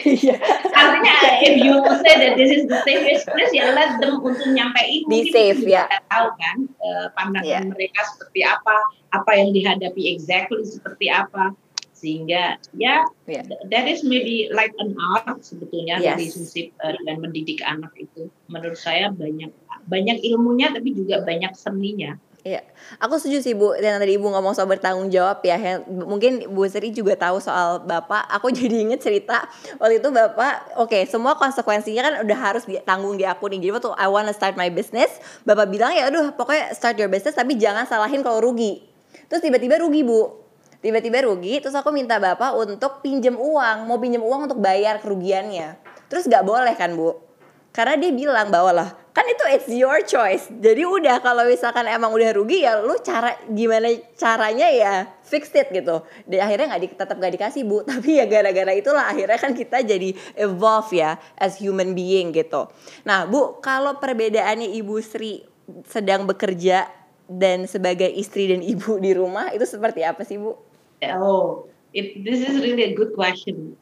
iya. 0.04 0.36
Artinya 0.74 1.14
if 1.40 1.54
you 1.58 1.74
say 2.04 2.14
that 2.20 2.34
this 2.36 2.50
is 2.52 2.68
the 2.68 2.78
safest 2.84 3.30
place, 3.30 3.52
ya 3.54 3.72
let 3.72 3.98
them 4.02 4.20
untuk 4.20 4.50
nyampein. 4.52 5.06
Be 5.08 5.30
safe 5.32 5.62
ya. 5.64 5.88
Tahu 6.10 6.28
kan 6.36 6.56
uh, 6.82 7.06
pandangan 7.16 7.46
yeah. 7.46 7.62
mereka 7.64 8.00
seperti 8.14 8.44
apa, 8.44 8.76
apa 9.14 9.30
yang 9.34 9.50
dihadapi 9.54 10.14
exactly 10.14 10.62
seperti 10.66 11.08
apa 11.08 11.56
sehingga 12.00 12.56
ya 12.72 13.04
yeah. 13.28 13.44
that 13.68 13.84
is 13.84 14.00
maybe 14.00 14.48
like 14.56 14.72
an 14.80 14.96
art 15.12 15.28
sebetulnya 15.44 16.00
yes. 16.00 16.16
relationship 16.16 16.72
uh, 16.80 16.96
dengan 16.96 17.28
mendidik 17.28 17.60
anak 17.60 17.92
itu 18.00 18.32
menurut 18.48 18.80
saya 18.80 19.12
banyak 19.12 19.52
banyak 19.84 20.18
ilmunya 20.24 20.72
tapi 20.72 20.96
juga 20.96 21.20
banyak 21.20 21.52
seninya 21.52 22.16
Iya, 22.40 22.64
aku 22.96 23.20
setuju 23.20 23.38
sih 23.44 23.52
Bu. 23.52 23.76
Dan 23.76 24.00
tadi 24.00 24.16
Ibu 24.16 24.32
ngomong 24.32 24.56
soal 24.56 24.64
bertanggung 24.64 25.12
jawab 25.12 25.44
ya. 25.44 25.84
Mungkin 25.84 26.48
Bu 26.48 26.64
Sri 26.64 26.88
juga 26.88 27.12
tahu 27.12 27.36
soal 27.36 27.84
Bapak. 27.84 28.32
Aku 28.40 28.48
jadi 28.56 28.80
inget 28.80 29.04
cerita 29.04 29.44
waktu 29.76 30.00
itu 30.00 30.08
Bapak, 30.08 30.80
oke, 30.80 30.88
okay, 30.88 31.04
semua 31.04 31.36
konsekuensinya 31.36 32.00
kan 32.00 32.14
udah 32.24 32.38
harus 32.40 32.64
ditanggung 32.64 33.20
di 33.20 33.28
aku 33.28 33.52
nih. 33.52 33.60
Jadi 33.60 33.72
waktu 33.76 33.90
I 33.92 34.08
wanna 34.08 34.32
start 34.32 34.56
my 34.56 34.72
business, 34.72 35.20
Bapak 35.44 35.68
bilang 35.68 35.92
ya, 35.92 36.08
aduh, 36.08 36.32
pokoknya 36.32 36.72
start 36.72 36.96
your 36.96 37.12
business 37.12 37.36
tapi 37.36 37.60
jangan 37.60 37.84
salahin 37.84 38.24
kalau 38.24 38.40
rugi. 38.40 38.88
Terus 39.28 39.44
tiba-tiba 39.44 39.76
rugi 39.76 40.00
Bu 40.00 40.39
tiba-tiba 40.80 41.28
rugi 41.28 41.60
terus 41.60 41.76
aku 41.76 41.92
minta 41.92 42.16
bapak 42.16 42.56
untuk 42.56 43.04
pinjem 43.04 43.36
uang 43.36 43.88
mau 43.88 44.00
pinjem 44.00 44.24
uang 44.24 44.50
untuk 44.50 44.60
bayar 44.60 45.00
kerugiannya. 45.00 45.76
Terus 46.10 46.26
nggak 46.26 46.44
boleh 46.44 46.74
kan 46.74 46.96
bu? 46.96 47.30
Karena 47.70 47.94
dia 47.94 48.10
bilang 48.10 48.50
bahwa 48.50 48.74
lah 48.74 48.90
kan 49.14 49.22
itu 49.30 49.44
it's 49.46 49.70
your 49.70 50.02
choice. 50.02 50.50
Jadi 50.50 50.82
udah 50.82 51.22
kalau 51.22 51.46
misalkan 51.46 51.86
emang 51.86 52.10
udah 52.10 52.34
rugi 52.34 52.66
ya 52.66 52.82
lu 52.82 52.98
cara 52.98 53.38
gimana 53.46 53.90
caranya 54.18 54.66
ya 54.70 55.06
fix 55.22 55.54
it 55.54 55.70
gitu. 55.70 56.02
Dan 56.26 56.42
akhirnya 56.42 56.74
nggak 56.74 56.82
di, 56.82 56.88
tetap 56.90 57.16
nggak 57.18 57.32
dikasih 57.38 57.62
bu. 57.62 57.84
Tapi 57.90 58.18
ya 58.18 58.26
gara-gara 58.26 58.72
itulah 58.74 59.06
akhirnya 59.06 59.38
kan 59.38 59.54
kita 59.54 59.86
jadi 59.86 60.10
evolve 60.34 60.90
ya 60.96 61.14
as 61.38 61.62
human 61.62 61.94
being 61.94 62.34
gitu. 62.34 62.66
Nah 63.06 63.28
bu 63.30 63.62
kalau 63.62 64.02
perbedaannya 64.02 64.74
ibu 64.74 64.98
Sri 64.98 65.46
sedang 65.86 66.26
bekerja 66.26 66.90
dan 67.30 67.70
sebagai 67.70 68.10
istri 68.10 68.50
dan 68.50 68.58
ibu 68.58 68.98
di 68.98 69.14
rumah 69.14 69.54
itu 69.54 69.62
seperti 69.62 70.02
apa 70.02 70.26
sih 70.26 70.42
bu? 70.42 70.69
Oh, 71.02 71.68
it, 71.92 72.24
this 72.24 72.44
is 72.44 72.60
really 72.60 72.92
a 72.92 72.94
good 72.94 73.16
question. 73.16 73.76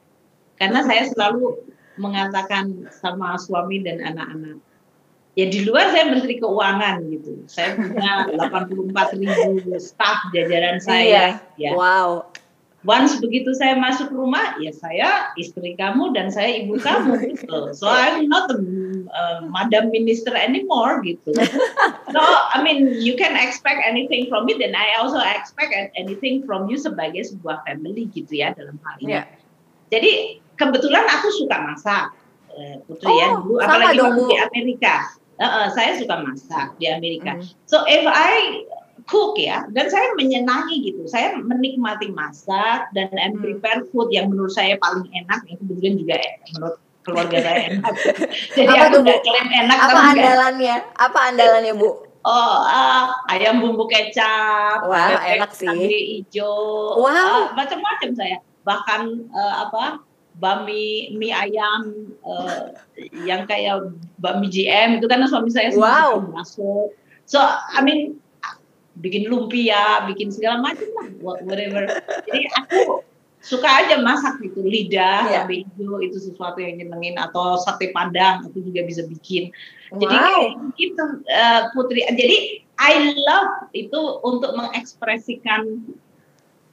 Karena 0.58 0.82
saya 0.86 1.10
selalu 1.10 1.58
mengatakan 1.98 2.86
sama 2.94 3.34
suami 3.38 3.82
dan 3.82 3.98
anak-anak, 4.02 4.58
ya 5.34 5.46
di 5.50 5.66
luar 5.66 5.90
saya 5.90 6.10
menteri 6.10 6.38
keuangan 6.38 7.02
gitu. 7.10 7.42
Saya 7.50 7.74
punya 7.74 8.30
84 8.38 9.18
ribu 9.18 9.74
staff 9.78 10.30
jajaran 10.30 10.78
saya. 10.78 11.02
Iya. 11.02 11.26
Ya. 11.58 11.70
Wow 11.74 12.30
once 12.88 13.20
begitu 13.20 13.52
saya 13.52 13.76
masuk 13.76 14.08
rumah 14.08 14.56
ya 14.56 14.72
saya 14.72 15.28
istri 15.36 15.76
kamu 15.76 16.16
dan 16.16 16.32
saya 16.32 16.64
ibu 16.64 16.80
kamu 16.80 17.20
gitu. 17.36 17.76
So 17.76 17.84
I'm 17.84 18.32
not 18.32 18.48
a 18.48 18.56
uh, 19.12 19.38
madam 19.44 19.92
minister 19.92 20.32
anymore 20.32 21.04
gitu. 21.04 21.36
So 22.08 22.20
I 22.24 22.64
mean 22.64 22.96
you 23.04 23.20
can 23.20 23.36
expect 23.36 23.84
anything 23.84 24.32
from 24.32 24.48
me 24.48 24.56
then 24.56 24.72
I 24.72 24.96
also 24.96 25.20
expect 25.20 25.76
anything 26.00 26.48
from 26.48 26.72
you 26.72 26.80
sebagai 26.80 27.28
sebuah 27.28 27.68
family 27.68 28.08
gitu 28.08 28.32
ya 28.32 28.56
dalam 28.56 28.80
hal 28.80 28.96
ini. 29.04 29.20
Yeah. 29.20 29.28
jadi 29.88 30.40
kebetulan 30.56 31.04
aku 31.08 31.28
suka 31.32 31.56
masak 31.64 32.12
eh, 32.52 32.76
putri 32.84 33.08
ya, 33.08 33.12
oh, 33.12 33.16
ya 33.16 33.28
dulu 33.40 33.56
apalagi 33.60 33.98
waktu 34.00 34.22
di 34.24 34.36
Amerika. 34.40 34.94
Uh, 35.38 35.46
uh, 35.46 35.66
saya 35.70 35.94
suka 35.94 36.18
masak 36.18 36.74
di 36.82 36.90
Amerika. 36.90 37.38
Mm. 37.38 37.46
so 37.62 37.86
if 37.86 38.02
I 38.02 38.66
cook 39.08 39.40
ya. 39.40 39.64
Dan 39.72 39.88
saya 39.88 40.12
menyenangi 40.14 40.92
gitu. 40.92 41.08
Saya 41.08 41.34
menikmati 41.40 42.12
masak 42.12 42.92
dan 42.92 43.10
and 43.16 43.40
hmm. 43.40 43.42
prepare 43.42 43.82
food 43.90 44.12
yang 44.12 44.28
menurut 44.30 44.52
saya 44.52 44.76
paling 44.78 45.08
enak. 45.10 45.42
Yang 45.48 45.58
kebetulan 45.64 45.94
juga 45.96 46.16
menurut 46.54 46.76
keluarga 47.08 47.36
saya 47.40 47.58
enak. 47.72 47.92
Jadi 48.56 48.74
apa 48.76 48.84
aku 48.92 48.96
nggak 49.00 49.20
klaim 49.24 49.48
enak 49.48 49.78
apa 49.80 50.00
andalannya? 50.12 50.76
Enggak. 50.84 51.04
apa 51.08 51.18
andalannya 51.32 51.74
bu? 51.74 51.90
Oh 52.28 52.56
uh, 52.60 53.04
ayam 53.32 53.64
bumbu 53.64 53.88
kecap 53.88 54.84
wah 54.84 55.16
wow, 55.16 55.22
enak 55.24 55.54
sih. 55.54 56.20
hijau 56.20 57.00
wow. 57.00 57.48
uh, 57.48 57.56
macam-macam 57.56 58.10
saya. 58.12 58.44
Bahkan 58.68 59.32
uh, 59.32 59.54
apa 59.64 60.04
bami 60.36 61.16
mie 61.16 61.32
ayam 61.32 62.12
uh, 62.22 62.76
yang 63.24 63.48
kayak 63.48 63.90
bami 64.20 64.46
GM 64.52 65.00
itu 65.00 65.06
kan 65.08 65.24
suami 65.24 65.48
saya 65.48 65.72
wow. 65.72 66.20
masuk. 66.28 66.92
So 67.24 67.40
I 67.40 67.80
mean 67.80 68.20
bikin 68.98 69.30
lumpia, 69.30 70.04
bikin 70.10 70.34
segala 70.34 70.58
macam 70.58 70.90
lah, 70.98 71.08
whatever. 71.22 71.86
Jadi 72.26 72.40
aku 72.58 73.06
suka 73.38 73.70
aja 73.70 74.02
masak 74.02 74.42
gitu, 74.42 74.66
lidah, 74.66 75.30
yeah. 75.30 75.46
hijau 75.46 76.02
itu 76.02 76.18
sesuatu 76.18 76.58
yang 76.58 76.82
nyenengin 76.82 77.14
atau 77.14 77.54
sate 77.62 77.94
padang 77.94 78.42
aku 78.44 78.58
juga 78.60 78.82
bisa 78.82 79.06
bikin. 79.06 79.54
Wow. 79.94 80.02
Jadi 80.02 80.14
kayak 80.18 80.50
gitu 80.74 81.04
uh, 81.30 81.62
Putri. 81.72 82.02
Jadi 82.10 82.38
I 82.78 83.14
love 83.14 83.70
itu 83.74 84.00
untuk 84.26 84.58
mengekspresikan 84.58 85.86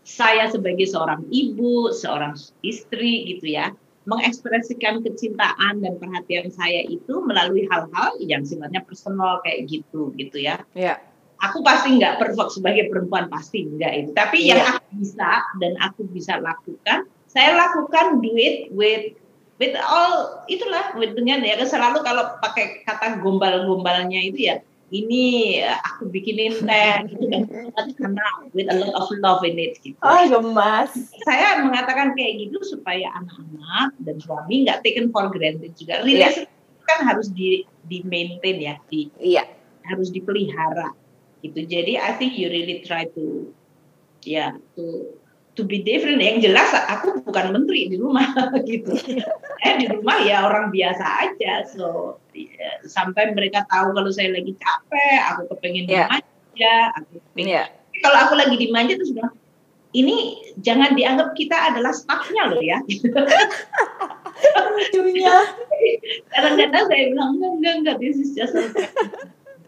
saya 0.05 0.49
sebagai 0.49 0.85
seorang 0.85 1.25
ibu, 1.29 1.89
seorang 1.93 2.37
istri 2.61 3.25
gitu 3.37 3.53
ya. 3.57 3.73
mengekspresikan 4.05 5.01
kecintaan 5.01 5.81
dan 5.81 5.97
perhatian 5.97 6.53
saya 6.53 6.85
itu 6.85 7.25
melalui 7.25 7.65
hal-hal 7.73 8.13
yang 8.21 8.45
sifatnya 8.45 8.85
personal 8.85 9.41
kayak 9.41 9.65
gitu 9.65 10.13
gitu 10.13 10.37
ya. 10.37 10.61
Iya. 10.77 11.01
Aku 11.51 11.61
pasti 11.61 11.97
nggak 12.01 12.17
perfect 12.17 12.57
sebagai 12.57 12.89
perempuan 12.89 13.29
pasti 13.29 13.65
enggak 13.67 13.93
itu. 13.93 14.09
Tapi 14.15 14.37
yeah. 14.45 14.57
yang 14.57 14.61
aku 14.77 14.85
bisa 14.97 15.29
dan 15.61 15.73
aku 15.83 16.01
bisa 16.09 16.33
lakukan, 16.41 17.05
saya 17.29 17.53
lakukan 17.53 18.23
duit 18.23 18.71
with 18.73 19.13
with 19.59 19.75
all 19.87 20.43
itulah 20.51 20.91
with 20.99 21.15
dengan 21.15 21.43
ya 21.43 21.55
selalu 21.63 22.03
kalau 22.03 22.35
pakai 22.43 22.83
kata 22.83 23.23
gombal-gombalnya 23.23 24.19
itu 24.31 24.51
ya 24.51 24.55
ini 24.93 25.57
aku 25.65 26.13
bikinin 26.13 26.61
teh 26.61 26.93
gitu 27.09 27.25
kan 27.33 27.43
karena 27.97 28.25
with 28.53 28.69
a 28.69 28.75
lot 28.77 28.93
of 28.93 29.09
love 29.17 29.41
in 29.41 29.57
it 29.57 29.81
gitu. 29.81 29.97
Oh 30.05 30.21
gemas. 30.29 30.93
Saya 31.25 31.65
mengatakan 31.65 32.13
kayak 32.13 32.47
gitu 32.47 32.61
supaya 32.61 33.09
anak-anak 33.17 33.97
dan 34.05 34.15
suami 34.21 34.67
nggak 34.67 34.85
taken 34.85 35.09
for 35.09 35.33
granted 35.33 35.73
juga. 35.73 36.05
Iya. 36.05 36.05
Relation 36.05 36.45
yeah. 36.45 36.85
kan 36.85 36.99
harus 37.01 37.27
di 37.33 37.65
di 37.89 38.05
maintain 38.05 38.57
ya, 38.61 38.75
di 38.85 39.09
yeah. 39.17 39.49
harus 39.89 40.13
dipelihara 40.13 40.93
gitu. 41.43 41.59
Jadi 41.65 41.99
I 41.99 42.11
think 42.15 42.37
you 42.39 42.47
really 42.47 42.83
try 42.85 43.09
to 43.15 43.49
ya 44.25 44.51
yeah, 44.51 44.51
to 44.77 45.15
to 45.55 45.61
be 45.63 45.81
different. 45.81 46.19
Yang 46.19 46.51
jelas 46.51 46.69
aku 46.87 47.23
bukan 47.23 47.55
menteri 47.55 47.87
di 47.91 47.97
rumah 47.99 48.27
gitu. 48.69 48.93
Eh 49.63 49.73
di 49.79 49.85
rumah 49.89 50.21
ya 50.23 50.45
orang 50.45 50.69
biasa 50.69 51.03
aja. 51.31 51.65
So 51.67 52.19
ya, 52.35 52.83
sampai 52.85 53.31
mereka 53.33 53.63
tahu 53.71 53.95
kalau 53.95 54.11
saya 54.11 54.31
lagi 54.35 54.53
capek 54.55 55.17
aku 55.33 55.41
kepengen 55.55 55.87
yeah. 55.87 56.07
dimanja 56.11 56.75
aku 56.99 57.19
kepengen 57.31 57.51
yeah. 57.63 57.67
kalau 58.03 58.17
aku 58.27 58.33
lagi 58.35 58.55
dimanja 58.59 58.99
terus 58.99 59.15
bilang 59.15 59.33
ini 59.95 60.43
jangan 60.59 60.91
dianggap 60.91 61.31
kita 61.39 61.55
adalah 61.71 61.95
staffnya 61.95 62.51
loh 62.51 62.59
ya. 62.59 62.83
Lucunya. 64.75 65.35
Kadang-kadang 66.35 66.83
saya 66.91 67.03
bilang 67.15 67.39
enggak 67.39 67.51
enggak 67.55 67.73
enggak. 67.79 67.95
This 68.03 68.19
is 68.19 68.35
just 68.35 68.51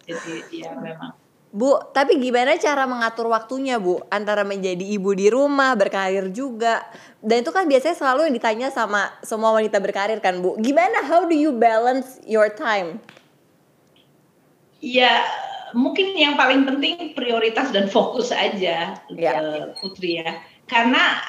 jadi 0.08 0.36
ya 0.52 0.72
memang 0.80 1.16
Bu, 1.48 1.80
tapi 1.96 2.20
gimana 2.20 2.60
cara 2.60 2.84
mengatur 2.84 3.32
waktunya, 3.32 3.80
Bu? 3.80 4.04
Antara 4.12 4.44
menjadi 4.44 4.84
ibu 4.84 5.16
di 5.16 5.32
rumah, 5.32 5.74
berkarir 5.80 6.28
juga. 6.36 6.84
Dan 7.24 7.42
itu 7.42 7.56
kan 7.56 7.64
biasanya 7.64 7.96
selalu 7.96 8.28
yang 8.28 8.36
ditanya 8.36 8.68
sama 8.68 9.08
semua 9.24 9.56
wanita 9.56 9.80
berkarir 9.80 10.20
kan, 10.20 10.44
Bu. 10.44 10.60
Gimana 10.60 11.08
how 11.08 11.24
do 11.24 11.34
you 11.34 11.56
balance 11.56 12.20
your 12.28 12.52
time? 12.52 13.00
Ya, 14.84 15.24
mungkin 15.72 16.20
yang 16.20 16.36
paling 16.36 16.68
penting 16.68 17.16
prioritas 17.16 17.72
dan 17.72 17.88
fokus 17.88 18.30
aja, 18.36 19.00
ya. 19.08 19.34
Putri 19.80 20.20
ya. 20.20 20.44
Karena 20.68 21.24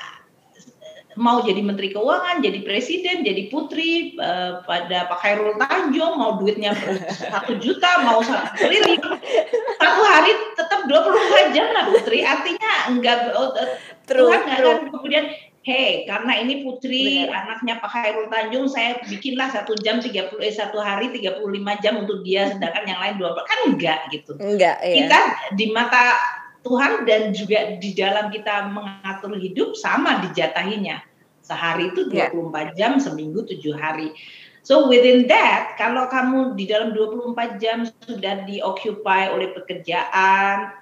mau 1.19 1.43
jadi 1.43 1.59
menteri 1.59 1.91
keuangan, 1.91 2.39
jadi 2.39 2.63
presiden, 2.63 3.27
jadi 3.27 3.51
putri 3.51 4.15
uh, 4.23 4.63
pada 4.63 5.11
Pak 5.11 5.19
Khairul 5.19 5.59
Tanjung 5.59 6.15
mau 6.15 6.39
duitnya 6.39 6.73
satu 7.11 7.59
juta, 7.59 8.07
mau 8.07 8.23
satu 8.23 8.55
triliun, 8.55 9.03
satu 9.83 10.03
hari 10.07 10.33
tetap 10.55 10.87
24 10.87 11.55
jam 11.59 11.67
lah 11.75 11.85
putri. 11.91 12.23
Artinya 12.23 12.73
enggak 12.95 13.35
uh, 13.35 13.51
Tuhan 14.07 14.41
enggak 14.47 14.63
akan 14.63 14.89
kemudian 14.95 15.27
Hei, 15.69 16.09
karena 16.09 16.33
ini 16.41 16.65
putri 16.65 17.29
Benar. 17.29 17.45
anaknya 17.45 17.77
Pak 17.77 17.91
Khairul 17.93 18.33
Tanjung, 18.33 18.73
saya 18.73 19.05
bikinlah 19.05 19.53
satu 19.53 19.77
jam 19.85 20.01
30 20.01 20.41
eh 20.41 20.55
satu 20.55 20.81
hari 20.81 21.13
35 21.13 21.45
jam 21.85 22.01
untuk 22.01 22.25
dia, 22.25 22.57
sedangkan 22.57 22.89
yang 22.89 22.97
lain 23.05 23.15
20 23.21 23.37
kan 23.45 23.59
enggak 23.69 24.01
gitu. 24.09 24.33
Enggak, 24.41 24.81
iya. 24.81 25.05
Kita 25.05 25.21
di 25.61 25.69
mata 25.69 26.17
Tuhan 26.65 27.05
dan 27.05 27.37
juga 27.37 27.77
di 27.77 27.93
dalam 27.93 28.33
kita 28.33 28.71
mengatur 28.73 29.37
hidup 29.37 29.77
sama 29.77 30.25
dijatahinya. 30.25 31.08
Sehari 31.49 31.89
itu 31.89 32.13
24 32.13 32.13
yeah. 32.13 32.69
jam, 32.77 32.93
seminggu 33.01 33.49
7 33.49 33.73
hari. 33.73 34.13
So 34.69 34.85
within 34.85 35.25
that, 35.33 35.81
kalau 35.81 36.13
kamu 36.13 36.53
di 36.61 36.69
dalam 36.69 36.93
24 36.93 37.57
jam 37.57 37.89
sudah 38.05 38.45
dioccupy 38.45 39.33
oleh 39.33 39.57
pekerjaan, 39.57 40.77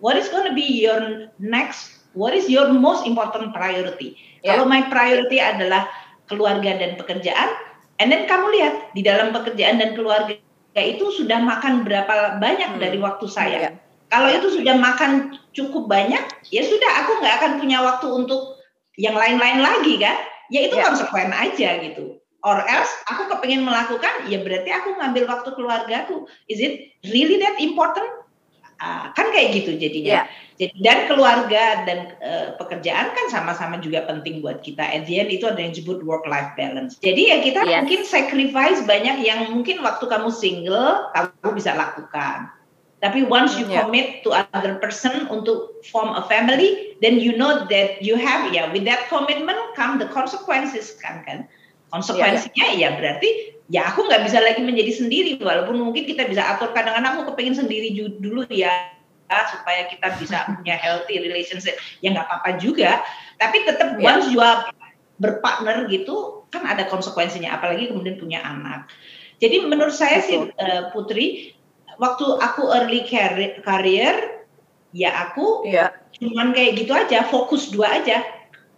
what 0.00 0.16
is 0.16 0.32
going 0.32 0.48
to 0.48 0.56
be 0.56 0.64
your 0.64 1.28
next, 1.36 2.00
what 2.16 2.32
is 2.32 2.48
your 2.48 2.72
most 2.72 3.04
important 3.04 3.52
priority? 3.52 4.16
Yeah. 4.40 4.56
Kalau 4.56 4.64
my 4.64 4.88
priority 4.88 5.36
adalah 5.36 5.84
keluarga 6.32 6.80
dan 6.80 6.96
pekerjaan, 6.96 7.52
and 8.00 8.08
then 8.08 8.24
kamu 8.24 8.56
lihat 8.56 8.74
di 8.96 9.04
dalam 9.04 9.36
pekerjaan 9.36 9.84
dan 9.84 9.92
keluarga 9.92 10.40
itu 10.72 11.12
sudah 11.12 11.36
makan 11.40 11.84
berapa 11.84 12.40
banyak 12.40 12.76
hmm. 12.76 12.80
dari 12.80 12.96
waktu 12.96 13.28
saya. 13.28 13.58
Yeah. 13.68 13.74
Kalau 14.08 14.32
itu 14.32 14.48
sudah 14.62 14.80
makan 14.80 15.36
cukup 15.52 15.92
banyak, 15.92 16.24
ya 16.48 16.62
sudah 16.64 16.90
aku 17.04 17.20
nggak 17.20 17.34
akan 17.42 17.52
punya 17.60 17.84
waktu 17.84 18.06
untuk 18.06 18.55
yang 18.96 19.16
lain-lain 19.16 19.60
lagi 19.60 19.94
kan? 20.00 20.16
Ya 20.48 20.66
itu 20.66 20.76
yeah. 20.76 20.88
konsekuen 20.88 21.32
aja 21.32 21.80
gitu. 21.84 22.20
Or 22.46 22.62
else 22.62 22.92
aku 23.10 23.26
kepengen 23.32 23.66
melakukan 23.66 24.30
ya 24.30 24.38
berarti 24.40 24.70
aku 24.70 24.96
ngambil 24.96 25.24
waktu 25.26 25.50
keluargaku. 25.56 26.30
Is 26.46 26.62
it 26.62 26.94
really 27.10 27.40
that 27.42 27.58
important? 27.58 28.06
Uh, 28.76 29.08
kan 29.16 29.32
kayak 29.32 29.56
gitu 29.56 29.72
jadinya. 29.80 30.28
Yeah. 30.28 30.28
jadi 30.56 30.76
dan 30.84 30.98
keluarga 31.08 31.64
dan 31.88 31.98
uh, 32.20 32.48
pekerjaan 32.60 33.08
kan 33.12 33.26
sama-sama 33.32 33.80
juga 33.80 34.04
penting 34.04 34.44
buat 34.44 34.60
kita. 34.60 34.84
At 34.84 35.08
the 35.08 35.16
end 35.16 35.32
itu 35.32 35.48
ada 35.48 35.56
yang 35.56 35.72
disebut 35.72 36.04
work 36.04 36.28
life 36.28 36.52
balance. 36.60 37.00
Jadi 37.00 37.32
ya 37.32 37.40
kita 37.40 37.64
yes. 37.64 37.72
mungkin 37.84 38.00
sacrifice 38.04 38.84
banyak 38.84 39.24
yang 39.24 39.48
mungkin 39.52 39.80
waktu 39.80 40.04
kamu 40.04 40.28
single 40.28 41.08
kamu 41.16 41.56
bisa 41.56 41.72
lakukan 41.72 42.52
tapi 43.04 43.28
once 43.28 43.60
you 43.60 43.68
yeah. 43.68 43.84
commit 43.84 44.24
to 44.24 44.32
other 44.32 44.80
person 44.80 45.28
untuk 45.28 45.84
form 45.92 46.16
a 46.16 46.24
family, 46.32 46.96
then 47.04 47.20
you 47.20 47.36
know 47.36 47.68
that 47.68 48.00
you 48.00 48.16
have 48.16 48.48
ya 48.48 48.64
yeah, 48.64 48.66
with 48.72 48.88
that 48.88 49.04
commitment 49.12 49.60
come 49.76 50.00
the 50.00 50.08
consequences 50.08 50.96
kan 50.96 51.20
kan. 51.28 51.44
Konsekuensinya 51.92 52.72
yeah, 52.72 52.72
yeah. 52.72 52.90
ya 52.96 52.98
berarti 52.98 53.30
ya 53.68 53.82
aku 53.90 54.06
nggak 54.06 54.22
bisa 54.26 54.38
lagi 54.40 54.62
menjadi 54.62 54.92
sendiri 54.94 55.32
walaupun 55.42 55.76
mungkin 55.76 56.06
kita 56.06 56.26
bisa 56.26 56.42
atur 56.56 56.70
kadang-kadang 56.70 57.18
aku 57.18 57.34
kepingin 57.34 57.58
sendiri 57.58 57.92
dulu 57.94 58.46
ya 58.50 58.94
supaya 59.26 59.90
kita 59.90 60.14
bisa 60.22 60.46
punya 60.62 60.78
healthy 60.78 61.18
relationship 61.18 61.74
ya 61.98 62.14
nggak 62.14 62.26
apa-apa 62.30 62.62
juga 62.62 63.02
tapi 63.42 63.66
tetap 63.66 63.98
yeah. 63.98 64.06
once 64.06 64.26
you 64.30 64.38
are 64.38 64.70
berpartner 65.18 65.88
gitu 65.90 66.46
kan 66.52 66.62
ada 66.68 66.86
konsekuensinya 66.86 67.58
apalagi 67.58 67.90
kemudian 67.90 68.20
punya 68.20 68.44
anak 68.44 68.86
jadi 69.42 69.66
menurut 69.66 69.92
saya 69.92 70.22
Betul. 70.22 70.28
sih 70.28 70.38
uh, 70.60 70.82
Putri 70.94 71.55
waktu 71.96 72.26
aku 72.38 72.62
early 72.72 73.04
career, 73.08 73.60
career 73.64 74.14
ya 74.96 75.28
aku 75.28 75.66
ya. 75.68 75.92
cuman 76.16 76.52
kayak 76.56 76.80
gitu 76.80 76.92
aja, 76.96 77.24
fokus 77.28 77.68
dua 77.72 78.00
aja, 78.00 78.24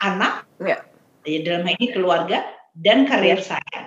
anak, 0.02 0.46
ya. 0.58 0.82
ya 1.22 1.38
dalam 1.46 1.66
hal 1.66 1.74
ini 1.78 1.88
keluarga 1.94 2.42
dan 2.74 3.06
karir 3.06 3.38
ya. 3.38 3.58
saya. 3.58 3.80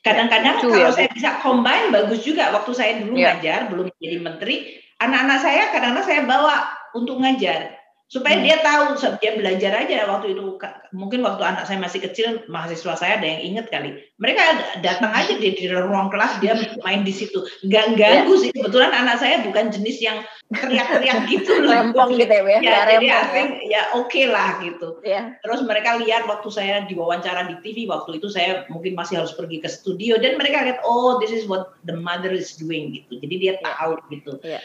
Kadang-kadang 0.00 0.64
kalau 0.64 0.88
ya. 0.88 0.96
saya 0.96 1.08
bisa 1.12 1.44
combine 1.44 1.92
bagus 1.92 2.24
juga. 2.24 2.48
Waktu 2.56 2.72
saya 2.72 2.92
dulu 3.04 3.20
ya. 3.20 3.36
ngajar, 3.36 3.68
belum 3.68 3.92
jadi 4.00 4.16
menteri, 4.16 4.56
anak-anak 5.00 5.38
saya 5.44 5.62
kadang-kadang 5.72 6.06
saya 6.08 6.22
bawa 6.24 6.56
untuk 6.96 7.20
ngajar 7.20 7.79
supaya 8.10 8.42
hmm. 8.42 8.44
dia 8.44 8.56
tahu 8.58 8.98
dia 9.22 9.38
belajar 9.38 9.72
aja 9.86 10.02
waktu 10.10 10.34
itu 10.34 10.58
mungkin 10.90 11.22
waktu 11.22 11.46
anak 11.46 11.62
saya 11.70 11.78
masih 11.78 12.02
kecil 12.02 12.42
mahasiswa 12.50 12.98
saya 12.98 13.22
ada 13.22 13.26
yang 13.30 13.54
inget 13.54 13.70
kali 13.70 14.02
mereka 14.18 14.42
datang 14.82 15.14
aja 15.14 15.38
di, 15.38 15.54
di 15.54 15.70
ruang 15.70 16.10
kelas 16.10 16.42
dia 16.42 16.58
main 16.82 17.06
di 17.06 17.14
situ 17.14 17.46
nggak 17.62 17.94
ganggu 17.94 18.34
ya. 18.34 18.42
sih 18.42 18.50
kebetulan 18.50 18.90
anak 18.90 19.22
saya 19.22 19.46
bukan 19.46 19.70
jenis 19.70 20.02
yang 20.02 20.26
teriak-teriak 20.50 21.30
gitu 21.30 21.62
loh 21.62 21.70
rempong 21.70 22.18
gitu 22.18 22.34
ya 22.34 22.42
ya, 22.42 22.58
ya 22.58 22.78
jadi 22.98 23.06
ya, 23.06 23.20
ya 23.62 23.82
oke 23.94 24.10
okay 24.10 24.26
lah 24.26 24.58
gitu 24.58 24.98
ya. 25.06 25.38
terus 25.46 25.62
mereka 25.62 26.02
lihat 26.02 26.26
waktu 26.26 26.50
saya 26.50 26.82
diwawancara 26.90 27.46
di 27.46 27.62
TV 27.62 27.86
waktu 27.86 28.18
itu 28.18 28.26
saya 28.26 28.66
mungkin 28.66 28.98
masih 28.98 29.22
harus 29.22 29.38
pergi 29.38 29.62
ke 29.62 29.70
studio 29.70 30.18
dan 30.18 30.34
mereka 30.34 30.66
lihat 30.66 30.82
oh 30.82 31.22
this 31.22 31.30
is 31.30 31.46
what 31.46 31.78
the 31.86 31.94
mother 31.94 32.34
is 32.34 32.58
doing 32.58 32.90
gitu 32.90 33.22
jadi 33.22 33.34
dia 33.38 33.54
ya. 33.54 33.62
tahu 33.62 34.02
gitu 34.10 34.34
ya. 34.42 34.58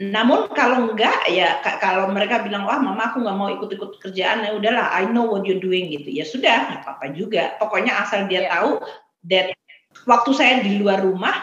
Namun 0.00 0.48
kalau 0.56 0.88
enggak 0.88 1.28
ya 1.28 1.60
kalau 1.60 2.08
mereka 2.08 2.40
bilang 2.40 2.64
wah 2.64 2.80
mama 2.80 3.12
aku 3.12 3.20
nggak 3.20 3.36
mau 3.36 3.52
ikut-ikut 3.52 4.00
kerjaan 4.00 4.48
ya 4.48 4.56
udahlah 4.56 4.88
I 4.96 5.04
know 5.04 5.28
what 5.28 5.44
you're 5.44 5.60
doing 5.60 5.92
gitu. 5.92 6.08
Ya 6.08 6.24
sudah 6.24 6.72
nggak 6.72 6.80
apa-apa 6.88 7.12
juga. 7.12 7.60
Pokoknya 7.60 8.00
asal 8.00 8.24
dia 8.24 8.48
yeah. 8.48 8.50
tahu 8.56 8.80
that 9.28 9.52
waktu 10.08 10.30
saya 10.32 10.64
di 10.64 10.80
luar 10.80 11.04
rumah 11.04 11.36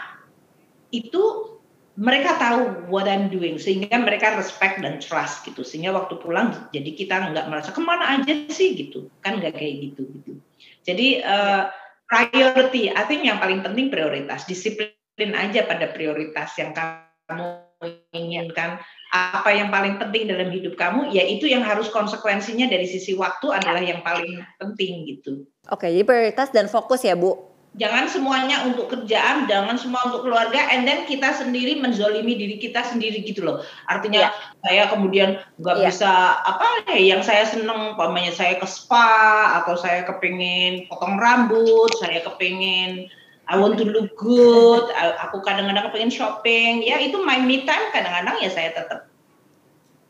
itu 0.90 1.54
mereka 2.02 2.34
tahu 2.42 2.90
what 2.90 3.06
I'm 3.06 3.30
doing 3.30 3.62
sehingga 3.62 3.94
mereka 4.02 4.34
respect 4.34 4.82
dan 4.82 4.98
trust 4.98 5.46
gitu. 5.46 5.62
Sehingga 5.62 5.94
waktu 5.94 6.18
pulang 6.18 6.58
jadi 6.74 6.98
kita 6.98 7.30
nggak 7.30 7.54
merasa 7.54 7.70
ke 7.70 7.82
mana 7.86 8.18
aja 8.18 8.34
sih? 8.50 8.74
gitu. 8.74 9.06
Kan 9.22 9.38
nggak 9.38 9.54
kayak 9.54 9.94
gitu 9.94 10.10
gitu. 10.18 10.34
Jadi 10.82 11.22
uh, 11.22 11.70
priority 12.10 12.90
I 12.90 13.06
think 13.06 13.22
yang 13.22 13.38
paling 13.38 13.62
penting 13.62 13.94
prioritas. 13.94 14.50
Disiplin 14.50 15.38
aja 15.38 15.62
pada 15.70 15.94
prioritas 15.94 16.58
yang 16.58 16.74
kamu 16.74 17.67
menginginkan 17.82 18.82
apa 19.14 19.50
yang 19.54 19.70
paling 19.72 20.02
penting 20.02 20.28
dalam 20.28 20.50
hidup 20.52 20.76
kamu, 20.76 21.14
ya 21.14 21.24
itu 21.24 21.48
yang 21.48 21.64
harus 21.64 21.88
konsekuensinya 21.94 22.68
dari 22.68 22.90
sisi 22.90 23.14
waktu 23.16 23.54
adalah 23.54 23.80
yang 23.80 24.02
paling 24.04 24.42
penting 24.58 25.06
gitu. 25.08 25.46
Oke, 25.70 25.88
jadi 25.88 26.04
prioritas 26.04 26.50
dan 26.52 26.68
fokus 26.68 27.06
ya 27.06 27.14
Bu. 27.16 27.58
jangan 27.78 28.10
semuanya 28.10 28.66
untuk 28.66 28.90
kerjaan, 28.90 29.46
jangan 29.46 29.78
semua 29.78 30.10
untuk 30.10 30.26
keluarga, 30.26 30.58
and 30.74 30.84
then 30.90 31.06
kita 31.06 31.30
sendiri 31.32 31.78
menzolimi 31.78 32.34
diri 32.34 32.58
kita 32.58 32.82
sendiri 32.84 33.22
gitu 33.22 33.46
loh. 33.46 33.62
Artinya 33.86 34.28
yeah. 34.28 34.34
saya 34.66 34.84
kemudian 34.90 35.38
nggak 35.62 35.78
yeah. 35.78 35.86
bisa 35.88 36.12
apa 36.42 36.66
ya 36.90 37.16
yang 37.16 37.22
saya 37.22 37.46
seneng, 37.46 37.94
umpamanya 37.94 38.34
saya 38.34 38.58
ke 38.58 38.66
spa 38.66 39.62
atau 39.62 39.78
saya 39.78 40.04
kepingin 40.10 40.90
potong 40.90 41.22
rambut, 41.22 41.94
saya 42.02 42.26
kepingin 42.26 43.08
I 43.48 43.56
want 43.56 43.80
to 43.80 43.88
look 43.88 44.12
good, 44.20 44.92
aku 45.24 45.40
kadang-kadang 45.40 45.88
kepingin 45.88 46.12
shopping, 46.12 46.84
ya 46.84 47.00
itu 47.00 47.16
my 47.24 47.40
me 47.40 47.64
time 47.64 47.88
kadang-kadang 47.96 48.44
ya 48.44 48.50
saya 48.52 48.76
tetap 48.76 49.08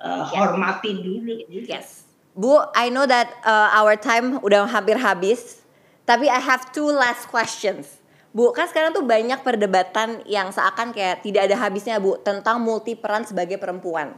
uh, 0.02 0.26
hormati 0.26 0.98
dulu. 0.98 1.46
Yes. 1.50 2.10
Bu, 2.34 2.66
I 2.74 2.90
know 2.90 3.06
that 3.06 3.30
uh, 3.46 3.74
our 3.78 3.98
time 3.98 4.42
udah 4.42 4.66
hampir 4.70 4.98
habis. 4.98 5.62
Tapi 6.08 6.30
I 6.32 6.40
have 6.40 6.70
two 6.74 6.90
last 6.90 7.28
questions. 7.30 8.00
Bu, 8.32 8.54
kan 8.54 8.70
sekarang 8.70 8.94
tuh 8.94 9.02
banyak 9.02 9.42
perdebatan 9.42 10.22
yang 10.30 10.54
seakan 10.54 10.94
kayak 10.94 11.26
tidak 11.26 11.50
ada 11.50 11.58
habisnya 11.58 11.98
Bu 11.98 12.22
tentang 12.22 12.62
multi 12.62 12.94
peran 12.94 13.26
sebagai 13.26 13.58
perempuan. 13.58 14.14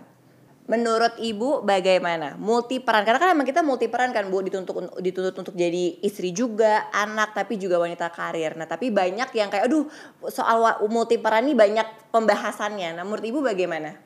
Menurut 0.70 1.18
Ibu 1.18 1.66
bagaimana? 1.66 2.38
Multi 2.38 2.78
peran 2.78 3.02
karena 3.02 3.18
kan 3.18 3.34
emang 3.34 3.50
kita 3.50 3.66
multi 3.66 3.90
peran 3.90 4.14
kan 4.14 4.30
Bu 4.30 4.46
dituntut 4.46 5.02
dituntut 5.02 5.34
untuk 5.34 5.58
jadi 5.58 5.98
istri 6.06 6.30
juga, 6.30 6.86
anak 6.94 7.34
tapi 7.34 7.58
juga 7.58 7.82
wanita 7.82 8.14
karir. 8.14 8.54
Nah, 8.54 8.70
tapi 8.70 8.94
banyak 8.94 9.34
yang 9.34 9.50
kayak 9.50 9.66
aduh 9.66 9.90
soal 10.30 10.78
multi 10.86 11.18
peran 11.18 11.50
ini 11.50 11.58
banyak 11.58 12.14
pembahasannya. 12.14 13.02
Nah, 13.02 13.02
menurut 13.02 13.26
Ibu 13.26 13.42
bagaimana? 13.42 13.98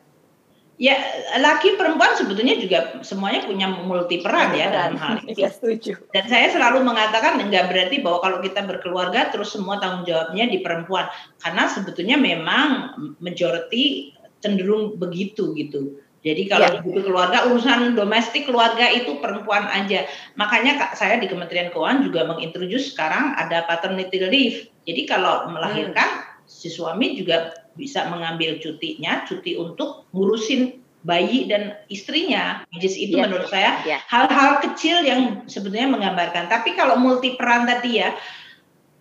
Ya, 0.80 0.97
laki 1.38 1.76
perempuan 1.78 2.18
sebetulnya 2.18 2.57
juga 2.57 2.97
semuanya 3.05 3.45
punya 3.45 3.68
multi 3.68 4.24
peran 4.24 4.55
ya 4.55 4.72
dalam 4.72 4.95
hal 4.95 5.20
ini. 5.28 5.36
Ya, 5.36 5.51
setuju. 5.51 5.99
Dan 6.16 6.32
saya 6.32 6.47
selalu 6.47 6.80
mengatakan 6.80 7.43
enggak 7.43 7.70
berarti 7.70 7.99
bahwa 7.99 8.24
kalau 8.24 8.39
kita 8.39 8.64
berkeluarga 8.64 9.30
terus 9.36 9.51
semua 9.51 9.84
tanggung 9.84 10.07
jawabnya 10.07 10.47
di 10.47 10.64
perempuan. 10.64 11.11
Karena 11.43 11.68
sebetulnya 11.68 12.16
memang 12.16 12.95
majority 13.20 14.16
cenderung 14.39 14.95
begitu 14.95 15.51
gitu. 15.59 16.03
Jadi 16.24 16.47
kalau 16.47 16.67
ya. 16.71 16.80
begitu 16.80 17.11
keluarga 17.11 17.51
urusan 17.51 17.99
domestik 17.99 18.47
keluarga 18.47 18.88
itu 18.88 19.19
perempuan 19.19 19.67
aja. 19.67 20.07
Makanya 20.39 20.95
saya 20.95 21.19
di 21.19 21.28
Kementerian 21.28 21.67
Keuangan 21.76 21.99
juga 21.99 22.24
mengintroduce 22.24 22.95
sekarang 22.95 23.36
ada 23.36 23.67
paternity 23.67 24.24
leave. 24.24 24.57
Jadi 24.88 25.03
kalau 25.03 25.51
melahirkan 25.51 26.07
hmm. 26.24 26.47
si 26.47 26.71
suami 26.71 27.19
juga 27.19 27.51
bisa 27.76 28.07
mengambil 28.07 28.55
cutinya, 28.63 29.28
cuti 29.28 29.59
untuk 29.59 30.07
ngurusin 30.15 30.80
bayi 31.03 31.51
dan 31.51 31.76
istrinya. 31.91 32.63
Just 32.80 32.95
itu 32.95 33.19
yeah. 33.19 33.28
menurut 33.28 33.51
saya 33.51 33.84
hal 34.07 34.32
hal-hal 34.32 34.63
kecil 34.63 35.03
yang 35.03 35.43
sebetulnya 35.51 35.91
menggambarkan. 35.91 36.47
Tapi 36.47 36.80
kalau 36.80 36.95
multi 36.95 37.36
peran 37.36 37.67
tadi 37.67 37.99
ya, 37.99 38.15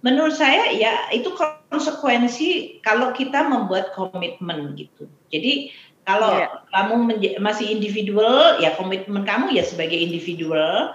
menurut 0.02 0.34
saya 0.34 0.74
ya 0.74 1.06
itu 1.14 1.30
konsekuensi 1.70 2.82
kalau 2.82 3.14
kita 3.14 3.46
membuat 3.46 3.94
komitmen 3.94 4.74
gitu. 4.74 5.06
Jadi 5.30 5.70
kalau 6.02 6.34
yeah. 6.34 6.50
kamu 6.74 6.94
masih 7.38 7.70
individual, 7.70 8.58
ya 8.58 8.74
komitmen 8.74 9.22
kamu 9.22 9.54
ya 9.54 9.62
sebagai 9.62 9.94
individual 9.94 10.90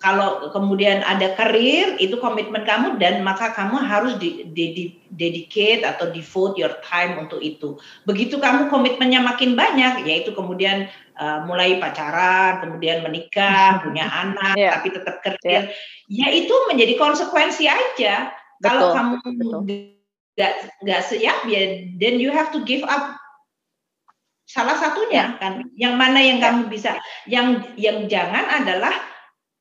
kalau 0.00 0.48
kemudian 0.48 1.04
ada 1.04 1.36
karir 1.36 2.00
itu 2.00 2.16
komitmen 2.16 2.64
kamu 2.64 2.96
dan 2.96 3.20
maka 3.20 3.52
kamu 3.52 3.84
harus 3.84 4.16
di, 4.16 4.48
di, 4.48 4.64
di, 4.72 4.84
dedicate 5.12 5.84
atau 5.84 6.08
devote 6.08 6.56
your 6.56 6.72
time 6.80 7.20
untuk 7.20 7.44
itu. 7.44 7.76
Begitu 8.08 8.40
kamu 8.40 8.72
komitmennya 8.72 9.20
makin 9.20 9.52
banyak, 9.52 10.08
yaitu 10.08 10.32
kemudian 10.32 10.88
uh, 11.20 11.44
mulai 11.44 11.76
pacaran, 11.76 12.64
kemudian 12.64 13.04
menikah, 13.04 13.76
punya 13.84 14.08
anak, 14.08 14.56
yeah. 14.56 14.80
tapi 14.80 14.88
tetap 14.96 15.20
kerja, 15.20 15.68
yeah. 15.68 15.68
ya 16.08 16.28
itu 16.32 16.54
menjadi 16.72 16.96
konsekuensi 16.96 17.68
aja. 17.68 18.32
Betul, 18.56 18.64
Kalau 18.64 18.86
kamu 18.96 19.14
nggak 20.40 20.52
nggak 20.80 21.02
siap 21.04 21.44
ya, 21.44 21.84
then 22.00 22.16
you 22.16 22.32
have 22.32 22.48
to 22.48 22.64
give 22.64 22.80
up 22.88 23.19
salah 24.50 24.74
satunya 24.74 25.30
yeah. 25.30 25.38
kan. 25.38 25.54
Yang 25.78 25.94
mana 25.94 26.18
yang 26.18 26.38
yeah. 26.42 26.50
kamu 26.50 26.62
bisa, 26.66 26.90
yang 27.30 27.62
yang 27.78 28.10
jangan 28.10 28.50
adalah 28.50 28.94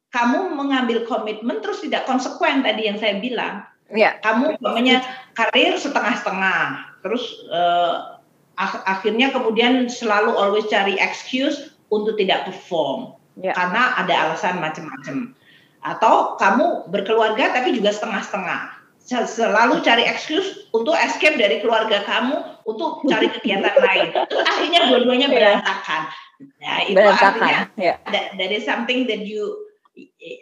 kamu 0.10 0.58
mengambil 0.58 1.06
komitmen 1.06 1.62
terus 1.62 1.86
tidak 1.86 2.10
konsekuen 2.10 2.66
tadi 2.66 2.90
yang 2.90 2.98
saya 2.98 3.22
bilang. 3.22 3.62
Ya. 3.94 4.18
Kamu 4.22 4.58
namanya 4.62 5.06
karir 5.38 5.78
setengah-setengah. 5.78 6.98
Terus 7.06 7.24
uh, 7.54 8.18
ak 8.58 8.84
akhirnya 8.86 9.30
kemudian 9.30 9.88
selalu 9.88 10.34
always 10.34 10.66
cari 10.70 10.98
excuse 10.98 11.78
untuk 11.94 12.18
tidak 12.18 12.50
perform. 12.50 13.14
Ya. 13.38 13.54
Karena 13.54 13.98
ada 14.02 14.14
alasan 14.30 14.58
macam-macam. 14.58 15.38
Atau 15.80 16.36
kamu 16.42 16.90
berkeluarga 16.90 17.54
tapi 17.54 17.78
juga 17.78 17.94
setengah-setengah. 17.94 18.79
Selalu 19.10 19.82
cari 19.82 20.06
excuse 20.06 20.70
untuk 20.70 20.94
escape 20.94 21.42
dari 21.42 21.66
keluarga 21.66 22.06
kamu 22.06 22.38
untuk 22.70 23.02
cari 23.10 23.34
kegiatan 23.34 23.74
lain. 23.86 24.14
Terus 24.30 24.46
akhirnya 24.46 24.82
dua-duanya 24.94 25.28
iya. 25.28 25.36
berantakan. 25.36 26.02
Nah, 26.40 26.78
itu 26.88 26.96
berantakan. 26.96 27.36
artinya 27.36 27.60
yeah. 27.76 27.98
that, 28.16 28.32
that 28.40 28.48
is 28.54 28.64
something 28.64 29.04
that 29.12 29.28
you 29.28 29.60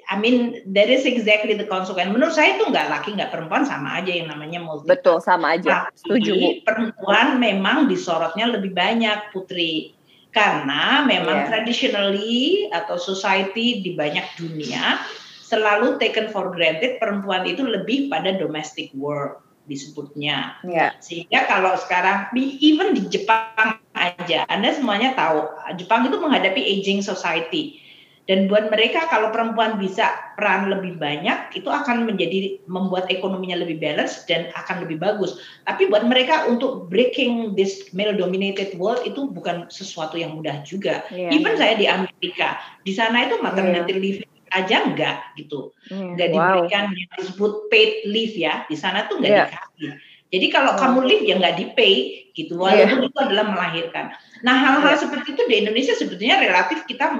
I 0.09 0.15
mean, 0.19 0.61
that 0.77 0.85
is 0.85 1.05
exactly 1.09 1.57
the 1.57 1.65
consequence. 1.65 2.13
Menurut 2.13 2.33
saya 2.33 2.57
itu 2.57 2.69
nggak 2.69 2.87
laki 2.93 3.17
nggak 3.17 3.33
perempuan 3.33 3.65
sama 3.65 3.97
aja 3.97 4.13
yang 4.13 4.29
namanya 4.29 4.61
multi. 4.61 4.85
Betul 4.85 5.17
sama 5.17 5.57
aja. 5.57 5.89
Tapi 5.89 5.97
Setuju. 5.97 6.33
Perempuan 6.61 7.41
memang 7.41 7.89
disorotnya 7.89 8.53
lebih 8.53 8.77
banyak 8.77 9.33
putri 9.33 9.97
karena 10.29 11.01
memang 11.07 11.45
yeah. 11.45 11.47
traditionally 11.49 12.69
atau 12.69 13.01
society 13.01 13.81
di 13.81 13.97
banyak 13.97 14.37
dunia 14.37 15.01
selalu 15.47 15.95
taken 15.95 16.27
for 16.27 16.51
granted 16.51 16.99
perempuan 16.99 17.47
itu 17.47 17.63
lebih 17.63 18.11
pada 18.11 18.35
domestic 18.35 18.91
work 18.91 19.47
disebutnya. 19.67 20.59
Yeah. 20.63 20.95
Sehingga 20.99 21.47
kalau 21.47 21.75
sekarang 21.79 22.31
even 22.35 22.95
di 22.95 23.07
Jepang 23.07 23.79
aja, 23.95 24.43
Anda 24.51 24.75
semuanya 24.75 25.15
tahu 25.15 25.47
Jepang 25.79 26.07
itu 26.07 26.19
menghadapi 26.19 26.59
aging 26.59 26.99
society 26.99 27.79
dan 28.27 28.51
buat 28.51 28.67
mereka 28.67 29.07
kalau 29.07 29.31
perempuan 29.31 29.79
bisa 29.79 30.11
peran 30.35 30.67
lebih 30.67 30.99
banyak 30.99 31.55
itu 31.55 31.71
akan 31.71 32.03
menjadi 32.03 32.59
membuat 32.67 33.07
ekonominya 33.07 33.63
lebih 33.63 33.79
balance 33.79 34.27
dan 34.27 34.51
akan 34.51 34.83
lebih 34.83 34.99
bagus. 34.99 35.39
Tapi 35.63 35.87
buat 35.87 36.03
mereka 36.03 36.43
untuk 36.51 36.91
breaking 36.91 37.55
this 37.55 37.87
male 37.95 38.11
dominated 38.11 38.75
world 38.75 38.99
itu 39.07 39.31
bukan 39.31 39.71
sesuatu 39.71 40.19
yang 40.19 40.35
mudah 40.35 40.59
juga. 40.67 41.07
Yeah. 41.07 41.31
Even 41.31 41.55
saya 41.55 41.79
di 41.79 41.87
Amerika, 41.87 42.59
di 42.83 42.91
sana 42.91 43.31
itu 43.31 43.39
maternity 43.39 43.95
yeah. 43.95 44.03
leave 44.03 44.19
aja 44.51 44.87
enggak 44.87 45.17
gitu. 45.35 45.71
Yeah. 45.91 46.15
Enggak 46.15 46.27
wow. 46.31 46.35
diberikan 46.35 46.85
yang 46.93 47.11
disebut 47.19 47.53
paid 47.71 47.91
leave 48.07 48.35
ya. 48.35 48.63
Di 48.67 48.75
sana 48.79 49.05
tuh 49.05 49.19
enggak 49.19 49.31
yeah. 49.31 49.47
dikasih. 49.47 49.91
Jadi 50.27 50.47
kalau 50.51 50.75
oh. 50.75 50.79
kamu 50.79 50.99
leave 51.07 51.23
ya 51.23 51.35
nggak 51.39 51.55
di 51.55 51.65
pay 51.71 51.95
gitu 52.35 52.59
walaupun 52.59 52.99
yeah. 53.03 53.09
itu 53.09 53.19
adalah 53.19 53.45
melahirkan. 53.47 54.05
Nah 54.43 54.55
hal-hal 54.55 54.93
yeah. 54.93 55.01
seperti 55.01 55.33
itu 55.33 55.43
di 55.47 55.55
Indonesia 55.63 55.95
sebetulnya 55.95 56.43
relatif 56.43 56.83
kita 56.83 57.15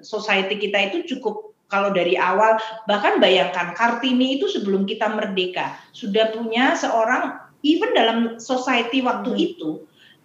society 0.00 0.56
kita 0.56 0.92
itu 0.92 1.16
cukup 1.16 1.56
kalau 1.66 1.90
dari 1.90 2.14
awal 2.14 2.56
bahkan 2.86 3.18
bayangkan 3.18 3.74
Kartini 3.74 4.38
itu 4.38 4.46
sebelum 4.46 4.86
kita 4.86 5.10
merdeka 5.10 5.74
sudah 5.90 6.30
punya 6.30 6.78
seorang 6.78 7.42
even 7.66 7.90
dalam 7.92 8.38
society 8.38 9.02
waktu 9.02 9.30
hmm. 9.34 9.46
itu 9.52 9.70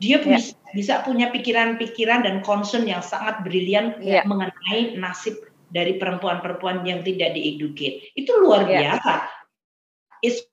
dia 0.01 0.17
yeah. 0.21 0.37
bisa, 0.37 0.53
bisa 0.73 0.93
punya 1.05 1.29
pikiran-pikiran 1.29 2.25
dan 2.25 2.41
concern 2.41 2.89
yang 2.89 3.05
sangat 3.05 3.41
brilian 3.45 3.97
yeah. 4.01 4.25
mengenai 4.25 4.97
nasib 4.97 5.37
dari 5.71 5.95
perempuan-perempuan 5.97 6.83
yang 6.83 7.01
tidak 7.01 7.33
dieducate 7.33 8.11
itu 8.13 8.31
luar 8.37 8.67
yeah. 8.67 8.99
biasa 8.99 9.13
it's 10.21 10.43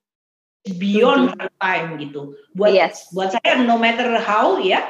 beyond 0.79 1.35
her 1.35 1.51
time 1.59 1.99
gitu 1.99 2.33
buat 2.55 2.71
yes. 2.71 3.11
buat 3.11 3.35
saya 3.35 3.61
no 3.63 3.75
matter 3.75 4.17
how 4.19 4.57
ya 4.59 4.83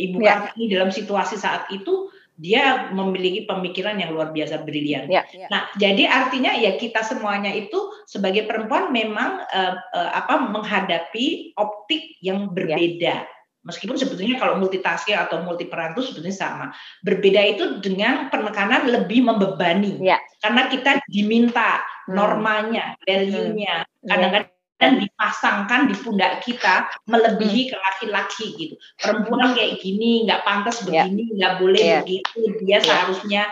ibu 0.00 0.18
yeah. 0.20 0.50
Kartini 0.50 0.72
dalam 0.72 0.90
situasi 0.90 1.38
saat 1.38 1.70
itu 1.70 2.10
dia 2.34 2.90
memiliki 2.90 3.46
pemikiran 3.46 3.94
yang 3.94 4.10
luar 4.10 4.34
biasa 4.34 4.66
brilian. 4.66 5.06
Ya, 5.06 5.22
ya. 5.30 5.46
Nah, 5.54 5.70
jadi 5.78 6.10
artinya 6.10 6.50
ya 6.58 6.74
kita 6.74 7.06
semuanya 7.06 7.54
itu 7.54 7.78
sebagai 8.10 8.42
perempuan 8.50 8.90
memang 8.90 9.38
uh, 9.54 9.74
uh, 9.78 10.10
apa 10.18 10.50
menghadapi 10.50 11.54
optik 11.54 12.18
yang 12.18 12.50
berbeda. 12.50 13.22
Ya. 13.22 13.33
Meskipun 13.64 13.96
sebetulnya 13.96 14.36
kalau 14.36 14.60
multitasking 14.60 15.16
atau 15.16 15.40
multi 15.40 15.64
peran 15.64 15.96
itu 15.96 16.12
sebetulnya 16.12 16.36
sama. 16.36 16.66
Berbeda 17.00 17.40
itu 17.40 17.64
dengan 17.80 18.28
penekanan 18.28 18.84
lebih 18.92 19.24
membebani. 19.24 20.04
Ya. 20.04 20.20
Karena 20.44 20.68
kita 20.68 21.00
diminta 21.08 21.80
hmm. 21.80 22.12
normanya, 22.12 22.92
value-nya. 23.08 23.88
Hmm. 23.88 24.08
Kadang-kadang 24.08 24.52
dan 24.74 25.00
dipasangkan 25.00 25.80
di 25.88 25.94
pundak 25.96 26.44
kita 26.44 26.90
melebihi 27.08 27.60
hmm. 27.64 27.70
ke 27.72 27.76
laki-laki 27.78 28.46
gitu. 28.58 28.74
Perempuan 29.00 29.56
kayak 29.56 29.80
gini, 29.80 30.28
nggak 30.28 30.44
pantas 30.44 30.84
ya. 30.84 31.08
begini, 31.08 31.24
nggak 31.40 31.52
yeah. 31.56 31.60
boleh 31.62 31.80
yeah. 31.80 32.00
begitu, 32.04 32.38
dia 32.60 32.68
yeah. 32.68 32.80
seharusnya 32.82 33.42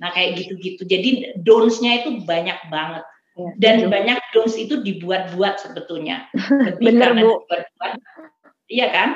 nah 0.00 0.08
kayak 0.16 0.40
gitu-gitu. 0.40 0.82
Jadi 0.88 1.36
dons-nya 1.44 2.02
itu 2.02 2.24
banyak 2.24 2.58
banget. 2.72 3.04
Yeah. 3.36 3.52
Dan 3.60 3.74
yeah. 3.86 3.90
banyak 3.92 4.18
dons 4.32 4.56
itu 4.56 4.80
dibuat-buat 4.80 5.60
sebetulnya. 5.62 6.26
Benar 6.82 7.14
Bu. 7.20 7.44
Iya 8.66 8.88
kan? 8.90 9.08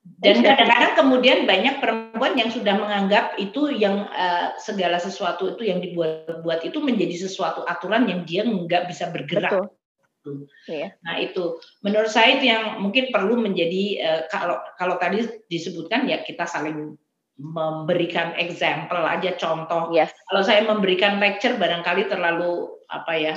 Dan 0.00 0.40
iya. 0.40 0.56
kadang-kadang 0.56 0.92
kemudian 0.96 1.38
banyak 1.44 1.76
perempuan 1.80 2.32
yang 2.36 2.48
sudah 2.48 2.72
menganggap 2.76 3.36
itu 3.36 3.68
yang 3.72 4.08
uh, 4.08 4.56
segala 4.56 4.96
sesuatu 4.96 5.52
itu 5.52 5.68
yang 5.68 5.80
dibuat-buat 5.84 6.64
itu 6.64 6.80
menjadi 6.80 7.28
sesuatu 7.28 7.64
aturan 7.68 8.08
yang 8.08 8.24
dia 8.24 8.44
nggak 8.44 8.88
bisa 8.88 9.12
bergerak. 9.12 9.52
Betul 9.52 9.76
gitu. 10.20 10.46
Yeah. 10.68 10.92
Nah 11.04 11.20
itu 11.20 11.58
menurut 11.80 12.12
saya 12.12 12.36
itu 12.36 12.52
yang 12.52 12.80
mungkin 12.80 13.08
perlu 13.08 13.40
menjadi 13.40 13.84
uh, 14.04 14.20
kalau 14.28 14.60
kalau 14.76 15.00
tadi 15.00 15.24
disebutkan 15.48 16.06
ya 16.08 16.20
kita 16.22 16.44
saling 16.44 16.96
memberikan 17.40 18.36
example 18.36 19.00
aja 19.00 19.32
contoh. 19.40 19.88
Yes. 19.96 20.12
Kalau 20.28 20.42
saya 20.44 20.60
memberikan 20.68 21.16
lecture 21.16 21.56
barangkali 21.56 22.12
terlalu 22.12 22.68
apa 22.92 23.12
ya 23.16 23.34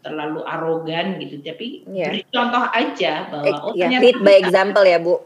terlalu 0.00 0.40
arogan 0.44 1.20
gitu. 1.20 1.40
Tapi 1.40 1.84
yeah. 1.88 2.12
beri 2.12 2.22
contoh 2.28 2.64
aja 2.72 3.12
bahwa 3.28 3.72
oh 3.72 3.72
yeah, 3.76 4.00
lead 4.00 4.18
by 4.20 4.36
example 4.40 4.84
ya 4.84 4.98
bu. 5.00 5.20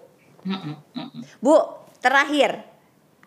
Bu 1.41 1.55
terakhir. 1.99 2.63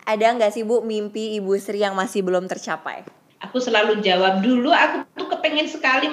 Ada 0.08 0.40
nggak 0.40 0.56
sih 0.56 0.64
bu 0.64 0.80
mimpi 0.88 1.36
ibu 1.36 1.52
Sri 1.60 1.84
yang 1.84 1.92
masih 1.92 2.24
belum 2.24 2.48
tercapai? 2.48 3.04
Aku 3.44 3.60
selalu 3.60 4.00
jawab 4.00 4.40
dulu 4.40 4.72
aku 4.72 5.04
tuh 5.20 5.28
kepengen 5.36 5.68
sekali 5.68 6.08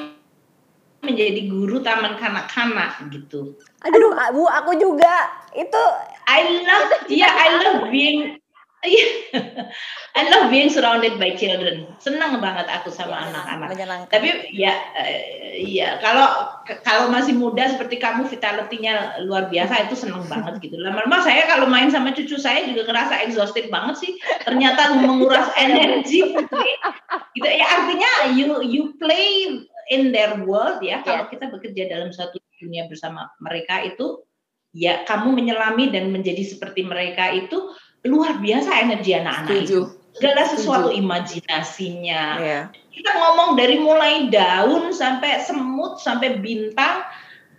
menjadi 0.99 1.47
guru 1.47 1.79
taman 1.79 2.19
kanak-kanak 2.19 3.07
gitu. 3.15 3.55
Aduh 3.87 4.11
bu 4.35 4.51
aku 4.51 4.75
juga. 4.75 5.31
Itu 5.55 5.83
I 6.27 6.67
love 6.67 7.07
yeah 7.07 7.31
I 7.31 7.49
love 7.63 7.87
being. 7.95 8.43
I 10.15 10.23
love 10.31 10.53
being 10.53 10.69
surrounded 10.69 11.17
by 11.17 11.35
children. 11.35 11.89
Senang 11.99 12.39
banget 12.39 12.69
aku 12.69 12.93
sama 12.93 13.33
anak-anak. 13.33 13.75
Ya, 13.75 13.87
Tapi 14.13 14.29
ya, 14.53 14.75
uh, 14.95 15.21
ya 15.59 15.89
kalau 15.99 16.55
kalau 16.85 17.09
masih 17.09 17.35
muda 17.35 17.67
seperti 17.73 17.97
kamu 17.97 18.29
vitality-nya 18.29 19.25
luar 19.25 19.49
biasa 19.49 19.89
itu 19.89 19.97
senang 19.97 20.29
banget 20.29 20.61
gitu. 20.61 20.77
Lama-lama 20.79 21.25
saya 21.25 21.49
kalau 21.49 21.67
main 21.67 21.89
sama 21.89 22.13
cucu 22.13 22.37
saya 22.37 22.69
juga 22.69 22.87
ngerasa 22.87 23.25
exhausted 23.25 23.73
banget 23.73 24.05
sih. 24.05 24.13
Ternyata 24.45 24.95
menguras 25.01 25.49
energi. 25.57 26.37
gitu 27.35 27.49
ya 27.51 27.67
artinya 27.67 28.11
you 28.39 28.63
you 28.63 28.83
play 29.01 29.59
in 29.91 30.13
their 30.13 30.45
world 30.45 30.79
ya. 30.85 31.01
Kalau 31.03 31.27
kita 31.33 31.51
bekerja 31.51 31.89
dalam 31.91 32.13
satu 32.13 32.39
dunia 32.61 32.87
bersama 32.87 33.29
mereka 33.43 33.83
itu 33.83 34.23
ya 34.75 35.07
kamu 35.07 35.39
menyelami 35.39 35.95
dan 35.95 36.11
menjadi 36.11 36.43
seperti 36.43 36.83
mereka 36.83 37.31
itu 37.31 37.71
luar 38.05 38.39
biasa 38.39 38.71
energi 38.85 39.17
anak-anak 39.17 39.65
itu. 39.65 39.81
Segala 40.15 40.47
sesuatu 40.47 40.89
Setuju. 40.95 41.01
imajinasinya. 41.03 42.23
Yeah. 42.39 42.65
Kita 42.95 43.11
ngomong 43.19 43.59
dari 43.59 43.83
mulai 43.83 44.31
daun 44.31 44.95
sampai 44.95 45.43
semut 45.43 45.99
sampai 45.99 46.39
bintang 46.39 47.03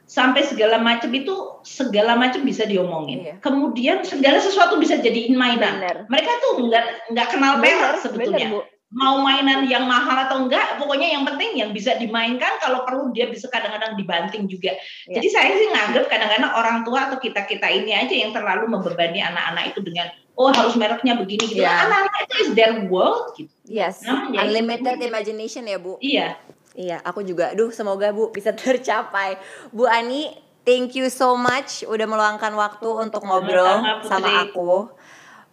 sampai 0.06 0.46
segala 0.46 0.78
macam 0.80 1.10
itu 1.12 1.60
segala 1.66 2.16
macam 2.16 2.46
bisa 2.46 2.64
diomongin. 2.64 3.26
Iya. 3.26 3.36
Kemudian 3.42 4.06
segala 4.06 4.40
sesuatu 4.40 4.78
bisa 4.80 5.02
jadiin 5.02 5.36
mainan. 5.36 5.82
Bener. 5.82 5.98
Mereka 6.08 6.32
tuh 6.40 6.54
nggak 6.70 6.86
nggak 7.12 7.28
kenal 7.34 7.60
perak 7.60 8.00
sebetulnya. 8.00 8.48
Bener, 8.54 8.74
mau 8.96 9.20
mainan 9.20 9.68
yang 9.68 9.90
mahal 9.90 10.30
atau 10.30 10.46
enggak, 10.46 10.80
pokoknya 10.80 11.12
yang 11.20 11.28
penting 11.28 11.58
yang 11.60 11.76
bisa 11.76 12.00
dimainkan 12.00 12.62
kalau 12.64 12.88
perlu 12.88 13.12
dia 13.12 13.28
bisa 13.28 13.52
kadang-kadang 13.52 14.00
dibanting 14.00 14.48
juga. 14.48 14.78
Ya. 15.10 15.20
Jadi 15.20 15.28
saya 15.34 15.52
sih 15.58 15.68
nganggap 15.68 16.08
kadang-kadang 16.08 16.54
orang 16.56 16.78
tua 16.88 17.12
atau 17.12 17.18
kita-kita 17.20 17.68
ini 17.68 17.92
aja 17.92 18.16
yang 18.16 18.32
terlalu 18.32 18.72
membebani 18.72 19.20
anak-anak 19.20 19.76
itu 19.76 19.84
dengan 19.84 20.08
oh 20.36 20.52
harus 20.52 20.76
mereknya 20.78 21.16
begini 21.18 21.44
gitu. 21.50 21.64
Ya. 21.64 21.88
Anak-anak 21.88 22.14
itu 22.28 22.36
is 22.44 22.50
their 22.54 22.76
world 22.88 23.34
gitu. 23.36 23.52
Yes. 23.66 24.04
Nah, 24.06 24.30
Unlimited 24.32 25.00
ya. 25.00 25.08
imagination 25.10 25.64
ya, 25.66 25.78
Bu. 25.82 25.98
Iya. 26.00 26.38
Iya, 26.76 27.00
aku 27.02 27.24
juga. 27.24 27.56
Duh, 27.56 27.72
semoga 27.72 28.12
Bu 28.12 28.30
bisa 28.30 28.52
tercapai. 28.60 29.40
Bu 29.72 29.88
Ani, 29.88 30.36
thank 30.68 30.94
you 30.94 31.08
so 31.10 31.34
much 31.40 31.88
udah 31.88 32.06
meluangkan 32.06 32.52
waktu 32.54 32.88
untuk 32.88 33.24
ngobrol 33.24 33.82
sama 34.06 34.46
aku. 34.46 34.92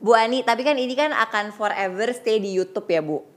Bu 0.02 0.12
Ani, 0.18 0.42
tapi 0.42 0.66
kan 0.66 0.74
ini 0.74 0.98
kan 0.98 1.14
akan 1.14 1.54
forever 1.54 2.10
stay 2.10 2.42
di 2.42 2.52
YouTube 2.52 2.90
ya, 2.90 3.00
Bu 3.00 3.31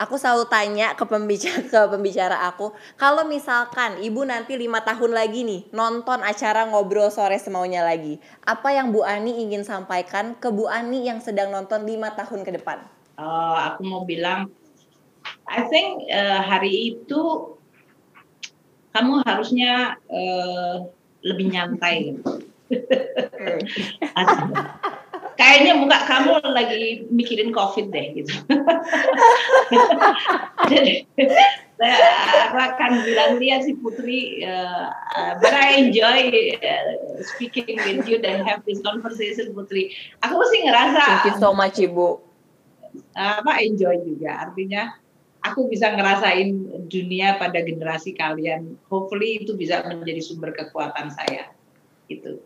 aku 0.00 0.16
selalu 0.16 0.48
tanya 0.48 0.96
ke 0.96 1.04
pembicara 1.04 1.60
ke 1.72 1.80
pembicara 1.92 2.48
aku 2.48 2.72
kalau 2.96 3.28
misalkan 3.28 4.00
ibu 4.00 4.24
nanti 4.24 4.56
lima 4.56 4.80
tahun 4.80 5.12
lagi 5.12 5.44
nih 5.44 5.68
nonton 5.76 6.24
acara 6.24 6.64
ngobrol 6.64 7.12
sore 7.12 7.36
semaunya 7.36 7.84
lagi 7.84 8.16
apa 8.48 8.72
yang 8.72 8.88
Bu 8.88 9.04
Ani 9.04 9.44
ingin 9.44 9.60
sampaikan 9.60 10.40
ke 10.40 10.48
Bu 10.48 10.72
Ani 10.72 11.04
yang 11.04 11.20
sedang 11.20 11.52
nonton 11.52 11.84
lima 11.84 12.16
tahun 12.16 12.48
ke 12.48 12.56
depan 12.56 12.80
uh, 13.20 13.76
aku 13.76 13.84
mau 13.84 14.08
bilang 14.08 14.48
I 15.44 15.68
think 15.68 16.08
uh, 16.08 16.40
hari 16.40 16.96
itu 16.96 17.20
kamu 18.90 19.22
harusnya 19.22 19.94
uh, 20.10 20.82
lebih 21.22 21.46
nyantai. 21.52 22.16
kayaknya 25.40 25.72
muka 25.80 26.04
kamu 26.04 26.36
lagi 26.52 27.08
mikirin 27.08 27.48
covid 27.48 27.88
deh 27.88 28.12
gitu. 28.12 28.34
Jadi 30.70 31.08
saya 31.80 32.52
akan 32.52 32.92
bilang 33.08 33.40
dia 33.40 33.64
si 33.64 33.72
Putri, 33.80 34.44
uh, 34.44 34.92
uh, 34.92 35.32
but 35.40 35.56
I 35.56 35.80
enjoy 35.80 36.28
uh, 36.60 37.24
speaking 37.24 37.80
with 37.80 38.04
you 38.04 38.20
dan 38.20 38.44
have 38.44 38.60
this 38.68 38.84
conversation 38.84 39.56
Putri. 39.56 39.96
Aku 40.20 40.36
sih 40.52 40.68
ngerasa. 40.68 41.00
Thank 41.00 41.28
you 41.32 41.36
so 41.40 41.56
much 41.56 41.80
Ibu. 41.80 42.20
Apa 43.16 43.64
enjoy 43.64 43.96
juga 44.04 44.44
artinya 44.44 44.92
aku 45.40 45.72
bisa 45.72 45.96
ngerasain 45.96 46.52
dunia 46.84 47.40
pada 47.40 47.64
generasi 47.64 48.12
kalian. 48.12 48.76
Hopefully 48.92 49.40
itu 49.40 49.56
bisa 49.56 49.80
menjadi 49.88 50.20
sumber 50.20 50.52
kekuatan 50.52 51.08
saya. 51.08 51.48
Gitu. 52.12 52.44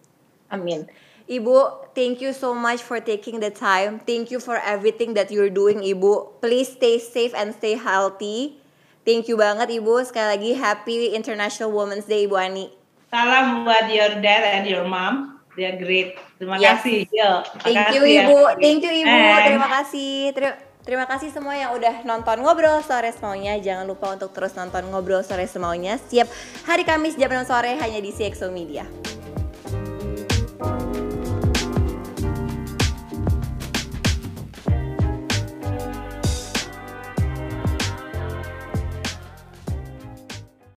Amin. 0.55 0.87
Ibu, 1.25 1.89
thank 1.97 2.21
you 2.21 2.37
so 2.37 2.53
much 2.53 2.85
for 2.85 3.01
taking 3.01 3.41
the 3.41 3.49
time. 3.49 4.05
Thank 4.05 4.29
you 4.29 4.37
for 4.37 4.61
everything 4.61 5.17
that 5.17 5.33
you're 5.33 5.49
doing, 5.49 5.81
Ibu. 5.81 6.45
Please 6.45 6.77
stay 6.77 7.01
safe 7.01 7.33
and 7.33 7.57
stay 7.57 7.81
healthy. 7.81 8.61
Thank 9.09 9.33
you 9.33 9.41
banget, 9.41 9.73
Ibu. 9.73 10.05
Sekali 10.05 10.29
lagi, 10.37 10.51
Happy 10.57 11.17
International 11.17 11.73
Women's 11.73 12.05
Day, 12.05 12.29
Ibu 12.29 12.37
Ani. 12.37 12.69
Salam 13.09 13.65
buat 13.65 13.89
your 13.89 14.21
dad 14.21 14.61
and 14.61 14.65
your 14.69 14.85
mom. 14.85 15.41
They 15.57 15.65
are 15.65 15.81
great. 15.81 16.21
Terima 16.37 16.61
yes. 16.61 16.83
kasih. 16.83 17.09
Yo, 17.09 17.41
Thank 17.63 17.97
you, 17.97 18.03
ya. 18.05 18.29
Ibu. 18.29 18.39
Thank 18.61 18.81
you, 18.85 18.93
Ibu. 18.93 19.17
Terima 19.49 19.69
kasih. 19.81 20.13
Terima 20.37 20.55
Terima 20.85 21.09
kasih 21.09 21.33
semua 21.33 21.57
yang 21.57 21.73
udah 21.73 22.05
nonton 22.05 22.45
Ngobrol 22.45 22.85
Sore 22.85 23.09
Semaunya. 23.09 23.57
Jangan 23.57 23.89
lupa 23.89 24.13
untuk 24.13 24.37
terus 24.37 24.53
nonton 24.53 24.85
Ngobrol 24.93 25.25
Sore 25.25 25.49
Semaunya 25.49 25.97
setiap 25.97 26.29
hari 26.69 26.85
Kamis 26.85 27.17
jam 27.17 27.33
6 27.33 27.49
sore 27.49 27.81
hanya 27.81 28.05
di 28.05 28.13
CXO 28.13 28.53
Media. 28.53 28.85